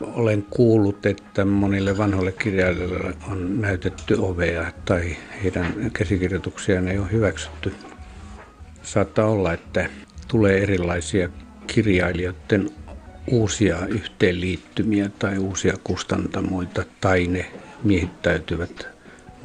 Olen 0.00 0.42
kuullut, 0.50 1.06
että 1.06 1.44
monille 1.44 1.98
vanhoille 1.98 2.32
kirjailijoille 2.32 3.14
on 3.30 3.60
näytetty 3.60 4.14
ovea 4.18 4.72
tai 4.84 5.16
heidän 5.42 5.90
käsikirjoituksiaan 5.92 6.88
ei 6.88 6.98
ole 6.98 7.12
hyväksytty. 7.12 7.72
Saattaa 8.88 9.26
olla, 9.26 9.52
että 9.52 9.90
tulee 10.28 10.62
erilaisia 10.62 11.28
kirjailijoiden 11.66 12.70
uusia 13.30 13.86
yhteenliittymiä 13.86 15.10
tai 15.18 15.38
uusia 15.38 15.74
kustantamoita 15.84 16.84
tai 17.00 17.26
ne 17.26 17.52
miehittäytyvät 17.84 18.88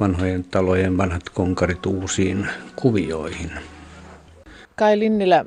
vanhojen 0.00 0.44
talojen 0.44 0.96
vanhat 0.96 1.28
konkarit 1.28 1.86
uusiin 1.86 2.48
kuvioihin. 2.76 3.50
Kai 4.76 4.98
Linnilä, 4.98 5.44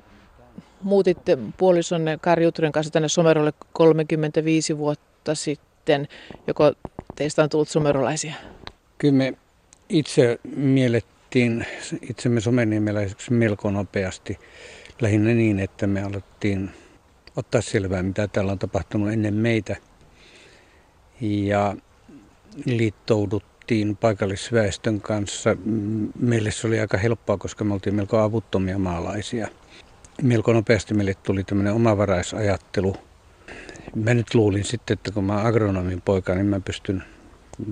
muutitte 0.82 1.38
puolisonne 1.58 2.18
Kari 2.22 2.44
Juttunen 2.44 2.72
kanssa 2.72 2.94
tänne 2.94 3.10
Somerolle 3.10 3.54
35 3.74 4.78
vuotta 4.78 5.36
sitten. 5.36 6.08
Joko 6.48 6.74
teistä 7.16 7.44
on 7.44 7.50
tullut 7.50 7.70
somerolaisia? 7.70 8.34
Kyllä 8.98 9.14
me 9.14 9.34
itse 9.90 10.40
miellettiin 10.56 11.17
itsemme 12.10 12.42
someniemeläiseksi 12.42 13.34
melko 13.34 13.72
nopeasti. 13.72 14.40
Lähinnä 15.02 15.34
niin, 15.34 15.60
että 15.60 15.88
me 15.88 16.04
alettiin 16.04 16.70
ottaa 17.36 17.62
selvää, 17.62 18.04
mitä 18.04 18.28
täällä 18.28 18.52
on 18.52 18.60
tapahtunut 18.60 19.12
ennen 19.12 19.34
meitä. 19.34 19.76
Ja 21.22 21.76
liittouduttiin 22.66 23.98
paikallisväestön 23.98 25.02
kanssa. 25.02 25.58
Meille 26.20 26.52
se 26.52 26.68
oli 26.68 26.80
aika 26.80 26.98
helppoa, 26.98 27.38
koska 27.38 27.64
me 27.64 27.74
oltiin 27.74 27.96
melko 27.96 28.18
avuttomia 28.18 28.78
maalaisia– 28.78 29.48
melko 30.22 30.54
nopeasti 30.54 30.94
meille 30.94 31.14
tuli 31.14 31.44
tämmöinen 31.44 31.74
omavaraisajattelu. 31.74 32.96
Mä 33.96 34.14
nyt 34.14 34.36
luulin 34.36 34.64
sitten, 34.64 34.94
että 34.94 35.12
kun 35.12 35.24
mä 35.24 35.42
agronomin 35.42 36.02
poika, 36.02 36.36
niin 36.36 36.46
mä 36.46 36.60
pystyn 36.60 37.04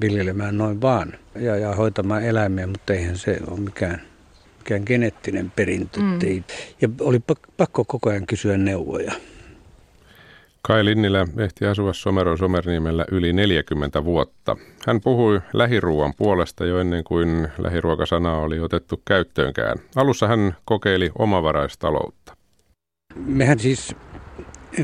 viljelemään 0.02 0.58
noin 0.58 0.82
vaan 0.82 1.14
ja, 1.36 1.56
ja 1.56 1.76
hoitamaan 1.76 2.24
eläimiä, 2.24 2.68
mutta 2.68 2.94
eihän 2.94 3.18
se 3.18 3.40
ole 3.48 3.60
mikään, 3.60 4.02
mikään 4.58 4.84
geneettinen 4.86 5.52
perintö. 5.56 6.00
Mm. 6.00 6.20
Ja 6.82 6.90
oli 7.02 7.20
pakko 7.58 7.86
koko 7.86 8.10
ajan 8.10 8.26
kysyä 8.26 8.58
neuvoja. 8.58 9.12
Kai 10.62 10.86
Linnilä 10.86 11.26
ehti 11.38 11.66
asua 11.66 11.94
Someron 11.94 12.38
Somerniemellä 12.38 13.06
yli 13.12 13.34
40 13.34 14.04
vuotta. 14.04 14.58
Hän 14.88 15.02
puhui 15.02 15.42
lähiruuan 15.54 16.14
puolesta 16.18 16.66
jo 16.66 16.80
ennen 16.80 17.04
kuin 17.04 17.48
lähiruokasana 17.58 18.38
oli 18.38 18.60
otettu 18.60 19.02
käyttöönkään. 19.08 19.78
Alussa 19.96 20.28
hän 20.28 20.56
kokeili 20.66 21.12
omavaraistaloutta. 21.20 22.38
Mehän 23.16 23.60
siis 23.60 23.96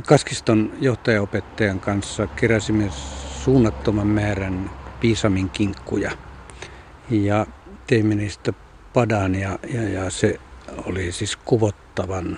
Kaskiston 0.08 0.72
johtajaopettajan 0.82 1.80
kanssa 1.80 2.28
keräsimme 2.28 2.90
suunnattoman 3.44 4.08
määrän 4.08 4.70
piisamin 5.02 5.50
kinkkuja 5.50 6.12
ja 7.10 7.46
teimme 7.88 8.16
niistä 8.16 8.54
padan 8.94 9.36
ja, 9.36 9.60
ja, 9.74 9.90
ja 9.90 10.10
se 10.10 10.40
oli 10.86 11.12
siis 11.12 11.36
kuvottavan 11.36 12.38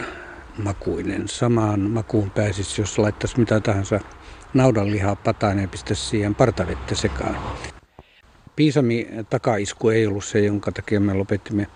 makuinen. 0.57 1.27
Samaan 1.27 1.79
makuun 1.79 2.31
pääsisi, 2.31 2.81
jos 2.81 2.97
laittaisi 2.99 3.39
mitä 3.39 3.59
tahansa 3.59 3.99
naudanlihaa 4.53 5.15
pataan 5.15 5.59
ja 5.59 5.67
pistäisi 5.67 6.01
siihen 6.01 6.35
partavettä 6.35 6.95
sekaan. 6.95 7.37
Piisami 8.55 9.07
takaisku 9.29 9.89
ei 9.89 10.07
ollut 10.07 10.25
se, 10.25 10.39
jonka 10.39 10.71
takia 10.71 10.99
me 10.99 11.13
lopetimme 11.13 11.67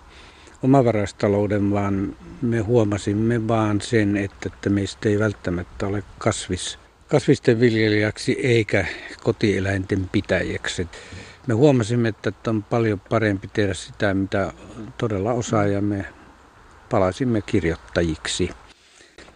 omavaraistalouden, 0.62 1.70
vaan 1.70 2.16
me 2.42 2.60
huomasimme 2.60 3.48
vaan 3.48 3.80
sen, 3.80 4.16
että, 4.16 4.50
että 4.54 4.70
meistä 4.70 5.08
ei 5.08 5.18
välttämättä 5.18 5.86
ole 5.86 6.02
kasvis, 6.18 6.78
kasvisten 7.08 7.60
viljelijäksi 7.60 8.36
eikä 8.42 8.86
kotieläinten 9.22 10.08
pitäjäksi. 10.12 10.88
Me 11.46 11.54
huomasimme, 11.54 12.08
että 12.08 12.50
on 12.50 12.62
paljon 12.62 13.00
parempi 13.00 13.48
tehdä 13.52 13.74
sitä, 13.74 14.14
mitä 14.14 14.52
todella 14.98 15.32
osaa 15.32 15.66
ja 15.66 15.80
me 15.80 16.04
palasimme 16.90 17.42
kirjoittajiksi. 17.42 18.50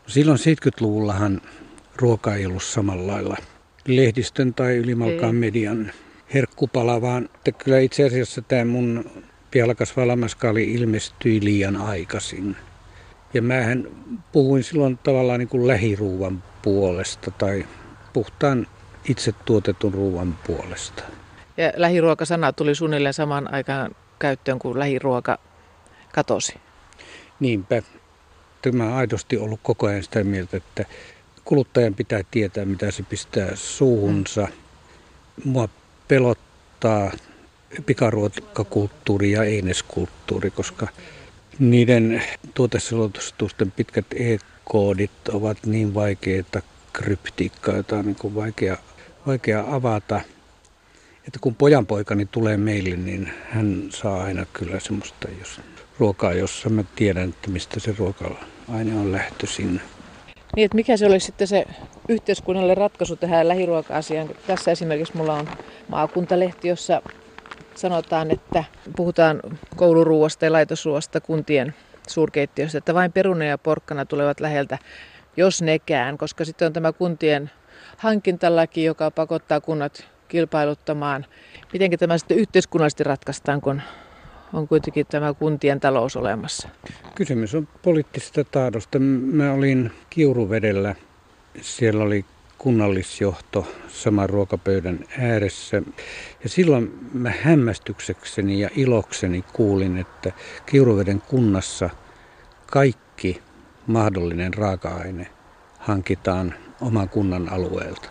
Silloin 0.07 0.39
70-luvullahan 0.39 1.41
ruoka 1.97 2.35
ei 2.35 2.47
ollut 2.47 2.62
samalla 2.62 3.12
lailla 3.12 3.37
lehdistön 3.87 4.55
tai 4.55 4.77
ylimalkaan 4.77 5.35
median 5.35 5.93
herkkupala, 6.35 7.01
vaan 7.01 7.25
että 7.35 7.53
kyllä 7.53 7.79
itse 7.79 8.05
asiassa 8.05 8.43
tämä 8.43 8.64
mun 8.64 9.11
pialakas 9.51 9.97
valamaskaali 9.97 10.73
ilmestyi 10.73 11.45
liian 11.45 11.77
aikaisin. 11.77 12.57
Ja 13.35 13.43
mähän 13.43 13.89
puhuin 14.33 14.64
silloin 14.64 14.99
tavallaan 14.99 15.39
niin 15.39 15.49
kuin 15.49 15.66
lähiruuvan 15.66 16.43
puolesta 16.63 17.31
tai 17.31 17.67
puhtaan 18.13 18.67
itse 19.09 19.33
tuotetun 19.45 19.95
ruuan 19.95 20.39
puolesta. 20.47 21.03
Ja 21.57 21.73
lähiruokasana 21.77 22.53
tuli 22.53 22.75
suunnilleen 22.75 23.15
samaan 23.15 23.55
aikaan 23.55 23.97
käyttöön, 24.19 24.59
kun 24.59 24.79
lähiruoka 24.79 25.39
katosi. 26.15 26.55
Niinpä. 27.41 27.83
Tämä 28.63 28.85
on 28.85 28.93
aidosti 28.93 29.37
ollut 29.37 29.61
koko 29.63 29.87
ajan 29.87 30.03
sitä 30.03 30.25
mieltä, 30.25 30.57
että 30.57 30.85
kuluttajan 31.45 31.95
pitää 31.95 32.21
tietää, 32.31 32.65
mitä 32.65 32.91
se 32.91 33.03
pistää 33.03 33.49
suuhunsa. 33.55 34.49
Mua 35.45 35.69
pelottaa 36.09 37.13
pikaruokakulttuuri 37.87 39.33
ja 39.33 39.45
eineskulttuuri, 39.45 40.51
koska 40.51 40.89
niiden 41.59 42.23
tuoteselotusten 42.55 43.71
pitkät 43.71 44.07
e-koodit 44.63 45.29
ovat 45.29 45.59
niin 45.67 45.95
vaikeita 45.95 46.63
kryptiikkaa, 46.93 47.77
jota 47.77 47.97
on 47.97 48.07
niin 48.07 48.35
vaikea, 48.35 48.77
vaikea 49.27 49.65
avata. 49.69 50.21
Että 51.27 51.39
kun 51.41 51.55
pojanpoikani 51.55 52.27
tulee 52.27 52.57
meille, 52.57 52.97
niin 52.97 53.33
hän 53.51 53.85
saa 53.91 54.23
aina 54.23 54.47
kyllä 54.53 54.81
semmoista 54.81 55.29
jos, 55.39 55.61
ruokaa, 55.99 56.33
jossa 56.33 56.69
mä 56.69 56.85
tiedän, 56.97 57.29
että 57.29 57.51
mistä 57.51 57.81
se 57.81 57.95
ruoka-aine 57.99 58.95
on 59.01 59.13
lähtöisin. 59.13 59.81
Niin, 60.57 60.65
että 60.65 60.75
mikä 60.75 60.97
se 60.97 61.07
olisi 61.07 61.27
sitten 61.27 61.47
se 61.47 61.65
yhteiskunnalle 62.09 62.75
ratkaisu 62.75 63.17
tähän 63.17 63.49
lähiruoka-asiaan? 63.49 64.31
Tässä 64.47 64.71
esimerkiksi 64.71 65.17
mulla 65.17 65.35
on 65.35 65.49
maakuntalehti, 65.89 66.69
jossa 66.69 67.03
sanotaan, 67.75 68.31
että 68.31 68.65
puhutaan 68.97 69.41
kouluruuasta 69.77 70.45
ja 70.45 70.53
laitosruoasta 70.53 71.21
kuntien 71.21 71.75
suurkeittiössä, 72.09 72.79
että 72.79 72.95
vain 72.95 73.13
peruna 73.13 73.45
ja 73.45 73.59
porkkana 73.59 74.05
tulevat 74.05 74.41
läheltä, 74.41 74.79
jos 75.37 75.63
nekään, 75.63 76.19
koska 76.19 76.45
sitten 76.45 76.67
on 76.67 76.73
tämä 76.73 76.93
kuntien 76.93 77.51
hankintalaki, 77.97 78.85
joka 78.85 79.11
pakottaa 79.11 79.61
kunnat 79.61 80.07
kilpailuttamaan. 80.29 81.27
Miten 81.73 81.91
tämä 81.99 82.19
sitten 82.19 82.39
yhteiskunnallisesti 82.39 83.05
ratkaistaan, 83.05 83.61
kun 83.61 83.83
on 84.53 84.69
kuitenkin 84.69 85.07
tämä 85.07 85.35
kuntien 85.35 85.81
talous 85.81 86.17
olemassa? 86.17 86.69
Kysymys 87.15 87.55
on 87.55 87.69
poliittisesta 87.83 88.45
tahdosta. 88.45 88.99
Mä 88.99 89.53
olin 89.53 89.91
Kiuruvedellä. 90.11 90.95
Siellä 91.61 92.05
oli 92.05 92.25
kunnallisjohto 92.63 93.67
saman 93.89 94.31
ruokapöydän 94.31 95.05
ääressä. 95.19 95.83
Ja 96.43 96.49
silloin 96.49 96.99
mä 97.13 97.33
hämmästyksekseni 97.43 98.61
ja 98.61 98.71
ilokseni 98.77 99.45
kuulin, 99.53 99.99
että 99.99 100.33
Kiuruveden 100.67 101.21
kunnassa 101.21 101.91
kaikki 102.67 103.43
mahdollinen 103.87 104.55
raaka-aine 104.55 105.27
hankitaan 105.79 106.55
oman 106.81 107.09
kunnan 107.09 107.49
alueelta. 107.49 108.09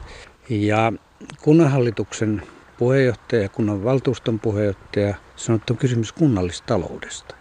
Ja 0.49 0.93
kunnanhallituksen 1.41 2.41
puheenjohtaja 2.77 3.41
ja 3.41 3.49
kunnan 3.49 3.83
valtuuston 3.83 4.39
puheenjohtaja 4.39 5.15
sanoi, 5.35 5.57
että 5.57 5.73
on 5.73 5.77
kysymys 5.77 6.11
kunnallistaloudesta. 6.11 7.35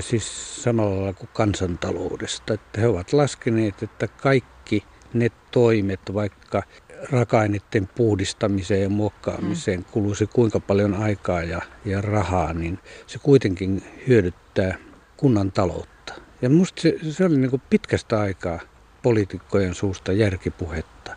Siis 0.00 0.62
samalla 0.62 1.12
kuin 1.12 1.30
kansantaloudesta. 1.32 2.54
Että 2.54 2.80
he 2.80 2.86
ovat 2.86 3.12
laskeneet, 3.12 3.82
että 3.82 4.08
kaikki 4.08 4.84
ne 5.14 5.28
toimet, 5.50 6.00
vaikka 6.14 6.62
raaka-aineiden 7.10 7.88
puhdistamiseen 7.94 8.82
ja 8.82 8.88
muokkaamiseen 8.88 9.80
mm. 9.80 9.84
kuluisi 9.90 10.26
kuinka 10.26 10.60
paljon 10.60 10.94
aikaa 10.94 11.42
ja, 11.42 11.62
ja 11.84 12.00
rahaa, 12.00 12.52
niin 12.52 12.78
se 13.06 13.18
kuitenkin 13.18 13.82
hyödyttää 14.08 14.74
kunnan 15.16 15.52
taloutta. 15.52 16.14
Ja 16.42 16.50
minusta 16.50 16.82
se, 16.82 16.98
se 17.10 17.24
oli 17.24 17.36
niin 17.36 17.62
pitkästä 17.70 18.20
aikaa 18.20 18.60
poliitikkojen 19.02 19.74
suusta 19.74 20.12
järkipuhetta. 20.12 21.16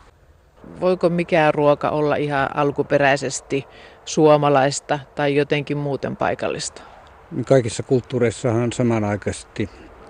Voiko 0.82 1.10
mikään 1.10 1.54
ruoka 1.54 1.90
olla 1.90 2.16
ihan 2.16 2.58
alkuperäisesti 2.58 3.66
suomalaista 4.06 5.00
tai 5.16 5.36
jotenkin 5.36 5.78
muuten 5.78 6.16
paikallista? 6.16 6.82
Kaikissa 7.46 7.84
kulttuureissahan 7.84 8.72
samanaikaisesti 8.72 9.70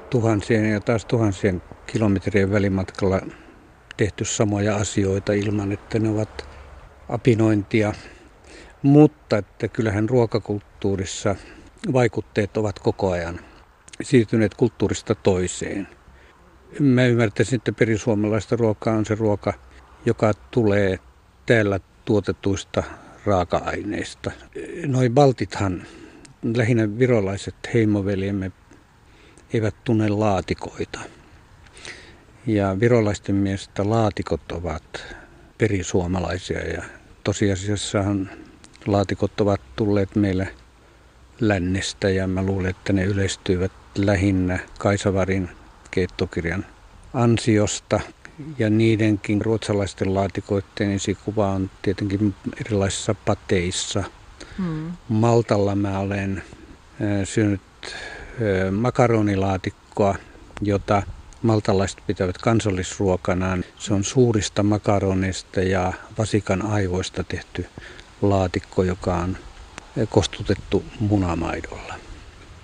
tuhansien 0.09 0.71
ja 0.71 0.79
taas 0.79 1.05
tuhansien 1.05 1.61
kilometrien 1.87 2.51
välimatkalla 2.51 3.21
tehty 3.97 4.25
samoja 4.25 4.75
asioita 4.75 5.33
ilman, 5.33 5.71
että 5.71 5.99
ne 5.99 6.09
ovat 6.09 6.49
apinointia. 7.09 7.93
Mutta 8.81 9.37
että 9.37 9.67
kyllähän 9.67 10.09
ruokakulttuurissa 10.09 11.35
vaikutteet 11.93 12.57
ovat 12.57 12.79
koko 12.79 13.11
ajan 13.11 13.39
siirtyneet 14.01 14.55
kulttuurista 14.55 15.15
toiseen. 15.15 15.87
Mä 16.79 17.05
ymmärtäisin, 17.05 17.55
että 17.55 17.71
perisuomalaista 17.71 18.55
ruokaa 18.55 18.95
on 18.95 19.05
se 19.05 19.15
ruoka, 19.15 19.53
joka 20.05 20.33
tulee 20.51 20.99
täällä 21.45 21.79
tuotetuista 22.05 22.83
raaka-aineista. 23.25 24.31
Noin 24.87 25.13
baltithan, 25.13 25.83
lähinnä 26.55 26.99
virolaiset 26.99 27.55
heimoveljemme, 27.73 28.51
eivät 29.53 29.75
tunne 29.83 30.09
laatikoita. 30.09 30.99
Ja 32.47 32.79
virolaisten 32.79 33.35
mielestä 33.35 33.89
laatikot 33.89 34.51
ovat 34.51 35.15
perisuomalaisia 35.57 36.59
ja 36.59 36.83
tosiasiassahan 37.23 38.29
laatikot 38.85 39.41
ovat 39.41 39.61
tulleet 39.75 40.15
meille 40.15 40.47
lännestä 41.39 42.09
ja 42.09 42.27
mä 42.27 42.43
luulen, 42.43 42.69
että 42.69 42.93
ne 42.93 43.03
yleistyivät 43.03 43.71
lähinnä 43.97 44.59
Kaisavarin 44.79 45.49
keittokirjan 45.91 46.65
ansiosta. 47.13 47.99
Ja 48.59 48.69
niidenkin 48.69 49.41
ruotsalaisten 49.41 50.13
laatikoiden 50.13 50.91
esikuva 50.91 51.51
on 51.51 51.69
tietenkin 51.81 52.35
erilaisissa 52.65 53.15
pateissa. 53.25 54.03
Hmm. 54.57 54.91
Maltalla 55.09 55.75
mä 55.75 55.99
olen 55.99 56.43
syönyt 57.23 57.61
makaronilaatikkoa, 58.71 60.15
jota 60.61 61.03
maltalaiset 61.45 61.99
pitävät 62.07 62.37
kansallisruokanaan. 62.37 63.63
Se 63.79 63.93
on 63.93 64.03
suurista 64.03 64.63
makaroneista 64.63 65.61
ja 65.61 65.93
vasikan 66.17 66.61
aivoista 66.61 67.23
tehty 67.23 67.65
laatikko, 68.21 68.83
joka 68.83 69.15
on 69.15 69.37
kostutettu 70.09 70.83
munamaidolla. 70.99 71.95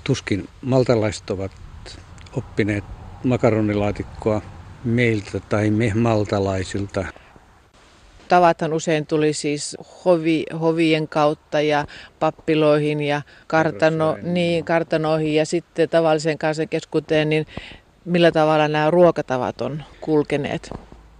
Tuskin 0.03 0.49
maltalaiset 0.61 1.29
ovat 1.29 1.51
oppineet 2.34 2.84
makaronilaatikkoa 3.23 4.41
meiltä 4.84 5.39
tai 5.39 5.69
me 5.69 5.91
maltalaisilta. 5.95 7.05
Tavathan 8.27 8.73
usein 8.73 9.05
tuli 9.05 9.34
siis 9.34 9.77
hovi, 10.05 10.45
hovien 10.59 11.07
kautta 11.07 11.61
ja 11.61 11.86
pappiloihin 12.19 13.01
ja 13.01 13.21
kartano, 13.47 14.17
niin, 14.21 14.65
kartanoihin 14.65 15.36
ja 15.36 15.45
sitten 15.45 15.89
tavallisen 15.89 16.38
kansan 16.38 16.67
keskuuteen, 16.67 17.29
niin 17.29 17.47
millä 18.06 18.32
tavalla 18.32 18.68
nämä 18.68 18.91
ruokatavat 18.91 19.62
on 19.62 19.84
kulkeneet? 20.02 20.70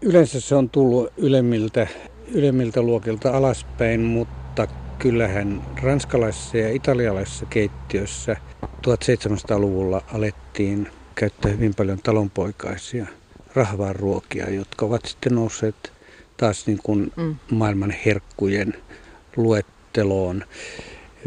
Yleensä 0.02 0.40
se 0.42 0.56
on 0.56 0.70
tullut 0.70 1.14
ylemmiltä, 1.18 1.88
ylemmiltä 2.32 2.82
luokilta 2.82 3.38
alaspäin, 3.38 4.02
mutta 4.02 4.68
kyllähän 5.00 5.62
ranskalaisissa 5.84 6.58
ja 6.58 6.70
italialaisissa 6.70 7.46
keittiöissä 7.46 8.38
1700-luvulla 8.64 10.02
alettiin 10.14 10.88
käyttää 11.16 11.52
hyvin 11.52 11.76
paljon 11.76 12.00
talonpoikaisia 12.04 13.06
rahvaan 13.56 13.96
ruokia, 13.96 14.50
jotka 14.50 14.86
ovat 14.86 15.06
sitten 15.06 15.36
nousseet 15.36 15.94
taas 16.38 16.68
niin 16.68 16.80
kuin 16.84 17.12
mm. 17.16 17.36
maailman 17.52 17.94
herkkujen 18.06 18.74
luetteloon. 19.36 20.44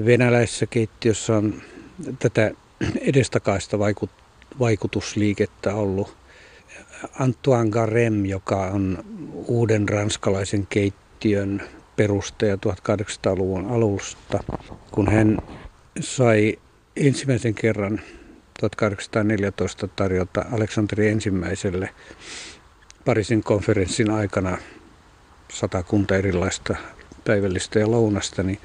Venäläisessä 0.05 0.67
keittiössä 0.67 1.37
on 1.37 1.55
tätä 2.19 2.51
edestakaista 3.01 3.79
vaikutusliikettä 4.59 5.75
ollut. 5.75 6.17
Antoine 7.19 7.71
Garem, 7.71 8.25
joka 8.25 8.67
on 8.67 9.05
uuden 9.47 9.89
ranskalaisen 9.89 10.67
keittiön 10.67 11.63
perustaja 11.97 12.57
1800-luvun 12.57 13.67
alusta, 13.67 14.45
kun 14.91 15.13
hän 15.13 15.39
sai 16.01 16.59
ensimmäisen 16.97 17.55
kerran 17.55 18.01
1814 18.61 19.89
tarjota 19.89 20.45
Aleksanteri 20.53 21.09
ensimmäiselle 21.09 21.91
Pariisin 23.05 23.43
konferenssin 23.43 24.11
aikana 24.11 24.59
satakunta 25.53 26.17
erilaista 26.17 26.77
päivällistä 27.25 27.79
ja 27.79 27.91
lounasta, 27.91 28.43
niin 28.43 28.59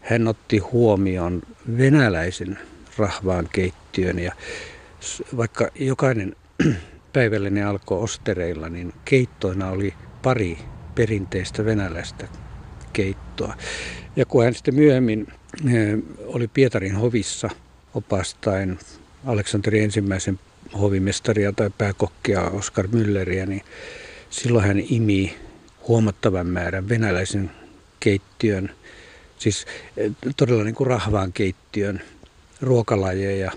hän 0.00 0.28
otti 0.28 0.58
huomioon 0.58 1.42
venäläisen 1.78 2.58
rahvaan 2.98 3.48
keittiön 3.52 4.18
ja 4.18 4.32
vaikka 5.36 5.70
jokainen 5.74 6.36
päivällinen 7.12 7.66
alkoi 7.66 7.98
ostereilla, 7.98 8.68
niin 8.68 8.92
keittoina 9.04 9.70
oli 9.70 9.94
pari 10.22 10.58
perinteistä 10.94 11.64
venäläistä 11.64 12.28
keittoa. 12.92 13.56
Ja 14.16 14.26
kun 14.26 14.44
hän 14.44 14.54
sitten 14.54 14.74
myöhemmin 14.74 15.26
eh, 15.66 15.98
oli 16.26 16.48
Pietarin 16.48 16.96
hovissa 16.96 17.50
opastain 17.94 18.78
Aleksanteri 19.26 19.80
ensimmäisen 19.80 20.38
hovimestaria 20.80 21.52
tai 21.52 21.70
pääkokkia 21.78 22.42
Oskar 22.42 22.86
Mülleriä, 22.86 23.46
niin 23.46 23.62
silloin 24.30 24.64
hän 24.64 24.82
imi 24.90 25.36
huomattavan 25.88 26.46
määrän 26.46 26.88
venäläisen 26.88 27.50
keittiön, 28.00 28.70
siis 29.38 29.66
eh, 29.96 30.12
todella 30.36 30.64
niin 30.64 30.74
kuin 30.74 30.86
rahvaan 30.86 31.32
keittiön 31.32 32.02
ruokalajeja. 32.60 33.52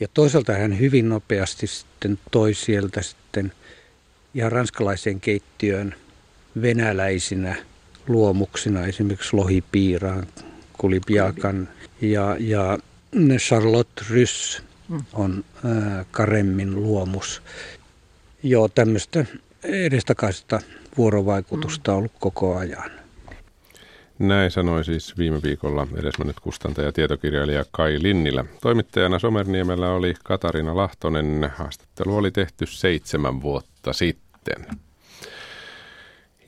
Ja 0.00 0.08
toisaalta 0.08 0.52
hän 0.52 0.78
hyvin 0.78 1.08
nopeasti 1.08 1.66
sitten 1.66 2.18
toi 2.30 2.54
sieltä 2.54 3.02
sitten 3.02 3.52
ihan 4.34 4.52
ranskalaiseen 4.52 5.20
keittiöön 5.20 5.94
venäläisinä 6.62 7.56
luomuksina, 8.08 8.86
esimerkiksi 8.86 9.36
lohipiiraan, 9.36 10.26
kulipiakan 10.72 11.68
ja, 12.00 12.36
ja 12.38 12.78
Charlotte 13.38 14.04
Rys 14.10 14.62
mm. 14.88 15.00
on 15.12 15.44
ää, 15.64 16.04
Karemmin 16.10 16.74
luomus. 16.74 17.42
Joo, 18.42 18.68
tämmöistä 18.68 19.24
edestakaista 19.62 20.60
vuorovaikutusta 20.96 21.92
on 21.92 21.98
ollut 21.98 22.12
koko 22.20 22.56
ajan. 22.56 22.99
Näin 24.20 24.50
sanoi 24.50 24.84
siis 24.84 25.18
viime 25.18 25.42
viikolla 25.42 25.86
edesmennyt 25.96 26.40
kustantaja 26.40 26.88
ja 26.88 26.92
tietokirjailija 26.92 27.64
Kai 27.70 27.98
Linnilä. 28.02 28.44
Toimittajana 28.62 29.18
Somerniemellä 29.18 29.90
oli 29.90 30.14
Katarina 30.24 30.76
Lahtonen. 30.76 31.50
Haastattelu 31.56 32.16
oli 32.16 32.30
tehty 32.30 32.66
seitsemän 32.66 33.42
vuotta 33.42 33.92
sitten. 33.92 34.66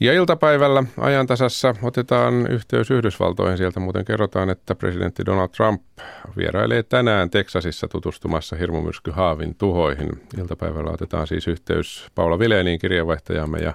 Ja 0.00 0.12
iltapäivällä 0.12 0.84
ajantasassa 0.98 1.74
otetaan 1.82 2.46
yhteys 2.46 2.90
Yhdysvaltoihin. 2.90 3.58
Sieltä 3.58 3.80
muuten 3.80 4.04
kerrotaan, 4.04 4.50
että 4.50 4.74
presidentti 4.74 5.26
Donald 5.26 5.48
Trump 5.48 5.82
vierailee 6.36 6.82
tänään 6.82 7.30
Teksasissa 7.30 7.88
tutustumassa 7.88 8.56
hirmumyrsky 8.56 9.10
Haavin 9.10 9.54
tuhoihin. 9.54 10.22
Iltapäivällä 10.38 10.90
otetaan 10.90 11.26
siis 11.26 11.48
yhteys 11.48 12.06
Paula 12.14 12.38
Vileeniin 12.38 12.78
kirjeenvaihtajamme 12.78 13.58
ja 13.58 13.74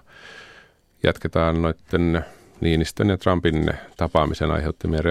jatketaan 1.04 1.62
noiden 1.62 2.26
Niinistön 2.62 3.10
ja 3.10 3.18
Trumpin 3.18 3.74
tapaamisen 3.98 4.52
aiheuttamien 4.52 5.04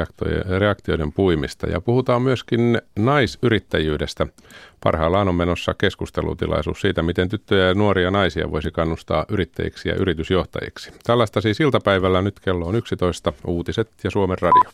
reaktioiden 0.59 1.13
puimista. 1.13 1.67
Ja 1.67 1.81
puhutaan 1.81 2.23
myöskin 2.23 2.79
naisyrittäjyydestä. 2.99 4.27
Parhaillaan 4.83 5.29
on 5.29 5.35
menossa 5.35 5.75
keskustelutilaisuus 5.75 6.81
siitä, 6.81 7.03
miten 7.03 7.29
tyttöjä 7.29 7.67
ja 7.67 7.75
nuoria 7.75 8.11
naisia 8.11 8.51
voisi 8.51 8.71
kannustaa 8.71 9.25
yrittäjiksi 9.29 9.89
ja 9.89 9.95
yritysjohtajiksi. 9.95 10.93
Tällaista 11.05 11.41
siis 11.41 11.61
iltapäivällä 11.61 12.23
nyt 12.23 12.41
kello 12.41 12.67
on 12.67 12.77
11, 12.77 13.33
uutiset 13.47 13.91
ja 14.05 14.11
Suomen 14.11 14.39
radio. 14.41 14.71